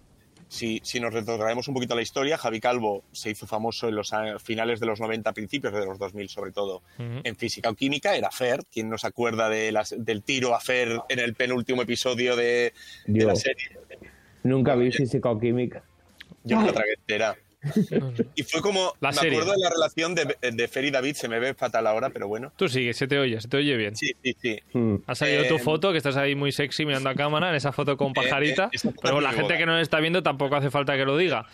si, 0.53 0.81
si 0.85 1.01
nos 1.01 1.15
retrotraemos 1.15 1.67
un 1.69 1.73
poquito 1.75 1.95
a 1.95 1.97
la 1.97 2.03
historia, 2.03 2.37
Javi 2.37 2.61
Calvo 2.61 3.05
se 3.11 3.31
hizo 3.31 3.47
famoso 3.47 3.88
en 3.88 3.95
los 3.97 4.12
finales 4.43 4.81
de 4.81 4.87
los 4.87 5.01
90, 5.01 5.33
principios 5.33 5.73
de 5.73 5.87
los 5.87 5.99
2000 5.99 6.29
sobre 6.29 6.53
todo, 6.53 6.83
en 6.99 7.37
física 7.37 7.71
o 7.71 7.75
química. 7.75 8.15
Era 8.15 8.31
Fer, 8.31 8.61
quien 8.71 8.91
nos 8.91 9.05
acuerda 9.07 9.49
de 9.49 9.73
las- 9.73 9.95
del 9.97 10.23
tiro 10.23 10.55
a 10.55 10.61
Fer 10.61 11.01
en 11.09 11.19
el 11.21 11.35
penúltimo 11.35 11.81
episodio 11.81 12.37
de, 12.37 12.75
de 13.07 13.25
la 13.25 13.35
serie. 13.35 13.79
Nunca 14.43 14.75
vi 14.75 14.93
físico-química. 14.93 15.83
Yo 16.45 16.59
me 16.61 16.67
la 16.67 16.73
tragué 16.75 16.93
entera. 16.95 17.35
Y 18.35 18.42
fue 18.42 18.61
como, 18.61 18.92
La 19.01 19.11
me 19.11 19.14
serie. 19.16 19.33
acuerdo 19.38 19.53
de 19.53 19.59
la 19.61 19.70
relación 19.70 20.14
de, 20.14 20.37
de 20.53 20.68
Fer 20.68 20.85
y 20.85 20.90
David, 20.90 21.14
se 21.14 21.29
me 21.29 21.38
ve 21.38 21.55
fatal 21.55 21.87
ahora, 21.87 22.11
pero 22.11 22.27
bueno. 22.29 22.53
Tú 22.57 22.68
sigue, 22.68 22.92
se 22.94 23.07
te 23.07 23.18
oye, 23.18 23.40
se 23.40 23.48
te 23.48 23.57
oye 23.59 23.77
bien. 23.77 23.94
Sí, 23.96 24.12
sí, 24.22 24.37
sí. 24.40 24.59
Mm. 24.72 24.96
Ha 25.07 25.14
salido 25.14 25.44
tu 25.46 25.57
Eh, 25.57 25.59
foto, 25.61 25.92
que 25.92 25.98
estás 25.98 26.16
ahí 26.16 26.35
muy 26.35 26.51
sexy 26.53 26.85
mirando 26.85 27.09
a 27.11 27.14
cámara, 27.14 27.51
en 27.51 27.55
esa 27.55 27.72
foto 27.72 27.96
con 27.96 28.12
pajarita. 28.12 28.64
eh, 28.64 28.68
esta 28.72 28.88
foto 28.90 29.01
pero 29.03 29.20
la 29.20 29.31
gente 29.31 29.42
boda. 29.44 29.59
que 29.59 29.66
no 29.66 29.72
nos 29.72 29.83
está 29.83 30.01
viendo 30.01 30.22
tampoco 30.22 30.57
hace 30.57 30.70
falta 30.70 30.96
que 30.96 31.05
lo 31.05 31.16
diga. 31.16 31.46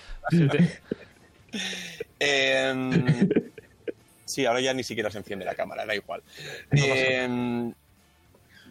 Em, 2.19 3.29
sí, 4.25 4.45
ahora 4.47 4.61
ya 4.61 4.75
ni 4.75 4.83
siquiera 4.85 5.11
se 5.11 5.19
enciende 5.19 5.45
la 5.45 5.55
cámara, 5.55 5.87
da 5.87 5.95
igual. 5.95 6.23
Em, 6.73 7.73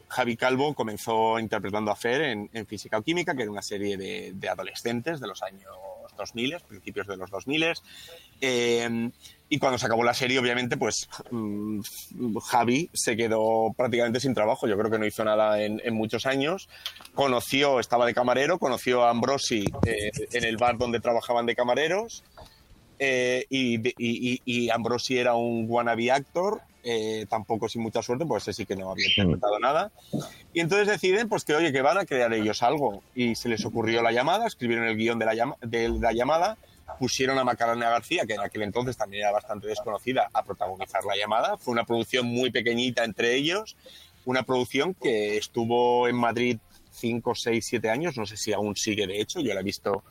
Javi 0.10 0.38
Calvo 0.38 0.74
comenzó 0.74 1.40
interpretando 1.40 1.92
a 1.92 1.96
Fer 1.96 2.22
en, 2.22 2.66
Física 2.66 2.98
o 2.98 3.02
Química, 3.02 3.36
que 3.36 3.44
era 3.44 3.52
una 3.52 3.62
serie 3.62 3.98
de, 3.98 4.50
adolescentes 4.50 5.20
de 5.20 5.28
los 5.28 5.42
años 5.44 5.74
2000, 6.18 6.58
principios 6.68 7.08
de 7.08 7.18
los 7.18 7.30
2000. 7.30 7.74
Eh, 8.42 9.10
y 9.50 9.60
cuando 9.60 9.78
se 9.78 9.86
acabó 9.86 10.04
la 10.04 10.14
serie, 10.14 10.40
obviamente, 10.40 10.76
pues 10.76 11.08
mm, 11.32 11.82
Javi 12.46 12.90
se 12.94 13.16
quedó 13.16 13.74
prácticamente 13.76 14.20
sin 14.20 14.34
trabajo. 14.34 14.68
Yo 14.68 14.78
creo 14.78 14.92
que 14.92 15.00
no 15.00 15.06
hizo 15.06 15.24
nada 15.24 15.62
en, 15.62 15.82
en 15.84 15.94
muchos 15.94 16.26
años. 16.26 16.68
Conoció, 17.14 17.80
estaba 17.80 18.06
de 18.06 18.14
camarero, 18.14 18.60
conoció 18.60 19.04
a 19.04 19.10
Ambrosi 19.10 19.66
eh, 19.86 20.12
en 20.32 20.44
el 20.44 20.58
bar 20.58 20.78
donde 20.78 21.00
trabajaban 21.00 21.46
de 21.46 21.56
camareros. 21.56 22.24
Eh, 23.00 23.46
y, 23.50 23.76
y- 23.98 24.42
y- 24.46 24.70
Ambrosi 24.70 25.18
era 25.18 25.36
un 25.36 25.66
wannabe 25.70 26.12
actor, 26.12 26.62
eh, 26.84 27.26
tampoco 27.30 27.68
sin 27.70 27.82
mucha 27.82 28.02
suerte, 28.02 28.26
pues 28.26 28.44
ese 28.44 28.54
sí 28.54 28.66
que 28.66 28.76
no 28.76 28.92
había 28.92 29.08
interpretado 29.10 29.60
nada. 29.60 29.92
Y 30.54 30.62
entonces 30.62 30.88
deciden 30.88 31.28
pues 31.30 31.44
que, 31.44 31.54
oye, 31.54 31.72
que 31.72 31.82
van 31.82 31.98
a 31.98 32.06
crear 32.06 32.34
ellos 32.34 32.64
algo. 32.64 33.04
Y 33.14 33.36
se 33.36 33.50
les 33.50 33.66
ocurrió 33.66 34.02
la 34.02 34.12
llamada, 34.12 34.48
escribieron 34.48 34.88
el 34.88 34.96
guion 34.98 35.20
de 35.20 35.26
la, 35.26 35.34
llama- 35.36 35.58
de 35.62 35.90
la 35.90 36.14
llamada, 36.14 36.58
pusieron 37.00 37.38
a 37.38 37.44
Macarena 37.44 37.90
García, 37.90 38.26
que 38.26 38.34
en 38.36 38.40
aquel 38.42 38.64
entonces 38.64 38.96
también 38.98 39.24
era 39.24 39.32
bastante 39.32 39.68
desconocida, 39.68 40.30
a 40.34 40.44
protagonizar 40.44 41.04
la 41.04 41.16
llamada. 41.18 41.58
Fue 41.58 41.74
una 41.74 41.84
producción 41.86 42.26
muy 42.26 42.50
pequeñita 42.50 43.04
entre 43.04 43.36
ellos, 43.36 43.76
una 44.26 44.44
producción 44.44 44.94
que 44.96 45.38
estuvo 45.38 46.08
en 46.08 46.16
Madrid 46.16 46.58
5, 46.92 47.36
6, 47.36 47.66
7 47.66 47.90
años, 47.92 48.18
no 48.18 48.26
sé 48.26 48.38
si 48.38 48.54
aún 48.54 48.76
sigue 48.76 49.06
de 49.06 49.22
hecho, 49.22 49.40
yo 49.42 49.54
la 49.54 49.60
he 49.60 49.64
visto 49.64 50.04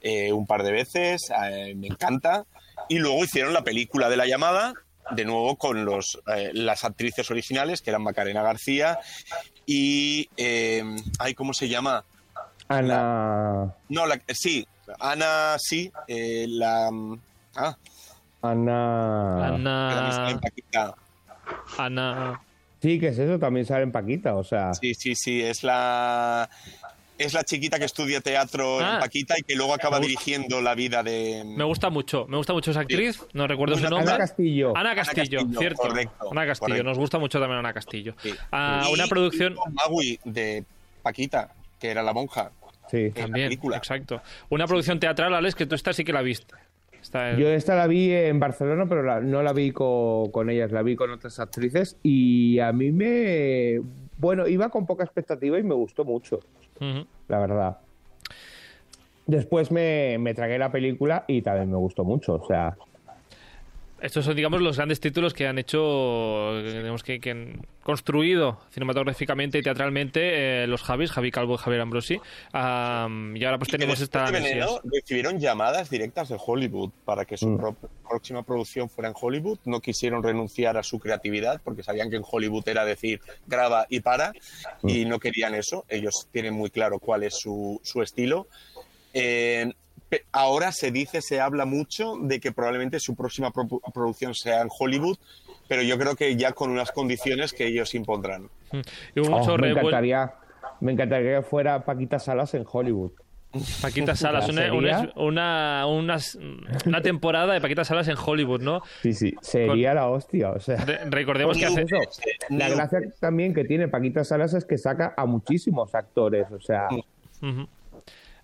eh, 0.00 0.32
un 0.32 0.46
par 0.46 0.62
de 0.62 0.72
veces, 0.72 1.30
eh, 1.44 1.74
me 1.76 1.88
encanta. 1.88 2.44
Y 2.88 2.98
luego 2.98 3.24
hicieron 3.24 3.52
la 3.52 3.62
película 3.62 4.08
de 4.08 4.16
la 4.16 4.26
llamada, 4.26 4.74
de 5.10 5.24
nuevo 5.24 5.56
con 5.56 5.84
los, 5.84 6.20
eh, 6.34 6.50
las 6.52 6.84
actrices 6.84 7.30
originales, 7.30 7.82
que 7.82 7.90
eran 7.90 8.02
Macarena 8.02 8.42
García 8.42 8.98
y... 9.66 10.28
Eh, 10.36 10.82
ay, 11.18 11.34
¿Cómo 11.34 11.52
se 11.52 11.68
llama? 11.68 12.04
Ana. 12.68 13.74
No, 13.88 14.06
la, 14.06 14.20
sí, 14.28 14.66
Ana, 14.98 15.56
sí, 15.58 15.90
eh, 16.08 16.46
la... 16.48 16.90
Ah, 17.56 17.76
Ana. 18.42 19.46
Ana. 19.48 20.38
Paquita. 20.40 20.94
Ana. 21.78 22.40
Sí, 22.80 22.98
que 22.98 23.08
es 23.08 23.18
eso, 23.18 23.38
también 23.38 23.66
sale 23.66 23.82
en 23.82 23.92
Paquita, 23.92 24.34
o 24.34 24.44
sea. 24.44 24.72
Sí, 24.74 24.94
sí, 24.94 25.14
sí, 25.14 25.42
es 25.42 25.62
la... 25.62 26.48
Es 27.20 27.34
la 27.34 27.44
chiquita 27.44 27.78
que 27.78 27.84
estudia 27.84 28.20
teatro 28.22 28.78
Ah. 28.80 28.94
en 28.94 29.00
Paquita 29.00 29.34
y 29.38 29.42
que 29.42 29.54
luego 29.54 29.74
acaba 29.74 30.00
dirigiendo 30.00 30.62
la 30.62 30.74
vida 30.74 31.02
de... 31.02 31.42
Me 31.44 31.64
gusta 31.64 31.90
mucho, 31.90 32.26
me 32.28 32.38
gusta 32.38 32.54
mucho 32.54 32.70
esa 32.70 32.80
actriz, 32.80 33.22
no 33.34 33.46
recuerdo 33.46 33.76
su 33.76 33.82
nombre. 33.90 34.08
Ana 34.08 34.16
Castillo. 34.18 34.72
Ana 34.74 34.94
Castillo, 34.94 35.40
Castillo, 35.40 35.58
cierto. 35.60 35.82
correcto, 35.82 36.30
Ana 36.32 36.46
Castillo, 36.46 36.66
correcto. 36.68 36.84
nos 36.88 36.98
gusta 36.98 37.18
mucho 37.18 37.38
también 37.38 37.58
Ana 37.58 37.74
Castillo. 37.74 38.14
Sí. 38.22 38.32
Ah, 38.50 38.86
Y 38.88 38.94
una 38.94 39.06
producción 39.06 39.54
Maui 39.72 40.18
de 40.24 40.64
Paquita, 41.02 41.50
que 41.78 41.90
era 41.90 42.02
la 42.02 42.12
monja. 42.14 42.52
Sí. 42.90 43.10
también, 43.10 43.48
película. 43.48 43.76
exacto. 43.76 44.20
Una 44.48 44.66
producción 44.66 44.98
teatral, 44.98 45.32
Alex, 45.34 45.54
que 45.54 45.66
tú 45.66 45.74
esta 45.74 45.92
sí 45.92 46.02
que 46.04 46.12
la 46.14 46.22
viste. 46.22 46.54
Esta- 47.00 47.36
Yo 47.36 47.48
esta 47.48 47.74
la 47.76 47.86
vi 47.86 48.12
en 48.12 48.40
Barcelona, 48.40 48.86
pero 48.88 49.02
la- 49.02 49.20
no 49.20 49.42
la 49.42 49.52
vi 49.52 49.70
co- 49.72 50.30
con, 50.32 50.50
ellas, 50.50 50.72
la 50.72 50.82
vi 50.82 50.96
con 50.96 51.10
otras 51.10 51.38
actrices 51.38 51.96
y 52.02 52.58
a 52.60 52.72
mí 52.72 52.90
me... 52.92 53.80
Bueno, 54.20 54.46
iba 54.46 54.68
con 54.68 54.84
poca 54.84 55.02
expectativa 55.02 55.58
y 55.58 55.62
me 55.62 55.74
gustó 55.74 56.04
mucho, 56.04 56.40
la 57.28 57.38
verdad. 57.38 57.78
Después 59.26 59.72
me, 59.72 60.18
me 60.18 60.34
tragué 60.34 60.58
la 60.58 60.70
película 60.70 61.24
y 61.26 61.40
también 61.40 61.70
me 61.70 61.78
gustó 61.78 62.04
mucho, 62.04 62.34
o 62.34 62.46
sea... 62.46 62.76
Estos 64.02 64.24
son, 64.24 64.34
digamos, 64.34 64.60
los 64.60 64.76
grandes 64.76 65.00
títulos 65.00 65.34
que 65.34 65.46
han 65.46 65.58
hecho, 65.58 66.62
digamos, 66.62 67.02
que, 67.02 67.20
que 67.20 67.30
han 67.30 67.66
construido 67.82 68.60
cinematográficamente 68.70 69.58
y 69.58 69.62
teatralmente 69.62 70.62
eh, 70.62 70.66
los 70.66 70.82
Javis, 70.82 71.10
Javi 71.10 71.30
Calvo 71.30 71.54
y 71.54 71.58
Javier 71.58 71.80
Ambrosi. 71.82 72.20
Am, 72.52 73.36
y 73.36 73.44
ahora 73.44 73.58
pues 73.58 73.68
Y 73.68 73.72
tenemos 73.72 74.00
esta... 74.00 74.26
de 74.26 74.32
Veneno 74.32 74.80
recibieron 74.84 75.38
llamadas 75.38 75.90
directas 75.90 76.28
de 76.28 76.36
Hollywood 76.44 76.90
para 77.04 77.24
que 77.24 77.36
su 77.36 77.48
Mm. 77.50 77.76
próxima 78.08 78.42
producción 78.42 78.88
fuera 78.88 79.08
en 79.08 79.14
Hollywood. 79.20 79.58
No 79.64 79.80
quisieron 79.80 80.22
renunciar 80.22 80.76
a 80.76 80.82
su 80.82 80.98
creatividad 80.98 81.60
porque 81.64 81.82
sabían 81.82 82.10
que 82.10 82.16
en 82.16 82.24
Hollywood 82.28 82.68
era 82.68 82.84
decir 82.84 83.20
graba 83.46 83.86
y 83.88 84.00
para 84.00 84.32
y 84.82 85.04
no 85.04 85.18
querían 85.18 85.54
eso. 85.54 85.84
Ellos 85.88 86.28
tienen 86.32 86.54
muy 86.54 86.70
claro 86.70 86.98
cuál 86.98 87.22
es 87.24 87.34
su, 87.34 87.80
su 87.82 88.02
estilo. 88.02 88.46
Eh, 89.12 89.72
ahora 90.32 90.72
se 90.72 90.90
dice, 90.90 91.22
se 91.22 91.40
habla 91.40 91.64
mucho 91.66 92.14
de 92.20 92.40
que 92.40 92.52
probablemente 92.52 92.98
su 93.00 93.14
próxima 93.14 93.50
pro- 93.50 93.66
producción 93.94 94.34
sea 94.34 94.62
en 94.62 94.68
Hollywood, 94.76 95.16
pero 95.68 95.82
yo 95.82 95.98
creo 95.98 96.16
que 96.16 96.36
ya 96.36 96.52
con 96.52 96.70
unas 96.70 96.90
condiciones 96.92 97.52
que 97.52 97.66
ellos 97.66 97.94
impondrán. 97.94 98.48
Y 99.14 99.20
hubo 99.20 99.36
Oh, 99.36 99.58
me, 99.58 99.70
encantaría, 99.70 100.32
me 100.80 100.92
encantaría 100.92 101.36
que 101.36 101.42
fuera 101.42 101.84
Paquita 101.84 102.18
Salas 102.18 102.54
en 102.54 102.64
Hollywood. 102.70 103.12
Paquita 103.82 104.14
Salas, 104.16 104.48
¿La 104.54 104.72
una, 104.72 105.86
una, 105.86 106.18
una, 106.86 107.02
temporada 107.02 107.52
de 107.52 107.60
Paquita 107.60 107.84
Salas 107.84 108.06
en 108.08 108.16
Hollywood, 108.16 108.60
¿no? 108.62 108.80
Sí, 109.02 109.12
sí, 109.12 109.34
sería 109.42 109.92
la 109.94 110.08
hostia, 110.08 110.50
o 110.52 110.60
sea... 110.60 110.84
Re- 110.84 111.04
recordemos 111.10 111.56
que 111.58 111.66
hace... 111.66 111.82
eso, 111.82 111.96
la 112.50 112.68
gracia 112.68 113.00
también 113.18 113.52
que 113.52 113.64
tiene 113.64 113.88
Paquita 113.88 114.22
Salas 114.24 114.54
es 114.54 114.64
que 114.64 114.78
saca 114.78 115.14
a 115.16 115.26
muchísimos 115.26 115.94
actores, 115.94 116.46
o 116.52 116.60
sea... 116.60 116.88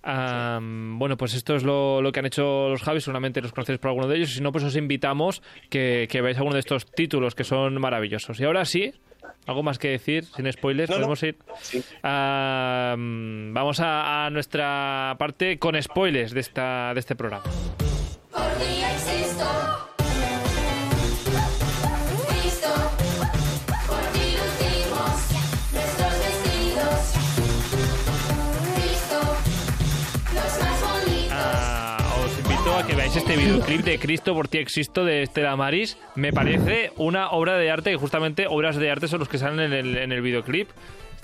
Bueno, 0.08 1.16
pues 1.16 1.34
esto 1.34 1.56
es 1.56 1.64
lo, 1.64 2.00
lo 2.00 2.12
que 2.12 2.20
han 2.20 2.26
hecho 2.26 2.68
los 2.68 2.82
Javis, 2.82 3.04
seguramente 3.04 3.40
los 3.40 3.52
conocéis 3.52 3.78
por 3.78 3.88
alguno 3.90 4.06
de 4.08 4.16
ellos, 4.16 4.30
si 4.34 4.40
no, 4.40 4.52
pues 4.52 4.62
os 4.64 4.76
invitamos 4.76 5.42
que, 5.68 6.06
que 6.10 6.20
veáis 6.22 6.36
alguno 6.38 6.54
de 6.54 6.60
estos 6.60 6.86
títulos 6.86 7.34
que 7.34 7.44
son 7.44 7.80
maravillosos. 7.80 8.38
Y 8.40 8.44
ahora 8.44 8.64
sí, 8.64 8.92
algo 9.46 9.62
más 9.62 9.78
que 9.78 9.88
decir, 9.88 10.24
sin 10.24 10.50
spoilers, 10.52 10.90
No, 10.90 10.96
no. 10.96 11.00
podemos 11.00 11.22
ir. 11.24 11.36
Sí. 11.60 11.82
Vamos 12.02 13.80
a, 13.80 14.26
a 14.26 14.30
nuestra 14.30 15.16
parte 15.18 15.58
con 15.58 15.80
spoilers 15.82 16.32
de, 16.32 16.40
esta, 16.40 16.92
de 16.94 17.00
este 17.00 17.16
programa. 17.16 17.44
Este 33.46 33.58
videoclip 33.58 33.84
de 33.84 33.98
Cristo 34.00 34.34
por 34.34 34.48
ti 34.48 34.58
existo 34.58 35.04
de 35.04 35.22
Estela 35.22 35.54
Maris. 35.54 35.96
Me 36.16 36.32
parece 36.32 36.90
una 36.96 37.30
obra 37.30 37.56
de 37.56 37.70
arte, 37.70 37.90
que 37.90 37.96
justamente 37.96 38.46
obras 38.48 38.76
de 38.76 38.90
arte 38.90 39.06
son 39.06 39.20
los 39.20 39.28
que 39.28 39.38
salen 39.38 39.60
en 39.60 39.72
el, 39.72 39.96
en 39.96 40.10
el 40.10 40.20
videoclip. 40.20 40.68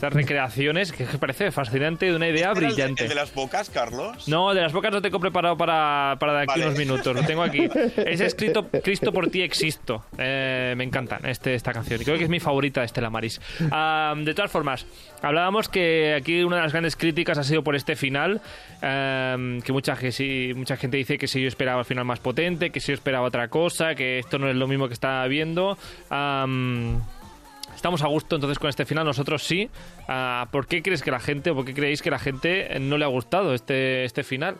Estas 0.03 0.15
recreaciones 0.15 0.91
que 0.91 1.05
parece 1.21 1.53
fascinante, 1.53 2.07
de 2.07 2.17
una 2.17 2.27
idea 2.27 2.49
¿Este 2.49 2.59
era 2.59 2.69
el 2.71 2.75
de- 2.75 2.83
brillante. 2.83 3.03
¿El 3.05 3.09
de 3.11 3.15
las 3.15 3.33
bocas, 3.33 3.71
Carlos? 3.71 4.27
No, 4.27 4.53
de 4.53 4.61
las 4.61 4.73
bocas 4.73 4.91
no 4.91 5.01
tengo 5.01 5.21
preparado 5.21 5.57
para, 5.57 6.17
para 6.19 6.33
de 6.33 6.39
aquí 6.41 6.49
Vale. 6.49 6.67
unos 6.67 6.77
minutos. 6.77 7.15
Lo 7.15 7.23
tengo 7.23 7.41
aquí. 7.45 7.69
Es 8.05 8.21
escrito 8.21 8.69
Cristo 8.83 9.13
por 9.13 9.29
ti 9.31 9.43
existo. 9.43 10.05
Eh, 10.19 10.75
me 10.77 10.83
encanta 10.83 11.21
este, 11.23 11.55
esta 11.55 11.73
canción. 11.73 12.01
Y 12.03 12.05
creo 12.05 12.19
que 12.19 12.25
es 12.25 12.31
mi 12.31 12.41
favorita 12.41 12.81
de 12.81 12.87
Estela 12.87 13.11
Maris. 13.11 13.41
Ah, 13.71 14.15
de 14.17 14.35
todas 14.35 14.51
formas, 14.51 14.87
hablábamos 15.23 15.69
que 15.69 16.15
aquí 16.19 16.43
una 16.43 16.57
de 16.57 16.63
las 16.63 16.73
grandes 16.73 16.97
críticas 16.97 17.39
ha 17.39 17.45
sido 17.45 17.63
por 17.63 17.77
este 17.77 17.95
final. 17.95 18.41
ah, 18.83 19.37
que 19.65 19.73
mucha, 19.73 19.95
que 19.95 20.11
sí, 20.11 20.51
mucha 20.57 20.77
gente 20.77 20.97
dice 20.97 21.17
que 21.17 21.29
si 21.29 21.41
yo 21.41 21.47
esperaba 21.47 21.79
el 21.79 21.85
final 21.87 22.05
más 22.05 22.19
potente, 22.19 22.71
que 22.71 22.81
si 22.81 22.89
yo 22.89 22.95
esperaba 22.95 23.25
otra 23.29 23.47
cosa, 23.47 23.95
que 23.95 24.19
esto 24.19 24.41
no 24.41 24.49
es 24.51 24.57
lo 24.57 24.67
mismo 24.67 24.89
que 24.89 24.95
estaba 24.95 25.25
viendo. 25.29 25.79
Ah, 26.11 26.45
Estamos 27.75 28.03
a 28.03 28.07
gusto 28.07 28.37
entonces 28.37 28.59
con 28.59 28.69
este 28.71 28.85
final, 28.87 29.05
nosotros 29.05 29.43
sí. 29.43 29.69
Ah, 30.09 30.49
¿Por 30.53 30.67
qué 30.67 30.83
crees 30.83 31.03
que 31.03 31.11
la 31.11 31.21
gente, 31.21 31.51
o 31.51 31.55
por 31.55 31.65
qué 31.65 31.75
creéis 31.75 32.01
que 32.03 32.11
la 32.11 32.19
gente 32.19 32.79
no 32.81 32.97
le 32.99 33.05
ha 33.05 33.09
gustado 33.09 33.55
este, 33.55 34.05
este 34.05 34.23
final? 34.23 34.57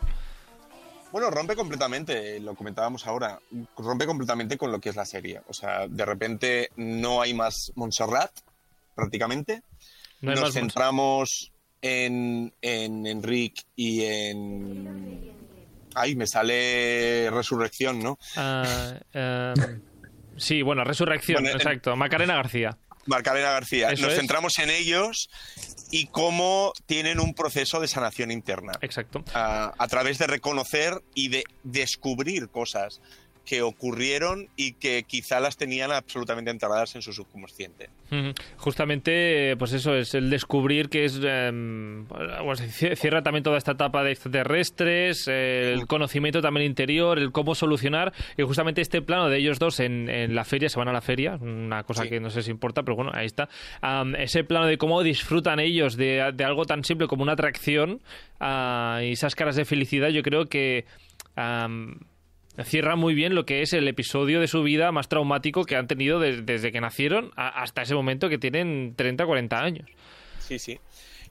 Bueno, 1.11 1.29
rompe 1.29 1.55
completamente, 1.55 2.39
lo 2.39 2.55
comentábamos 2.55 3.05
ahora, 3.05 3.39
rompe 3.77 4.05
completamente 4.07 4.57
con 4.57 4.71
lo 4.71 4.79
que 4.79 4.89
es 4.89 4.95
la 4.95 5.05
serie. 5.05 5.41
O 5.47 5.53
sea, 5.53 5.87
de 5.87 6.05
repente 6.05 6.69
no 6.75 7.21
hay 7.21 7.33
más 7.35 7.71
Montserrat, 7.75 8.31
prácticamente. 8.95 9.61
No 10.21 10.31
hay 10.31 10.35
Nos 10.35 10.45
más 10.45 10.53
centramos 10.53 11.51
en, 11.81 12.51
en 12.61 13.05
Enric 13.05 13.61
y 13.75 14.03
en... 14.05 15.31
Ay, 15.95 16.15
me 16.15 16.25
sale 16.25 17.29
Resurrección, 17.29 17.99
¿no? 17.99 18.17
Ah, 18.35 18.95
eh, 19.13 19.53
sí, 20.35 20.63
bueno, 20.63 20.83
Resurrección, 20.83 21.43
Bueno, 21.43 21.49
en- 21.51 21.57
exacto. 21.57 21.95
Macarena 21.95 22.33
García. 22.35 22.75
Marcarena 23.05 23.51
García. 23.51 23.91
Eso 23.91 24.03
Nos 24.03 24.13
es. 24.13 24.19
centramos 24.19 24.57
en 24.59 24.69
ellos 24.69 25.29
y 25.91 26.07
cómo 26.07 26.73
tienen 26.85 27.19
un 27.19 27.33
proceso 27.33 27.79
de 27.79 27.87
sanación 27.87 28.31
interna. 28.31 28.71
Exacto. 28.81 29.23
a, 29.33 29.73
a 29.77 29.87
través 29.87 30.17
de 30.17 30.27
reconocer 30.27 31.01
y 31.13 31.29
de 31.29 31.43
descubrir 31.63 32.49
cosas. 32.49 33.01
Que 33.45 33.61
ocurrieron 33.61 34.47
y 34.55 34.73
que 34.73 35.03
quizá 35.03 35.39
las 35.39 35.57
tenían 35.57 35.91
absolutamente 35.91 36.49
enterradas 36.51 36.95
en 36.95 37.01
su 37.01 37.11
subconsciente. 37.13 37.89
Justamente, 38.57 39.55
pues 39.57 39.73
eso 39.73 39.95
es 39.95 40.13
el 40.13 40.29
descubrir 40.29 40.87
que 40.89 41.05
es. 41.05 41.13
se 41.13 41.21
cie- 42.69 42.95
cierra 42.95 43.21
también 43.23 43.43
toda 43.43 43.57
esta 43.57 43.71
etapa 43.73 44.03
de 44.03 44.11
extraterrestres, 44.11 45.27
eh, 45.27 45.73
el 45.73 45.87
conocimiento 45.87 46.41
también 46.41 46.65
interior, 46.65 47.17
el 47.19 47.31
cómo 47.31 47.55
solucionar. 47.55 48.13
Y 48.37 48.43
justamente 48.43 48.81
este 48.81 49.01
plano 49.01 49.29
de 49.29 49.37
ellos 49.39 49.59
dos 49.59 49.79
en, 49.79 50.09
en 50.09 50.35
la 50.35 50.45
feria, 50.45 50.69
se 50.69 50.79
van 50.79 50.87
a 50.87 50.93
la 50.93 51.01
feria, 51.01 51.35
una 51.41 51.83
cosa 51.83 52.03
Sí. 52.03 52.09
que 52.09 52.19
no 52.19 52.29
sé 52.29 52.43
si 52.43 52.51
importa, 52.51 52.83
pero 52.83 52.95
bueno, 52.95 53.11
ahí 53.13 53.25
está. 53.25 53.49
Am, 53.81 54.15
ese 54.15 54.43
plano 54.43 54.67
de 54.67 54.77
cómo 54.77 55.03
disfrutan 55.03 55.59
ellos 55.59 55.97
de, 55.97 56.31
de 56.33 56.43
algo 56.45 56.65
tan 56.65 56.83
simple 56.83 57.07
como 57.07 57.23
una 57.23 57.33
atracción 57.33 58.01
ah, 58.39 59.01
y 59.03 59.11
esas 59.13 59.35
caras 59.35 59.55
de 59.55 59.65
felicidad, 59.65 60.09
yo 60.09 60.23
creo 60.23 60.45
que. 60.45 60.85
am, 61.35 61.99
cierra 62.63 62.95
muy 62.95 63.13
bien 63.15 63.33
lo 63.35 63.45
que 63.45 63.61
es 63.61 63.73
el 63.73 63.87
episodio 63.87 64.39
de 64.39 64.47
su 64.47 64.61
vida 64.63 64.91
más 64.91 65.07
traumático 65.09 65.63
que 65.63 65.75
han 65.75 65.87
tenido 65.87 66.19
des- 66.19 66.45
desde 66.45 66.71
que 66.71 66.81
nacieron 66.81 67.31
a- 67.35 67.61
hasta 67.63 67.81
ese 67.81 67.95
momento 67.95 68.29
que 68.29 68.37
tienen 68.37 68.93
30 68.95 69.25
40 69.25 69.59
años. 69.61 69.89
Sí, 70.39 70.59
sí. 70.59 70.79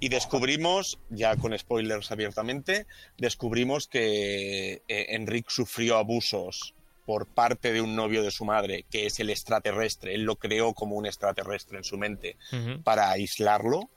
Y 0.00 0.08
descubrimos, 0.08 0.98
ya 1.10 1.36
con 1.36 1.56
spoilers 1.56 2.10
abiertamente, 2.10 2.86
descubrimos 3.18 3.86
que 3.86 4.82
eh, 4.88 5.06
Enric 5.10 5.48
sufrió 5.48 5.96
abusos 5.96 6.74
por 7.06 7.26
parte 7.26 7.72
de 7.72 7.80
un 7.80 7.94
novio 7.94 8.22
de 8.24 8.30
su 8.32 8.44
madre, 8.44 8.84
que 8.90 9.06
es 9.06 9.20
el 9.20 9.30
extraterrestre. 9.30 10.14
Él 10.14 10.22
lo 10.22 10.36
creó 10.36 10.72
como 10.74 10.96
un 10.96 11.06
extraterrestre 11.06 11.78
en 11.78 11.84
su 11.84 11.98
mente 11.98 12.36
para 12.82 13.10
aislarlo. 13.10 13.90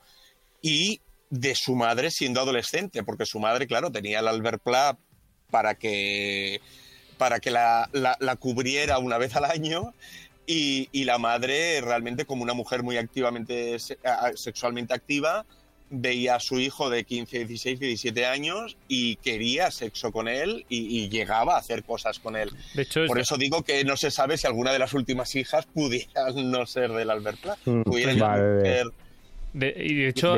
Y 0.62 1.00
de 1.30 1.54
su 1.56 1.74
madre 1.74 2.10
siendo 2.12 2.40
adolescente, 2.40 3.02
porque 3.02 3.26
su 3.26 3.40
madre, 3.40 3.66
claro, 3.66 3.90
tenía 3.90 4.20
el 4.20 4.28
Albert 4.28 4.62
Pla 4.62 4.96
para 5.50 5.74
que, 5.76 6.60
para 7.18 7.40
que 7.40 7.50
la, 7.50 7.88
la- 7.92 8.16
la 8.20 8.36
cubriera 8.36 8.98
una 8.98 9.18
vez 9.18 9.34
al 9.36 9.44
año. 9.44 9.92
Y, 10.48 10.88
y 10.92 11.04
la 11.04 11.18
madre, 11.18 11.80
realmente 11.80 12.24
como 12.24 12.44
una 12.44 12.54
mujer 12.54 12.84
muy 12.84 12.96
activamente 12.98 13.78
sexualmente 14.36 14.94
activa, 14.94 15.44
veía 15.90 16.36
a 16.36 16.40
su 16.40 16.58
hijo 16.60 16.88
de 16.88 17.02
15, 17.04 17.44
16, 17.46 17.80
17 17.80 18.26
años 18.26 18.76
y 18.86 19.16
quería 19.16 19.70
sexo 19.72 20.12
con 20.12 20.28
él 20.28 20.64
y, 20.68 21.00
y 21.00 21.08
llegaba 21.08 21.54
a 21.56 21.58
hacer 21.58 21.82
cosas 21.82 22.18
con 22.20 22.36
él. 22.36 22.50
De 22.74 22.82
hecho, 22.82 23.02
es- 23.02 23.08
Por 23.08 23.18
eso 23.18 23.36
digo 23.36 23.62
que 23.62 23.82
no 23.84 23.96
se 23.96 24.10
sabe 24.12 24.36
si 24.38 24.46
alguna 24.46 24.72
de 24.72 24.78
las 24.78 24.94
últimas 24.94 25.34
hijas 25.34 25.66
pudieran 25.66 26.34
no 26.50 26.64
ser 26.66 26.92
del 26.92 27.10
Albert 27.10 27.38
Pla. 27.40 27.56
Mm, 27.64 27.82
Pudieran 27.82 28.18
vale. 28.20 28.60
ser 28.62 28.86
de- 29.52 29.74
y 29.84 29.94
de 29.94 30.08
hecho, 30.08 30.36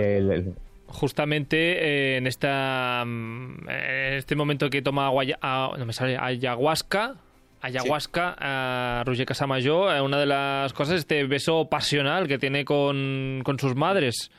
justamente 0.89 1.57
eh, 1.57 2.17
en 2.17 2.27
esta 2.27 3.05
mm, 3.07 3.69
en 3.69 4.15
este 4.15 4.35
momento 4.37 4.69
que 4.71 4.83
toma 4.83 5.07
agua, 5.07 5.25
ah, 5.43 5.75
no 5.79 5.87
me 5.87 5.93
sale 5.93 6.17
ayahuasca 6.19 7.17
ayahuasca 7.61 8.37
a 8.39 9.03
Roger 9.05 9.27
Casamayor 9.27 9.95
eh, 9.97 10.01
una 10.01 10.19
de 10.19 10.27
las 10.27 10.73
cosas 10.73 10.95
es 10.95 11.01
este 11.01 11.25
beso 11.25 11.69
pasional 11.69 12.29
que 12.29 12.39
tiene 12.39 12.65
con, 12.65 13.43
con 13.45 13.59
sus 13.59 13.75
madres 13.75 14.31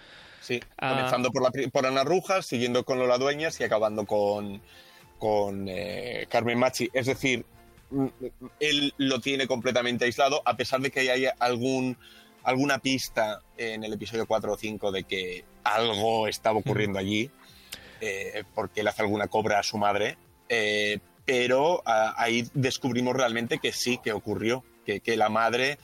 Sí, 0.42 0.60
Ah. 0.78 0.94
comenzando 0.96 1.32
por, 1.32 1.44
la, 1.44 1.52
por 1.72 1.86
Ana 1.86 2.04
Rujas, 2.04 2.48
siguiendo 2.48 2.84
con 2.84 2.98
Lola 2.98 3.18
Dueñas 3.20 3.60
y 3.60 3.66
acabando 3.66 4.06
con, 4.06 4.62
con 5.20 5.68
eh, 5.68 6.26
Carmen 6.30 6.58
Machi. 6.58 6.90
Es 6.94 7.06
decir, 7.06 7.46
mm, 7.92 8.08
él 8.60 8.94
lo 8.98 9.20
tiene 9.20 9.46
completamente 9.46 10.06
aislado, 10.06 10.42
a 10.46 10.56
pesar 10.58 10.80
de 10.80 10.90
que 10.90 11.02
haya 11.12 11.36
algún, 11.40 11.98
alguna 12.50 12.80
pista 12.80 13.42
en 13.58 13.84
el 13.84 13.94
episodio 13.94 14.26
4 14.26 14.54
o 14.54 14.58
5 14.58 14.92
de 14.92 15.04
que 15.04 15.44
algo 15.64 16.28
estaba 16.28 16.60
ocurriendo 16.60 17.00
allí, 17.00 17.30
eh, 18.02 18.44
porque 18.56 18.82
él 18.82 18.88
hace 18.88 19.02
alguna 19.02 19.28
cobra 19.28 19.60
a 19.60 19.64
su 19.64 19.78
madre. 19.78 20.18
eh, 20.50 21.00
pero 21.26 21.84
ah, 21.86 22.16
ahí 22.18 22.44
descubrimos 22.56 23.16
realmente 23.16 23.60
que 23.60 23.72
sí, 23.72 24.00
que 24.04 24.12
ocurrió, 24.14 24.64
que, 24.84 25.00
que 25.00 25.16
la 25.16 25.30
madre 25.30 25.78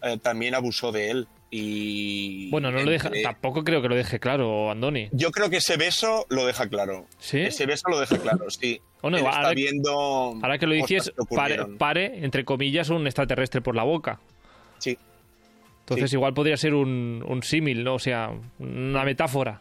eh, 0.00 0.16
también 0.22 0.54
abusó 0.54 0.92
de 0.92 1.10
él. 1.10 1.26
Y 1.50 2.48
bueno 2.50 2.70
no 2.70 2.80
lo 2.82 2.90
deja 2.90 3.08
entre- 3.08 3.22
tampoco 3.22 3.62
creo 3.64 3.82
que 3.82 3.88
lo 3.88 3.94
deje 3.94 4.18
claro 4.18 4.70
Andoni 4.70 5.10
yo 5.12 5.30
creo 5.32 5.50
que 5.50 5.58
ese 5.58 5.76
beso 5.76 6.24
lo 6.30 6.46
deja 6.46 6.68
claro. 6.68 7.06
¿Sí? 7.18 7.40
Ese 7.40 7.66
beso 7.66 7.88
lo 7.90 7.98
deja 8.00 8.16
claro, 8.18 8.48
sí. 8.48 8.80
Bueno, 9.02 9.18
Él 9.18 9.26
ahora- 9.26 9.40
está 9.40 9.54
viendo 9.54 9.92
ahora 10.40 10.56
que 10.58 10.66
lo 10.68 10.74
dices 10.74 11.10
que 11.28 11.34
pare, 11.36 11.66
pare, 11.78 12.24
entre 12.24 12.44
comillas 12.44 12.88
un 12.88 13.04
extraterrestre 13.06 13.60
por 13.60 13.74
la 13.74 13.82
boca 13.82 14.20
Sí, 14.78 14.96
Entonces 15.94 16.10
Sí. 16.10 16.16
igual 16.16 16.34
podría 16.34 16.56
ser 16.56 16.74
un, 16.74 17.24
un 17.26 17.42
símil, 17.42 17.84
¿no? 17.84 17.94
O 17.94 17.98
sea, 17.98 18.30
una 18.58 19.04
metáfora. 19.04 19.60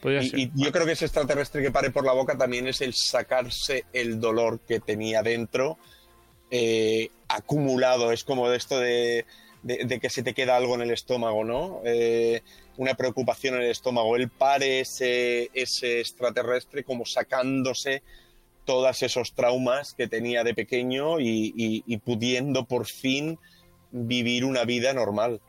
Podría 0.00 0.22
ser. 0.22 0.38
y, 0.38 0.50
yo 0.54 0.72
creo 0.72 0.84
que 0.84 0.92
ese 0.92 1.04
extraterrestre 1.04 1.62
que 1.62 1.70
pare 1.70 1.90
por 1.90 2.04
la 2.04 2.12
boca 2.12 2.36
también 2.36 2.66
es 2.66 2.80
el 2.80 2.92
sacarse 2.94 3.84
el 3.92 4.20
dolor 4.20 4.60
que 4.66 4.80
tenía 4.80 5.22
dentro 5.22 5.78
eh, 6.50 7.08
acumulado. 7.28 8.10
Es 8.12 8.24
como 8.24 8.48
de 8.50 8.56
esto 8.56 8.78
de, 8.80 9.24
de- 9.62 9.84
de 9.84 10.00
que 10.00 10.10
se 10.10 10.22
te 10.22 10.34
queda 10.34 10.56
algo 10.56 10.74
en 10.74 10.82
el 10.82 10.90
estómago, 10.90 11.44
¿no? 11.44 11.80
Eh, 11.84 12.42
una 12.78 12.94
preocupación 12.94 13.54
en 13.54 13.62
el 13.62 13.70
estómago. 13.70 14.16
Él 14.16 14.28
pare 14.28 14.80
ese, 14.80 15.50
ese 15.54 16.00
extraterrestre 16.00 16.82
como 16.84 17.06
sacándose 17.06 18.02
todos 18.64 19.02
esos 19.02 19.32
traumas 19.34 19.94
que 19.94 20.08
tenía 20.08 20.42
de 20.44 20.54
pequeño 20.54 21.20
y, 21.20 21.52
y- 21.56 21.84
y 21.86 21.96
pudiendo 21.98 22.64
por 22.64 22.86
fin 22.86 23.38
vivir 23.92 24.44
una 24.44 24.64
vida 24.64 24.92
normal. 24.92 25.40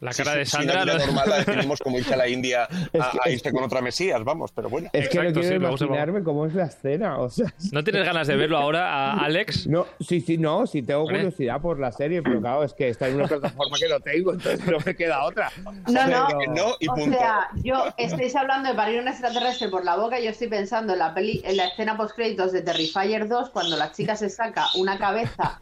La 0.00 0.12
cara 0.12 0.32
sí, 0.32 0.38
de 0.38 0.46
Sandra... 0.46 0.84
no- 0.84 0.98
normal 0.98 1.28
la 1.28 1.36
definimos 1.38 1.78
como 1.84 1.98
irse 1.98 2.14
a 2.14 2.16
la 2.16 2.28
India 2.28 2.68
Es 2.92 3.00
a, 3.00 3.10
que- 3.10 3.18
a 3.24 3.30
irse 3.30 3.50
con 3.52 3.64
otra 3.64 3.80
Mesías, 3.80 4.22
vamos, 4.24 4.52
pero 4.52 4.68
bueno. 4.68 4.88
Es 4.92 5.08
que 5.08 5.18
Exacto, 5.18 5.40
no 5.40 5.40
quiero 5.40 5.56
imaginarme 5.56 6.22
cómo 6.22 6.46
es 6.46 6.54
la 6.54 6.64
escena. 6.66 7.18
O 7.18 7.28
sea, 7.30 7.52
¿No 7.72 7.82
tienes 7.84 8.04
ganas 8.04 8.26
de 8.26 8.36
verlo 8.36 8.58
ahora, 8.58 9.12
a 9.12 9.24
Alex? 9.24 9.66
no, 9.66 9.86
sí, 10.00 10.20
sí, 10.20 10.38
no, 10.38 10.66
sí 10.66 10.82
tengo 10.82 11.04
curiosidad 11.04 11.60
por 11.60 11.78
la 11.78 11.92
serie, 11.92 12.22
pero 12.22 12.40
claro, 12.40 12.64
es 12.64 12.72
que 12.74 12.88
está 12.88 13.08
en 13.08 13.16
una 13.16 13.26
plataforma 13.26 13.76
que 13.78 13.88
no 13.88 14.00
tengo, 14.00 14.32
entonces 14.32 14.66
no 14.66 14.78
me 14.84 14.94
queda 14.94 15.24
otra. 15.24 15.50
No, 15.88 16.06
no. 16.06 16.26
Pero- 16.28 16.52
No, 16.54 16.74
y 16.80 16.88
o 16.88 16.94
punto. 16.94 17.18
sea, 17.18 17.48
yo 17.62 17.84
estáis 17.96 18.34
hablando 18.36 18.68
de 18.68 18.74
parir 18.74 19.00
un 19.00 19.08
extraterrestre 19.08 19.68
por 19.68 19.84
la 19.84 19.96
boca 19.96 20.18
y 20.20 20.24
yo 20.24 20.30
estoy 20.30 20.48
pensando 20.48 20.92
en 20.92 20.98
la 21.00 21.14
peli, 21.14 21.40
en 21.44 21.56
la 21.56 21.66
escena 21.68 21.96
post 21.96 22.14
créditos 22.14 22.52
de 22.52 22.62
Terrifier 22.62 23.28
2 23.28 23.50
cuando 23.50 23.76
la 23.76 23.92
chica 23.92 24.16
se 24.16 24.28
saca 24.30 24.66
una 24.76 24.98
cabeza 24.98 25.60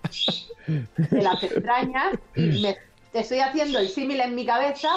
de 0.67 1.23
las 1.23 1.43
extrañas 1.43 2.15
y 2.35 2.63
me 2.63 2.77
estoy 3.13 3.41
haciendo 3.41 3.79
el 3.79 3.89
símil 3.89 4.21
en 4.21 4.35
mi 4.35 4.45
cabeza 4.45 4.91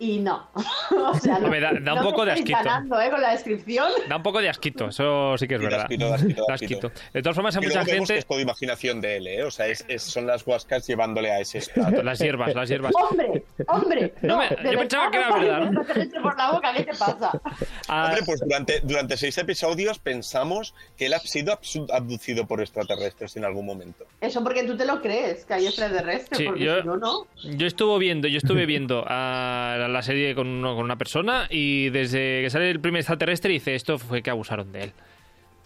y 0.00 0.18
no. 0.18 0.48
o 1.10 1.14
sea, 1.14 1.38
no, 1.40 1.48
da- 1.50 1.72
da 1.72 1.78
un 1.78 1.84
no 1.84 1.94
me 1.96 2.02
poco 2.02 2.24
de 2.24 2.32
asquito. 2.32 2.58
ganando, 2.58 3.00
¿eh? 3.00 3.10
con 3.10 3.20
la 3.20 3.32
descripción. 3.32 3.88
Da 4.08 4.16
un 4.16 4.22
poco 4.22 4.40
de 4.40 4.48
asquito, 4.48 4.88
eso 4.88 5.36
sí 5.38 5.48
que 5.48 5.54
es 5.56 5.60
Sí, 5.60 5.64
da 5.66 5.70
verdad. 5.70 5.84
asquito, 5.84 6.08
da 6.08 6.14
asquito, 6.14 6.40
da 6.42 6.46
Da 6.48 6.54
asquito. 6.54 6.86
asquito. 6.88 7.02
De 7.12 7.22
todas 7.22 7.34
formas, 7.36 7.56
hay 7.56 7.62
Y 7.64 7.66
mucha 7.66 7.84
que 7.84 7.92
gente... 7.92 8.18
es 8.18 8.26
todo 8.26 8.40
imaginación 8.40 9.00
de 9.00 9.16
él, 9.16 9.26
¿eh? 9.26 9.44
O 9.44 9.50
sea, 9.50 9.66
es, 9.66 9.84
es- 9.88 10.02
son 10.02 10.26
las 10.26 10.46
huascas 10.46 10.86
llevándole 10.86 11.30
a 11.30 11.40
ese 11.40 11.58
estado. 11.58 12.02
Las 12.02 12.18
hierbas, 12.18 12.54
las 12.54 12.68
hierbas. 12.68 12.92
Hombre, 12.94 13.44
hombre, 13.66 14.14
No 14.22 14.36
no, 14.36 14.38
me- 14.38 14.48
yo 14.72 14.78
pensaba 14.78 15.10
verdad 15.10 15.38
que 15.40 15.46
era 15.46 15.58
verdad. 15.60 16.22
por 16.22 16.36
la 16.38 16.50
boca, 16.52 16.72
¿qué 16.74 16.84
te 16.84 16.94
pasa? 16.96 17.32
Ah, 17.90 18.06
Hombre, 18.08 18.22
pues 18.26 18.40
durante, 18.40 18.80
durante 18.82 19.16
seis 19.16 19.38
episodios 19.38 19.98
pensamos 19.98 20.74
que 20.98 21.06
él 21.06 21.14
ha 21.14 21.20
sido 21.20 21.58
abducido 21.90 22.46
por 22.46 22.60
extraterrestres 22.60 23.34
en 23.36 23.44
algún 23.46 23.64
momento. 23.64 24.04
Eso 24.20 24.42
porque 24.44 24.62
tú 24.64 24.76
te 24.76 24.84
lo 24.84 25.00
crees, 25.00 25.44
que 25.46 25.54
hay 25.54 25.66
extraterrestres, 25.66 26.36
Sí, 26.38 26.44
porque 26.44 26.64
yo- 26.64 26.80
si 26.82 26.86
no, 26.86 26.96
no. 26.98 27.26
Yo 27.56 27.66
estuve 27.66 27.98
viendo, 27.98 28.28
yo 28.28 28.36
estuve 28.38 28.66
viendo 28.66 29.04
a 29.08 29.87
la, 29.92 30.02
serie 30.02 30.34
con, 30.34 30.46
uno- 30.48 30.74
con 30.74 30.84
una 30.84 30.96
persona 30.96 31.46
y 31.50 31.90
desde 31.90 32.42
que 32.42 32.50
sale 32.50 32.70
el 32.70 32.80
primer 32.80 33.00
extraterrestre 33.00 33.52
dice 33.52 33.74
esto 33.74 33.98
fue 33.98 34.22
que 34.22 34.30
abusaron 34.30 34.70
de 34.72 34.84
él. 34.84 34.92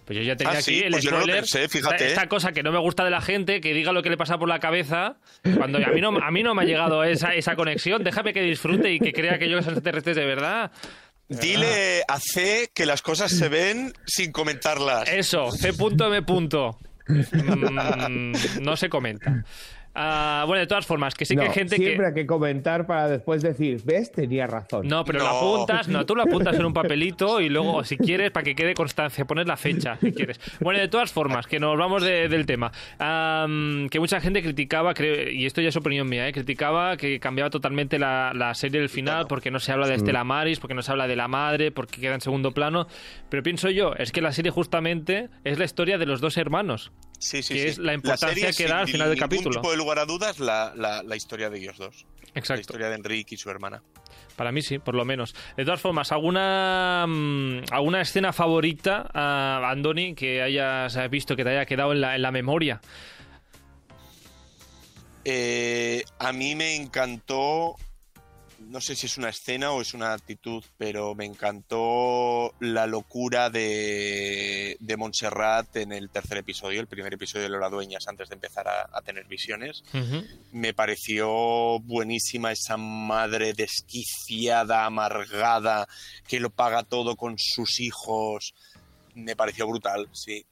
Pues 0.05 0.19
yo 0.19 0.25
ya 0.25 0.35
tenía 0.35 0.55
Ah, 0.55 0.57
aquí 0.57 0.63
sí, 0.65 0.81
el 0.85 0.91
pues 0.91 1.05
yo 1.05 1.11
no 1.13 1.19
lo 1.19 1.23
spoiler. 1.23 1.41
pensé, 1.43 1.69
fíjate, 1.69 1.95
Esta, 1.95 2.07
esta 2.09 2.29
cosa 2.29 2.51
que 2.53 2.65
no 2.65 2.73
me 2.73 2.79
gusta 2.81 3.05
de 3.05 3.11
la 3.11 3.21
gente, 3.21 3.61
que 3.61 3.73
diga 3.73 3.93
lo 3.93 4.03
que 4.03 4.11
le 4.11 4.17
pasa 4.17 4.37
por 4.37 4.49
la 4.49 4.59
cabeza, 4.59 5.17
cuando 5.57 5.79
a 5.79 5.91
mí 5.93 6.01
no, 6.01 6.09
a 6.21 6.31
mí 6.33 6.43
no 6.43 6.55
me 6.57 6.63
ha 6.63 6.65
llegado 6.65 7.05
esa, 7.05 7.35
esa 7.35 7.55
conexión. 7.55 8.03
Déjame 8.03 8.33
que 8.33 8.43
disfrute 8.43 8.93
y 8.93 8.99
que 8.99 9.13
crea 9.13 9.39
que 9.39 9.49
yo 9.49 9.59
que 9.59 9.63
son 9.63 9.75
extraterrestres 9.75 10.17
de 10.17 10.27
verdad. 10.27 10.73
Dile 11.29 12.03
a 12.09 12.19
C 12.19 12.71
que 12.75 12.85
las 12.85 13.01
cosas 13.01 13.31
se 13.31 13.49
ven 13.49 13.93
sin 14.05 14.33
comentarlas. 14.33 15.09
Eso, 15.09 15.51
C.M. 15.53 15.77
Mm, 17.09 18.33
no 18.61 18.77
se 18.77 18.89
comenta. 18.89 19.45
Ah, 19.95 20.45
bueno, 20.47 20.61
de 20.61 20.67
todas 20.67 20.87
formas, 20.87 21.15
que 21.15 21.25
sí 21.27 21.37
que 21.37 21.43
hay 21.43 21.51
gente 21.51 21.77
siempre 21.77 21.97
que... 21.99 22.07
hay 22.07 22.15
que 22.15 22.27
comentar 22.27 22.87
para 22.87 23.09
después 23.09 23.43
decir, 23.43 23.81
¿ves? 23.85 24.11
Tenía 24.11 24.47
razón. 24.47 24.89
No, 24.89 25.05
pero 25.05 25.19
lo 25.19 25.25
No. 25.27 25.31
apuntas, 25.31 25.87
no, 25.89 26.07
tú 26.07 26.15
lo 26.17 26.23
apuntas 26.23 26.57
en 26.57 26.65
un 26.65 26.73
papelito 26.73 27.41
y 27.43 27.49
luego, 27.51 27.85
si 27.85 27.97
quieres, 27.99 28.31
para 28.31 28.45
que 28.45 28.55
quede 28.55 28.73
constancia, 28.75 29.25
pones 29.27 29.47
la 29.47 29.57
fecha, 29.59 29.99
si 30.01 30.13
quieres. 30.13 30.41
Bueno, 30.61 30.81
de 30.81 30.89
todas 30.89 31.13
formas, 31.13 31.47
que 31.47 31.61
nos 31.61 31.77
vamos 31.77 32.03
de- 32.03 32.29
del 32.29 32.47
tema. 32.47 32.73
Am, 32.99 33.89
que 33.91 34.01
mucha 34.01 34.21
gente 34.21 34.43
criticaba, 34.43 34.95
creo, 34.95 35.31
y 35.31 35.45
esto 35.47 35.61
ya 35.61 35.69
es 35.69 35.77
opinión 35.77 36.09
mía, 36.09 36.27
¿eh? 36.27 36.33
criticaba 36.33 36.97
que 36.97 37.21
cambiaba 37.21 37.51
totalmente 37.51 37.99
la, 37.99 38.33
la 38.35 38.55
serie 38.55 38.81
del 38.81 38.89
final 38.89 39.27
porque 39.29 39.51
no 39.51 39.61
se 39.61 39.73
habla 39.73 39.87
de 39.87 39.95
Estela 39.97 40.25
Maris, 40.25 40.59
porque 40.59 40.75
no 40.75 40.83
se 40.83 40.91
habla 40.93 41.07
de 41.07 41.17
la 41.17 41.29
madre, 41.29 41.71
porque 41.71 42.01
queda 42.01 42.15
en 42.15 42.21
segundo 42.21 42.53
plano. 42.53 42.87
Pero 43.29 43.43
pienso 43.43 43.69
yo, 43.71 43.93
es 43.99 44.13
que 44.13 44.23
la 44.23 44.33
serie 44.33 44.51
justamente 44.51 45.29
es 45.45 45.59
la 45.59 45.65
historia 45.65 45.99
de 45.99 46.07
los 46.07 46.21
dos 46.21 46.37
hermanos. 46.39 46.93
Sí, 47.23 47.41
sí, 47.43 47.55
que 47.55 47.61
sí. 47.63 47.69
es 47.69 47.79
la 47.79 47.95
importancia 47.95 48.53
que 48.53 48.67
da 48.67 48.81
al 48.81 48.89
final 48.89 49.09
del 49.09 49.19
capítulo. 49.19 49.55
tipo 49.61 49.71
de 49.71 49.77
lugar 49.77 49.99
a 50.01 50.05
dudas, 50.07 50.41
la, 50.41 50.73
la- 50.77 51.03
la 51.05 51.17
historia 51.17 51.49
de 51.51 51.59
ellos 51.59 51.79
dos. 51.79 52.05
La 52.35 52.41
Exacto. 52.41 52.61
historia 52.63 52.89
de 52.89 52.97
Enrique 52.97 53.35
y 53.37 53.39
su 53.39 53.49
hermana. 53.49 53.81
Para 54.37 54.51
mí 54.51 54.61
sí, 54.63 54.79
por 54.79 54.95
lo 54.95 55.05
menos. 55.05 55.35
De 55.57 55.65
todas 55.65 55.81
formas, 55.81 56.11
¿alguna, 56.11 57.05
mm, 57.07 57.65
alguna 57.71 58.01
escena 58.01 58.33
favorita, 58.33 59.09
ah, 59.15 59.61
Andoni, 59.71 60.15
que 60.15 60.43
hayas 60.43 60.99
visto, 61.11 61.37
que 61.37 61.45
te 61.45 61.51
haya 61.51 61.65
quedado 61.67 61.93
en 61.93 62.01
la, 62.01 62.17
en 62.17 62.23
la 62.23 62.33
memoria? 62.33 62.81
Eh, 65.25 66.03
a 66.19 66.33
mí 66.33 66.55
me 66.57 66.75
encantó, 66.75 67.77
no 68.69 68.81
sé 68.81 68.97
si 68.97 69.07
es 69.07 69.19
una 69.19 69.29
escena 69.29 69.73
o 69.73 69.81
es 69.81 69.95
una 69.95 70.13
actitud, 70.13 70.65
pero 70.79 71.15
me 71.15 71.25
encantó 71.25 72.55
la 72.61 72.87
locura 72.87 73.51
de, 73.51 74.77
de 74.81 74.97
Montserrat 74.97 75.77
en 75.77 75.93
el 75.93 76.11
tercer 76.11 76.39
episodio, 76.39 76.81
el 76.81 76.87
primer 76.87 77.15
episodio 77.15 77.45
de 77.45 77.51
Lola 77.51 77.69
Dueñas 77.69 78.09
antes 78.09 78.29
de 78.29 78.35
empezar 78.35 78.69
a, 78.69 78.89
a 78.93 79.03
tener 79.03 79.27
visiones. 79.27 79.85
Me 80.53 80.75
pareció 80.75 81.79
buenísima 81.81 82.53
esa 82.53 82.77
madre 82.77 83.53
desquiciada, 83.53 84.85
amargada, 84.85 85.87
que 86.27 86.41
lo 86.41 86.51
paga 86.51 86.83
todo 86.83 87.17
con 87.17 87.35
sus 87.39 87.81
hijos. 87.81 88.55
Me 89.15 89.37
pareció 89.37 89.67
brutal, 89.67 90.09
sí. 90.13 90.47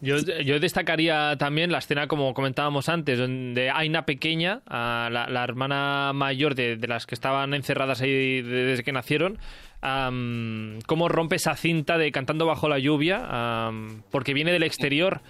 Yo, 0.00 0.18
yo 0.18 0.60
destacaría 0.60 1.36
también 1.38 1.72
la 1.72 1.78
escena, 1.78 2.06
como 2.08 2.32
comentábamos 2.34 2.88
antes, 2.88 3.18
donde 3.18 3.70
Aina 3.70 4.06
pequeña, 4.06 4.60
a 4.66 5.08
la, 5.10 5.26
la 5.28 5.42
hermana 5.44 6.12
mayor 6.14 6.54
de, 6.54 6.76
de 6.76 6.86
las 6.88 7.06
que 7.06 7.14
estaban 7.14 7.52
encerradas 7.54 8.00
ahí 8.00 8.42
de- 8.42 8.42
desde 8.66 8.84
que 8.84 8.92
nacieron, 8.92 9.38
am, 9.80 10.80
cómo 10.86 11.08
rompe 11.08 11.36
esa 11.36 11.56
cinta 11.56 11.98
de 11.98 12.12
cantando 12.12 12.46
bajo 12.46 12.68
la 12.68 12.78
lluvia, 12.78 13.70
porque 14.10 14.34
viene 14.34 14.52
del 14.52 14.62
exterior. 14.62 15.20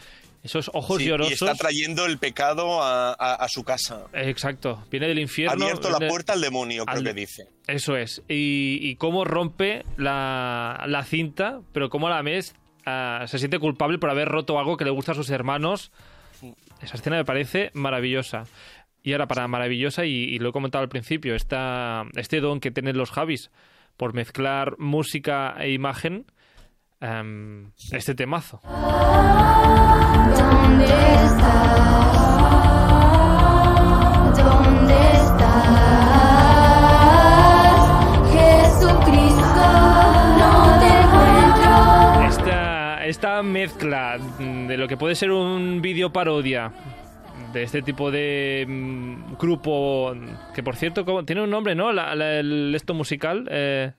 Esos 0.41 0.71
ojos 0.73 0.99
Sí, 0.99 1.05
y 1.05 1.07
llorosos. 1.09 1.33
está 1.43 1.55
trayendo 1.57 2.07
el 2.07 2.17
pecado 2.19 2.81
a, 2.81 3.11
a- 3.13 3.35
a 3.35 3.49
su 3.49 3.65
casa. 3.65 4.05
Exacto, 4.13 4.85
viene 4.89 5.09
del 5.09 5.19
Ha 5.19 5.23
infierno. 5.23 5.65
abierto 5.65 5.91
la 5.91 5.99
puerta 6.09 6.33
al 6.35 6.41
demonio, 6.41 6.85
creo 6.87 6.99
al- 6.99 7.05
que 7.05 7.13
dice. 7.13 7.49
Eso 7.67 7.97
es. 7.97 8.23
Y, 8.29 8.79
y 8.81 8.95
cómo 8.97 9.25
rompe 9.25 9.85
la, 9.97 10.85
la 10.87 11.03
cinta, 11.05 11.61
pero 11.73 11.91
cómo 11.91 12.07
a 12.07 12.11
la 12.11 12.23
vez 12.23 12.55
se 13.27 13.39
siente 13.39 13.59
culpable 13.59 13.99
por 13.99 14.11
haber 14.11 14.29
roto 14.29 14.59
algo 14.59 14.77
que 14.77 14.85
le 14.85 14.91
gusta 14.91 15.13
a 15.13 15.15
sus 15.15 15.31
hermanos. 15.31 15.93
Esa 16.81 16.97
escena 16.97 17.17
me 17.17 17.25
parece 17.25 17.71
maravillosa. 17.75 18.45
Y 19.03 19.13
ahora, 19.13 19.27
para 19.27 19.49
maravillosa, 19.49 20.05
y, 20.05 20.39
lo 20.39 20.51
he 20.51 20.53
comentado 20.53 20.83
al 20.83 20.89
principio, 20.89 21.35
este 21.35 22.41
don 22.41 22.61
que 22.61 22.71
tienen 22.71 22.97
los 22.97 23.11
Javis 23.11 23.51
por 23.97 24.15
mezclar 24.15 24.77
música 24.79 25.57
e 25.59 25.73
imagen, 25.73 26.27
em, 27.01 27.73
este 27.93 28.15
temazo. 28.15 28.61
¿Dónde? 30.37 30.87
Esta, 43.09 43.43
mezcla 43.43 44.19
de 44.19 44.77
lo 44.77 44.87
que 44.87 44.97
puede 44.97 45.15
ser 45.15 45.31
un 45.31 45.81
vídeo 45.81 46.13
parodia 46.13 46.73
de 47.53 47.63
este 47.63 47.81
tipo 47.83 48.11
de 48.11 48.67
mm, 48.69 49.37
grupo 49.39 50.15
que 50.55 50.63
por 50.63 50.77
cierto 50.77 51.05
¿cómo? 51.07 51.25
tiene 51.25 51.43
un 51.43 51.49
nombre 51.51 51.75
no 51.75 51.93
La- 51.93 52.15
la- 52.15 52.39
el 52.41 52.75
esto 52.75 52.93
musical 52.93 53.49
eh, 53.51 53.93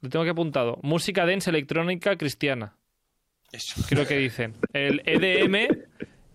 lo 0.00 0.08
tengo 0.08 0.24
que 0.24 0.30
apuntado 0.32 0.78
música 0.82 1.24
dance 1.24 1.48
electrónica 1.50 2.16
cristiana 2.16 2.76
Eso. 3.52 3.80
creo 3.88 4.06
que 4.06 4.16
dicen 4.16 4.54
el 4.72 5.02
EDM 5.06 5.68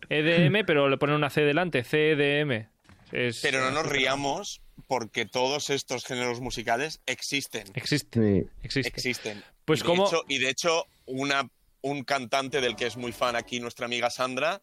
EDM 0.09 0.63
pero 0.65 0.87
le 0.87 0.97
ponen 0.97 1.15
una 1.17 1.29
C 1.29 1.41
delante 1.41 1.83
CEDM 1.83 2.67
Es- 3.11 3.41
Pero 3.41 3.59
no 3.61 3.71
nos 3.71 3.85
riamos 3.89 4.61
porque 4.87 5.25
todos 5.25 5.69
estos 5.69 6.05
géneros 6.05 6.39
musicales 6.39 7.01
existen. 7.05 7.63
existe 7.73 8.21
Sí. 8.43 8.49
existe 8.63 8.87
Existen. 8.89 9.43
Pues 9.65 9.79
y 9.81 9.83
de 9.83 9.87
como- 9.87 10.07
hecho, 10.07 10.21
y 10.29 10.37
de 10.39 10.49
hecho, 10.49 10.85
una, 11.07 11.49
un 11.82 12.03
cantante 12.03 12.61
del 12.61 12.75
que 12.75 12.88
es 12.88 12.97
muy 12.97 13.11
fan 13.11 13.36
aquí, 13.36 13.59
nuestra 13.59 13.86
amiga 13.86 14.09
Sandra, 14.09 14.61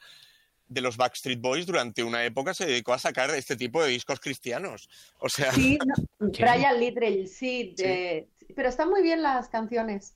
de 0.67 0.81
los 0.81 0.97
Backstreet 0.97 1.41
Boys, 1.41 1.67
durante 1.67 2.03
una 2.03 2.25
época 2.25 2.55
se 2.55 2.67
dedicó 2.67 2.95
a 2.95 2.99
sacar 2.99 3.31
este 3.31 3.55
tipo 3.57 3.83
de 3.83 3.89
discos 3.91 4.19
cristianos. 4.21 4.89
O 5.19 5.29
sea, 5.29 5.53
Sí. 5.53 5.79
Brian 6.19 6.81
Littrell, 6.81 7.29
sí, 7.29 7.75
de- 7.77 8.29
pero 8.57 8.69
están 8.69 8.89
muy 8.91 9.03
bien 9.03 9.23
las 9.23 9.49
canciones. 9.49 10.15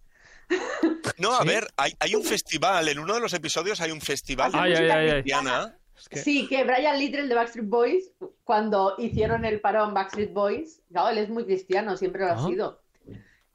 no, 1.18 1.34
a 1.34 1.42
¿Sí? 1.42 1.48
ver, 1.48 1.66
hay, 1.76 1.92
hay 2.00 2.14
un 2.14 2.24
festival, 2.24 2.88
en 2.88 2.98
uno 2.98 3.14
de 3.14 3.20
los 3.20 3.34
episodios 3.34 3.80
hay 3.80 3.90
un 3.90 4.00
festival 4.00 4.52
de 4.52 4.58
Ay, 4.58 4.70
música 4.70 4.94
ay, 4.96 5.04
ay. 5.06 5.10
cristiana. 5.12 5.78
Es 5.98 6.08
que- 6.08 6.18
Sí, 6.22 6.46
que 6.48 6.64
Brian 6.64 6.98
Littrell 6.98 7.28
de 7.28 7.34
Backstreet 7.34 7.68
Boys, 7.68 8.12
cuando 8.44 8.94
hicieron 8.98 9.44
el 9.44 9.60
parón 9.60 9.92
Backstreet 9.94 10.32
Boys, 10.32 10.80
claro, 10.90 11.08
él 11.10 11.18
es 11.18 11.28
muy 11.28 11.44
cristiano, 11.44 11.96
siempre 11.96 12.22
lo 12.24 12.28
ha 12.28 12.36
Ah. 12.44 12.46
sido. 12.48 12.80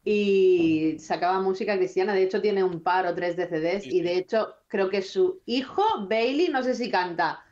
Y 0.06 0.98
sacaba 1.00 1.40
música 1.40 1.78
cristiana, 1.78 2.14
de 2.14 2.24
hecho 2.24 2.42
tiene 2.42 2.64
un 2.64 2.82
par 2.84 3.06
o 3.08 3.16
tres 3.16 3.38
de 3.38 3.48
CDs, 3.48 3.84
Sí, 3.84 3.90
y 3.98 4.02
de 4.02 4.18
hecho 4.18 4.56
creo 4.68 4.90
que 4.90 5.02
su 5.02 5.42
hijo, 5.46 5.84
Bailey, 6.08 6.50
no 6.50 6.62
sé 6.62 6.76
si 6.76 6.92
canta 6.92 7.44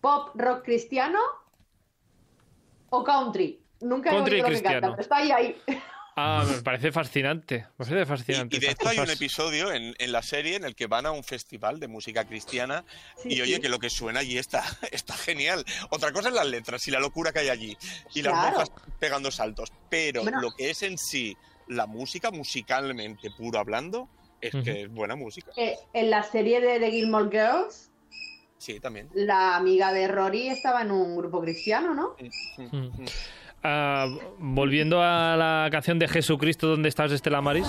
pop 0.00 0.30
rock 0.34 0.64
cristiano 0.64 1.18
o 2.90 3.04
country. 3.04 3.60
Nunca 3.80 4.10
he 4.10 4.14
Country 4.14 4.34
oído 4.36 4.48
lo 4.48 4.54
que 4.54 4.60
cristiano. 4.60 4.80
canta, 4.80 4.96
pero 4.96 5.02
está 5.02 5.16
ahí, 5.18 5.30
ahí. 5.30 5.56
ah 6.16 6.44
me 6.50 6.62
parece 6.62 6.90
fascinante 6.90 7.66
me 7.78 7.84
parece 7.86 8.02
Y, 8.02 8.06
fascinante 8.06 8.56
y 8.56 8.58
de 8.58 8.70
hecho 8.70 8.88
hay 8.88 8.98
un 8.98 9.10
episodio 9.10 9.72
en, 9.72 9.94
en 9.98 10.10
la 10.12 10.22
serie 10.22 10.56
en 10.56 10.64
el 10.64 10.74
que 10.74 10.88
van 10.88 11.06
a 11.06 11.12
un 11.12 11.22
festival 11.22 11.78
de 11.78 11.86
música 11.86 12.24
cristiana 12.26 12.84
Sí, 13.22 13.34
y 13.34 13.40
oye 13.40 13.56
sí. 13.56 13.60
que 13.60 13.68
lo 13.68 13.78
que 13.78 13.88
suena 13.88 14.18
allí 14.20 14.36
está, 14.36 14.64
está 14.90 15.14
genial. 15.14 15.64
Otra 15.90 16.12
cosa 16.12 16.28
es 16.30 16.34
las 16.34 16.46
letras 16.46 16.86
y 16.88 16.90
la 16.90 16.98
locura 16.98 17.32
que 17.32 17.38
hay 17.40 17.50
allí 17.50 17.76
y 18.14 18.22
las 18.22 18.34
monjas 18.34 18.72
pegando 18.98 19.30
saltos. 19.30 19.72
Pero 19.88 20.22
Bueno. 20.22 20.40
lo 20.40 20.50
que 20.50 20.70
es 20.70 20.82
en 20.82 20.98
sí 20.98 21.36
la 21.68 21.86
música, 21.86 22.30
musicalmente 22.30 23.30
puro 23.30 23.58
hablando, 23.58 24.08
es 24.40 24.52
que 24.64 24.82
es 24.82 24.92
buena 24.92 25.16
música. 25.16 25.50
Eh, 25.56 25.74
en 25.92 26.10
la 26.10 26.22
serie 26.22 26.60
de 26.60 26.78
The 26.78 26.90
Gilmore 26.90 27.28
Girls, 27.30 27.90
Sí, 28.58 28.80
también. 28.80 29.08
la 29.14 29.56
amiga 29.56 29.92
de 29.92 30.08
Rory 30.08 30.48
estaba 30.48 30.82
en 30.82 30.90
un 30.90 31.16
grupo 31.16 31.40
cristiano, 31.40 31.94
¿no? 31.94 32.16
Mm. 32.56 33.04
Ah, 33.62 34.06
volviendo 34.38 35.02
a 35.02 35.36
la 35.36 35.68
canción 35.70 35.98
de 35.98 36.08
Jesucristo, 36.08 36.68
¿dónde 36.68 36.88
estás, 36.88 37.10
Estela 37.12 37.40
Maris? 37.40 37.68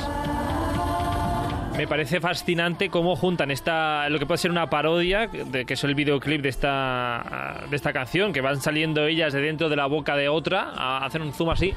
Me 1.78 1.88
parece 1.88 2.20
fascinante 2.20 2.90
cómo 2.90 3.16
juntan 3.16 3.52
esta 3.52 4.10
lo 4.10 4.20
que 4.20 4.26
puede 4.26 4.38
ser 4.38 4.52
una 4.52 4.70
parodia, 4.70 5.28
de, 5.28 5.66
que 5.66 5.76
es 5.76 5.84
el 5.86 5.96
videoclip 5.96 6.42
de 6.42 6.50
esta, 6.50 7.64
de 7.70 7.76
esta 7.76 7.94
canción, 7.94 8.34
que 8.34 8.42
van 8.42 8.60
saliendo 8.62 9.06
ellas 9.06 9.32
de 9.32 9.40
dentro 9.42 9.70
de 9.70 9.78
la 9.78 9.86
boca 9.86 10.18
de 10.18 10.28
otra, 10.28 10.72
a 10.76 11.06
hacer 11.06 11.22
un 11.22 11.32
zoom 11.32 11.52
así. 11.52 11.74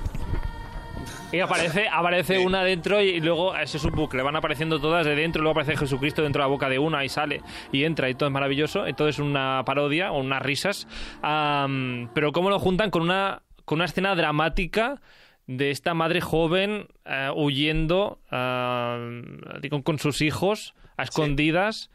Y 1.32 1.40
aparece, 1.40 1.88
aparece 1.90 2.36
Sí. 2.38 2.44
una 2.44 2.62
dentro 2.62 3.00
y 3.00 3.20
luego 3.20 3.56
ese 3.56 3.78
es 3.78 3.84
un 3.84 3.92
bucle, 3.92 4.22
van 4.22 4.36
apareciendo 4.36 4.78
todas 4.80 5.06
de 5.06 5.14
dentro, 5.14 5.42
luego 5.42 5.58
aparece 5.58 5.78
Jesucristo 5.78 6.22
dentro 6.22 6.40
de 6.42 6.44
la 6.44 6.50
boca 6.50 6.68
de 6.68 6.78
una 6.78 7.04
y 7.04 7.08
sale 7.08 7.40
y 7.72 7.84
entra 7.84 8.10
y 8.10 8.14
todo 8.14 8.28
es 8.28 8.32
maravilloso. 8.32 8.86
Entonces 8.86 9.18
una 9.18 9.62
parodia 9.64 10.12
o 10.12 10.20
unas 10.20 10.42
risas. 10.42 10.86
Am, 11.22 12.10
pero 12.14 12.32
cómo 12.32 12.50
lo 12.50 12.58
juntan 12.58 12.90
con 12.90 13.02
una, 13.02 13.42
con 13.64 13.78
una 13.78 13.86
escena 13.86 14.14
dramática 14.14 15.00
de 15.46 15.70
esta 15.70 15.94
madre 15.94 16.20
joven 16.20 16.86
eh, 17.04 17.30
huyendo 17.34 18.20
con, 18.30 19.82
con 19.82 19.98
sus 19.98 20.20
hijos 20.20 20.74
a 20.96 21.02
escondidas. 21.04 21.90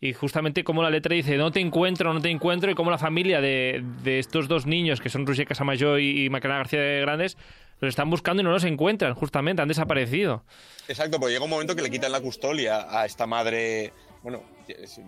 Y 0.00 0.12
justamente 0.12 0.62
como 0.62 0.82
la 0.82 0.90
letra 0.90 1.14
dice, 1.14 1.36
no 1.38 1.50
te 1.50 1.60
encuentro, 1.60 2.12
no 2.12 2.20
te 2.20 2.28
encuentro, 2.28 2.70
y 2.70 2.74
como 2.74 2.90
la 2.90 2.98
familia 2.98 3.40
de, 3.40 3.82
de 4.02 4.18
estos 4.18 4.46
dos 4.46 4.66
niños, 4.66 5.00
que 5.00 5.08
son 5.08 5.26
Roger 5.26 5.46
Casamayor 5.46 6.00
y, 6.00 6.24
y 6.26 6.28
Macarena 6.30 6.58
García 6.58 6.80
de 6.82 7.00
Grandes, 7.00 7.38
los 7.80 7.88
están 7.90 8.08
buscando 8.10 8.40
y 8.40 8.44
no 8.44 8.50
los 8.52 8.64
encuentran, 8.64 9.14
justamente, 9.14 9.62
han 9.62 9.68
desaparecido. 9.68 10.44
Exacto, 10.88 11.18
pues 11.20 11.32
llega 11.32 11.44
un 11.44 11.50
momento 11.50 11.74
que 11.76 11.82
le 11.82 11.90
quitan 11.90 12.12
la 12.12 12.20
custodia 12.20 12.86
a 12.88 13.04
esta 13.06 13.26
madre. 13.26 13.92
Bueno, 14.22 14.42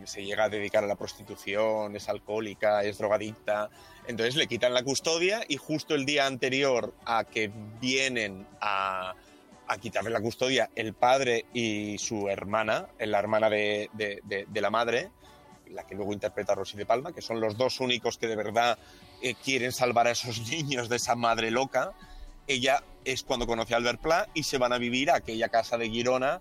se- 0.05 0.25
llega 0.25 0.45
a 0.45 0.49
dedicar 0.49 0.85
a 0.85 0.87
la 0.87 0.95
prostitución, 0.97 1.97
es 1.97 2.09
alcohólica, 2.09 2.85
es 2.85 2.99
drogadicta. 2.99 3.69
Entonces 4.07 4.37
le 4.37 4.47
quitan 4.47 4.75
la 4.75 4.83
custodia 4.83 5.41
y 5.49 5.57
justo 5.57 5.95
el 5.95 6.05
día 6.07 6.27
anterior 6.27 6.95
a 7.05 7.25
que 7.25 7.51
vienen 7.81 8.47
a, 8.61 9.15
a 9.67 9.79
quitarle 9.79 10.11
la 10.11 10.21
custodia 10.21 10.71
el 10.77 10.95
padre 10.95 11.47
y 11.53 11.99
su 11.99 12.29
hermana, 12.29 12.87
la 12.99 13.19
hermana 13.19 13.51
de, 13.51 13.91
de- 13.95 14.47
la 14.61 14.71
madre, 14.71 15.11
la 15.71 15.85
que 15.87 15.95
luego 15.95 16.13
interpreta 16.13 16.55
Rosy 16.55 16.77
de 16.77 16.87
Palma, 16.87 17.13
que 17.13 17.21
son 17.23 17.41
los 17.41 17.57
dos 17.59 17.81
únicos 17.81 18.17
que 18.19 18.27
de 18.29 18.37
verdad 18.37 18.79
eh, 19.21 19.35
quieren 19.35 19.73
salvar 19.73 20.07
a 20.07 20.13
esos 20.13 20.41
niños 20.51 20.89
de 20.89 20.97
esa 20.97 21.15
madre 21.17 21.51
loca. 21.51 21.93
Ella 22.49 22.83
es 23.05 23.23
cuando 23.23 23.47
conoce 23.47 23.75
a 23.75 23.77
Albert 23.77 24.01
Pla 24.01 24.29
y 24.35 24.43
se 24.43 24.59
van 24.59 24.73
a 24.73 24.79
vivir 24.79 25.11
a 25.11 25.17
aquella 25.17 25.49
casa 25.49 25.79
de 25.79 25.89
Girona 25.91 26.41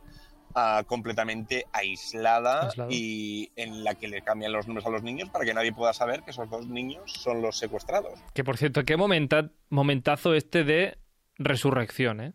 ah, 0.56 0.84
completamente 0.88 1.66
aislada 1.74 2.68
Aislado. 2.70 2.90
y 2.92 3.52
en 3.56 3.84
la 3.84 3.96
que 3.96 4.08
le 4.08 4.22
cambian 4.22 4.52
los 4.52 4.68
nombres 4.68 4.86
a 4.86 4.90
los 4.90 5.04
niños 5.04 5.30
para 5.30 5.46
que 5.46 5.54
nadie 5.54 5.72
pueda 5.74 5.94
saber 5.94 6.24
que 6.24 6.32
esos 6.32 6.50
dos 6.50 6.66
niños 6.68 7.12
son 7.12 7.42
los 7.42 7.58
secuestrados. 7.58 8.20
Que 8.34 8.44
por 8.44 8.58
cierto, 8.58 8.84
qué 8.86 8.98
momenta- 8.98 9.52
momentazo 9.70 10.34
este 10.34 10.64
de 10.64 10.98
resurrección, 11.38 12.22
¿eh? 12.22 12.34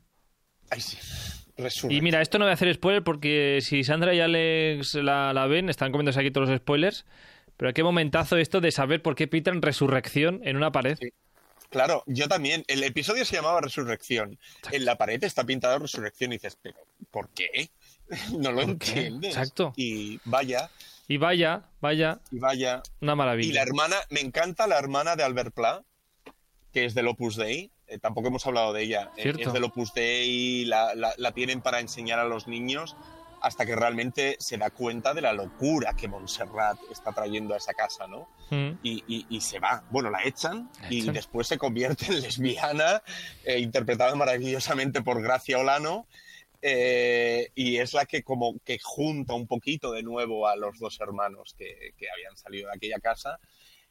Ay, 0.70 0.80
sí. 0.80 0.96
Resurrección. 1.56 1.92
Y 1.92 2.00
mira, 2.00 2.22
esto 2.22 2.38
no 2.38 2.44
voy 2.46 2.50
a 2.50 2.54
hacer 2.54 2.72
spoiler 2.74 3.02
porque 3.02 3.58
si 3.60 3.84
Sandra 3.84 4.14
y 4.14 4.20
Alex 4.20 4.94
la, 4.94 5.32
la 5.34 5.46
ven, 5.46 5.68
están 5.68 5.92
comiéndose 5.92 6.20
aquí 6.20 6.30
todos 6.30 6.48
los 6.48 6.58
spoilers. 6.58 7.04
Pero 7.58 7.72
qué 7.74 7.82
momentazo 7.82 8.38
esto 8.38 8.60
de 8.60 8.70
saber 8.72 9.02
por 9.02 9.14
qué 9.14 9.28
pitan 9.28 9.60
resurrección 9.60 10.40
en 10.44 10.56
una 10.56 10.72
pared. 10.72 10.96
Sí. 10.98 11.08
Claro, 11.72 12.04
yo 12.06 12.28
también. 12.28 12.64
El 12.68 12.84
episodio 12.84 13.24
se 13.24 13.34
llamaba 13.36 13.60
Resurrección. 13.60 14.38
En 14.70 14.84
la 14.84 14.96
pared 14.96 15.22
está 15.24 15.42
pintado 15.44 15.78
Resurrección 15.80 16.32
y 16.32 16.36
dices, 16.36 16.56
pero 16.62 16.76
¿por 17.10 17.28
qué? 17.30 17.70
No 18.38 18.52
lo 18.52 18.60
entiendes. 18.62 19.30
Exacto. 19.36 19.72
Y 19.76 20.20
vaya, 20.26 20.70
Y 21.08 21.16
vaya, 21.16 21.64
vaya, 21.80 22.20
y 22.30 22.38
vaya. 22.38 22.82
una 23.00 23.14
maravilla. 23.16 23.48
Y 23.48 23.52
la 23.54 23.62
hermana, 23.62 23.96
me 24.10 24.20
encanta 24.20 24.66
la 24.66 24.78
hermana 24.78 25.16
de 25.16 25.22
Albert 25.24 25.54
Pla, 25.54 25.82
que 26.72 26.84
es 26.84 26.94
del 26.94 27.08
Opus 27.08 27.36
Dei. 27.36 27.70
Eh, 27.88 27.98
tampoco 27.98 28.28
hemos 28.28 28.46
hablado 28.46 28.72
de 28.72 28.82
ella. 28.82 29.10
Eh, 29.16 29.22
Cierto. 29.22 29.48
es 29.48 29.52
del 29.52 29.64
Opus 29.64 29.92
Dei, 29.94 30.64
la, 30.66 30.94
la- 30.94 31.14
la 31.16 31.32
tienen 31.32 31.60
para 31.62 31.80
enseñar 31.80 32.18
a 32.18 32.24
los 32.24 32.46
niños 32.48 32.96
hasta 33.42 33.66
que 33.66 33.74
realmente 33.76 34.36
se 34.38 34.56
da 34.56 34.70
cuenta 34.70 35.12
de 35.14 35.20
la 35.20 35.32
locura 35.32 35.94
que 35.94 36.08
Montserrat 36.08 36.78
está 36.90 37.12
trayendo 37.12 37.54
a 37.54 37.56
esa 37.58 37.74
casa, 37.74 38.06
¿no? 38.06 38.28
Mm. 38.50 38.78
y, 38.82 39.02
y- 39.08 39.26
y 39.30 39.40
se 39.40 39.58
va. 39.58 39.82
Bueno, 39.90 40.10
la 40.10 40.22
echan 40.24 40.70
La 40.82 40.92
y 40.92 41.02
después 41.10 41.46
se 41.48 41.58
convierte 41.58 42.06
en 42.06 42.20
lesbiana, 42.20 43.02
eh, 43.44 43.58
interpretada 43.58 44.14
maravillosamente 44.14 45.02
por 45.02 45.20
Gracia 45.22 45.58
Olano. 45.58 46.06
eh, 46.64 47.50
y 47.56 47.78
es 47.78 47.92
la 47.92 48.06
que 48.06 48.22
como 48.22 48.58
que 48.64 48.78
junta 48.80 49.34
un 49.34 49.48
poquito 49.48 49.90
de 49.90 50.04
nuevo 50.04 50.46
a 50.46 50.54
los 50.54 50.78
dos 50.78 51.00
hermanos 51.00 51.54
que, 51.58 51.92
que 51.98 52.08
habían 52.08 52.36
salido 52.36 52.68
de 52.70 52.76
aquella 52.76 53.00
casa. 53.00 53.40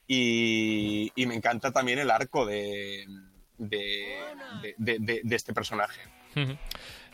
Y, 0.07 1.11
y 1.15 1.25
me 1.25 1.35
encanta 1.35 1.71
también 1.71 1.99
el 1.99 2.09
arco 2.11 2.45
de, 2.45 3.05
de, 3.57 4.17
de- 4.61 4.75
de- 4.77 4.97
de- 4.99 5.21
de 5.23 5.35
este 5.35 5.53
personaje. 5.53 5.99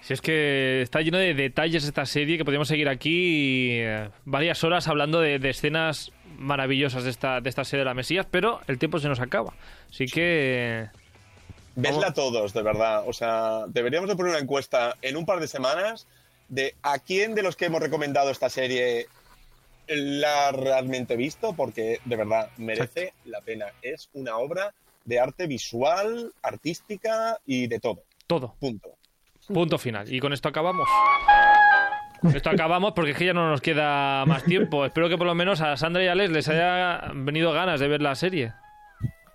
Si 0.02 0.14
es 0.14 0.22
que 0.22 0.82
está 0.82 1.02
lleno 1.02 1.18
de 1.18 1.34
detalles 1.34 1.84
esta 1.84 2.06
serie 2.06 2.38
que 2.38 2.46
podríamos 2.46 2.68
seguir 2.68 2.88
aquí 2.88 3.72
eh, 3.72 4.10
varias 4.26 4.64
horas 4.64 4.88
hablando 4.88 5.20
de, 5.20 5.40
de 5.40 5.50
escenas 5.50 6.12
maravillosas 6.38 7.04
de 7.04 7.10
esta, 7.10 7.42
de 7.42 7.50
esta 7.50 7.64
serie 7.66 7.80
de 7.80 7.86
la 7.86 7.94
Mesías, 7.94 8.26
pero 8.30 8.62
el 8.68 8.78
tiempo 8.78 9.00
se 9.00 9.10
nos 9.10 9.20
acaba. 9.20 9.54
Así 9.90 10.06
que... 10.06 10.88
Vedla 11.76 12.14
todos, 12.14 12.54
de 12.54 12.62
verdad. 12.64 13.04
O 13.06 13.14
sea, 13.14 13.66
deberíamos 13.68 14.10
de 14.10 14.16
poner 14.16 14.32
una 14.32 14.42
encuesta 14.42 14.96
en 15.02 15.18
un 15.18 15.26
par 15.26 15.40
de 15.40 15.48
semanas 15.48 16.08
de 16.50 16.76
a 16.82 17.00
quién 17.00 17.36
de 17.36 17.44
los 17.44 17.56
que 17.56 17.66
hemos 17.66 17.82
recomendado 17.82 18.32
esta 18.32 18.50
serie 18.50 19.08
la 19.88 20.48
ha 20.48 20.52
realmente 20.52 21.16
visto, 21.16 21.54
porque 21.54 22.00
de 22.04 22.16
verdad 22.16 22.50
merece 22.58 23.14
la 23.26 23.42
pena. 23.42 23.68
Es 23.82 24.10
una 24.14 24.38
obra 24.38 24.74
de 25.06 25.20
arte 25.20 25.48
visual, 25.48 26.34
artística 26.42 27.40
y 27.46 27.68
de 27.68 27.80
todo. 27.80 28.04
Todo. 28.26 28.56
Punto. 28.60 28.97
Punto 29.48 29.78
final. 29.78 30.12
Y 30.12 30.20
con 30.20 30.34
esto 30.34 30.50
acabamos. 30.50 30.88
Esto 32.34 32.50
acabamos 32.50 32.94
porque 32.94 33.12
es 33.12 33.18
que 33.18 33.26
ya 33.26 33.34
no 33.34 33.50
nos 33.50 33.62
queda 33.62 34.26
más 34.26 34.44
tiempo. 34.44 34.86
Espero 34.86 35.08
que 35.08 35.18
por 35.18 35.28
lo 35.28 35.36
menos 35.36 35.62
a 35.62 35.78
Sandra 35.78 36.04
y 36.04 36.08
a 36.08 36.14
Alex 36.14 36.32
les 36.32 36.50
haya 36.50 37.12
venido 37.14 37.52
ganas 37.54 37.80
de 37.80 37.88
ver 37.88 38.02
la 38.02 38.16
serie. 38.16 38.54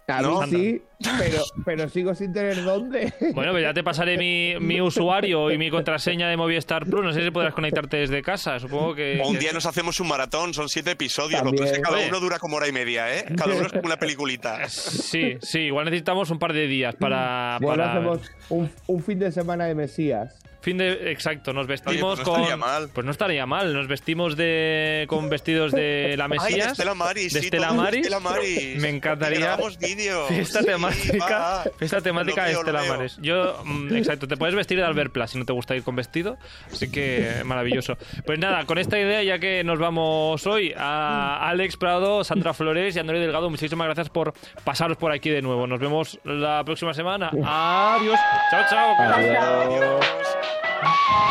A 0.09 0.21
No, 0.21 0.41
mí 0.43 0.51
sí, 0.51 0.83
pero, 1.19 1.43
pero 1.65 1.89
sigo 1.89 2.15
sin 2.15 2.33
tener 2.33 2.63
dónde. 2.65 3.13
Bueno, 3.35 3.53
pues 3.53 3.63
ya 3.63 3.73
te 3.73 3.85
pasaré 3.85 4.19
mi, 4.19 4.55
mi 4.61 4.81
usuario 4.81 5.51
y 5.51 5.59
mi 5.59 5.71
contraseña 5.71 6.29
de 6.29 6.37
Movistar 6.37 6.85
Plus. 6.87 7.03
No 7.05 7.13
sé 7.13 7.23
si 7.25 7.31
podrás 7.31 7.55
conectarte 7.55 7.99
desde 7.99 8.21
casa. 8.21 8.59
Supongo 8.59 8.95
que... 8.95 9.21
O 9.25 9.29
un 9.29 9.39
día 9.39 9.53
nos 9.53 9.65
hacemos 9.65 10.01
un 10.01 10.09
maratón, 10.09 10.53
son 10.55 10.69
siete 10.69 10.91
episodios. 10.91 11.41
Lo 11.43 11.51
que 11.53 11.57
También. 11.59 11.67
es 11.75 11.79
que 11.79 11.83
cada 11.83 12.07
uno 12.07 12.21
dura 12.21 12.39
como 12.39 12.57
hora 12.57 12.67
y 12.69 12.73
media, 12.73 13.17
¿eh? 13.17 13.25
Cada 13.37 13.55
uno 13.55 13.67
es 13.67 13.73
como 13.73 13.85
una 13.87 13.97
peliculita. 13.97 14.69
Sí, 14.69 15.37
sí, 15.41 15.61
igual 15.61 15.85
necesitamos 15.87 16.31
un 16.31 16.39
par 16.39 16.53
de 16.53 16.67
días 16.67 16.95
para... 16.97 17.59
Bueno, 17.61 17.77
para- 17.85 17.93
hacemos 17.93 18.31
un, 18.51 18.71
un 18.89 19.03
fin 19.03 19.19
de 19.21 19.31
semana 19.33 19.67
de 19.67 19.75
Mesías. 19.77 20.37
Fin 20.63 20.79
de... 20.79 21.11
Exacto, 21.11 21.53
nos 21.53 21.67
vestimos 21.67 22.19
pues 22.19 22.19
no 22.21 22.25
con... 22.25 22.41
estaría 22.41 22.57
mal. 22.57 22.89
Pues 22.95 23.05
no 23.05 23.11
estaría 23.11 23.47
mal, 23.47 23.75
nos 23.75 23.89
vestimos 23.89 24.37
de 24.37 25.05
con 25.09 25.29
vestidos 25.29 25.73
de 25.73 26.15
la 26.17 26.25
Ay, 26.25 26.31
de 26.31 26.39
Mesías. 26.39 26.73
Estela 26.73 26.95
Maris, 26.95 27.33
de 27.33 27.41
sí, 27.41 27.47
Estela 27.47 27.73
Maris. 27.73 28.01
Estela 28.03 28.21
Maris. 28.21 28.81
Me 28.81 28.89
encantaría. 28.89 29.59
Vídeos. 29.81 30.29
Fiesta 30.29 30.61
Sí, 30.61 30.67
temática, 30.67 31.39
va. 31.39 31.65
fiesta 31.79 32.01
temática 32.01 32.43
Lo 32.43 32.49
de 32.49 32.55
Estela. 32.55 32.85
Maris. 32.85 33.19
Yo, 33.21 33.61
mm, 33.65 33.97
exacto, 33.97 34.29
te 34.29 34.37
puedes 34.37 34.55
vestir 34.55 34.79
de 34.79 34.85
Albert 34.85 35.13
Pla 35.13 35.27
si 35.27 35.37
no 35.39 35.45
te 35.45 35.53
gusta 35.53 35.75
ir 35.77 35.83
con 35.83 35.97
vestido. 35.97 36.39
Así 36.73 36.91
que 36.91 37.43
maravilloso. 37.45 37.97
Pues 38.25 38.39
nada, 38.39 38.65
con 38.65 38.79
esta 38.79 38.99
idea, 38.99 39.23
ya 39.23 39.39
que 39.41 39.65
nos 39.65 39.79
vamos 39.81 40.47
hoy 40.47 40.73
a 40.77 41.49
Alex 41.49 41.77
Prado, 41.77 42.23
Sandra 42.25 42.55
Flores 42.55 42.95
y 42.95 42.99
Andrés 43.01 43.21
Delgado, 43.21 43.51
muchísimas 43.51 43.87
gracias 43.87 44.09
por 44.11 44.33
pasaros 44.65 44.97
por 44.97 45.11
aquí 45.13 45.29
de 45.31 45.43
nuevo. 45.43 45.67
Nos 45.67 45.81
vemos 45.81 46.21
la 46.25 46.63
próxima 46.65 46.95
semana. 46.95 47.31
Adiós. 47.45 48.19
Chao, 48.51 48.63
chao. 48.71 48.95
Adiós. 48.99 49.37
Adiós. 49.43 50.52
Ha 50.85 50.89
ha 50.89 51.23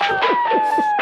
ha! 0.00 0.93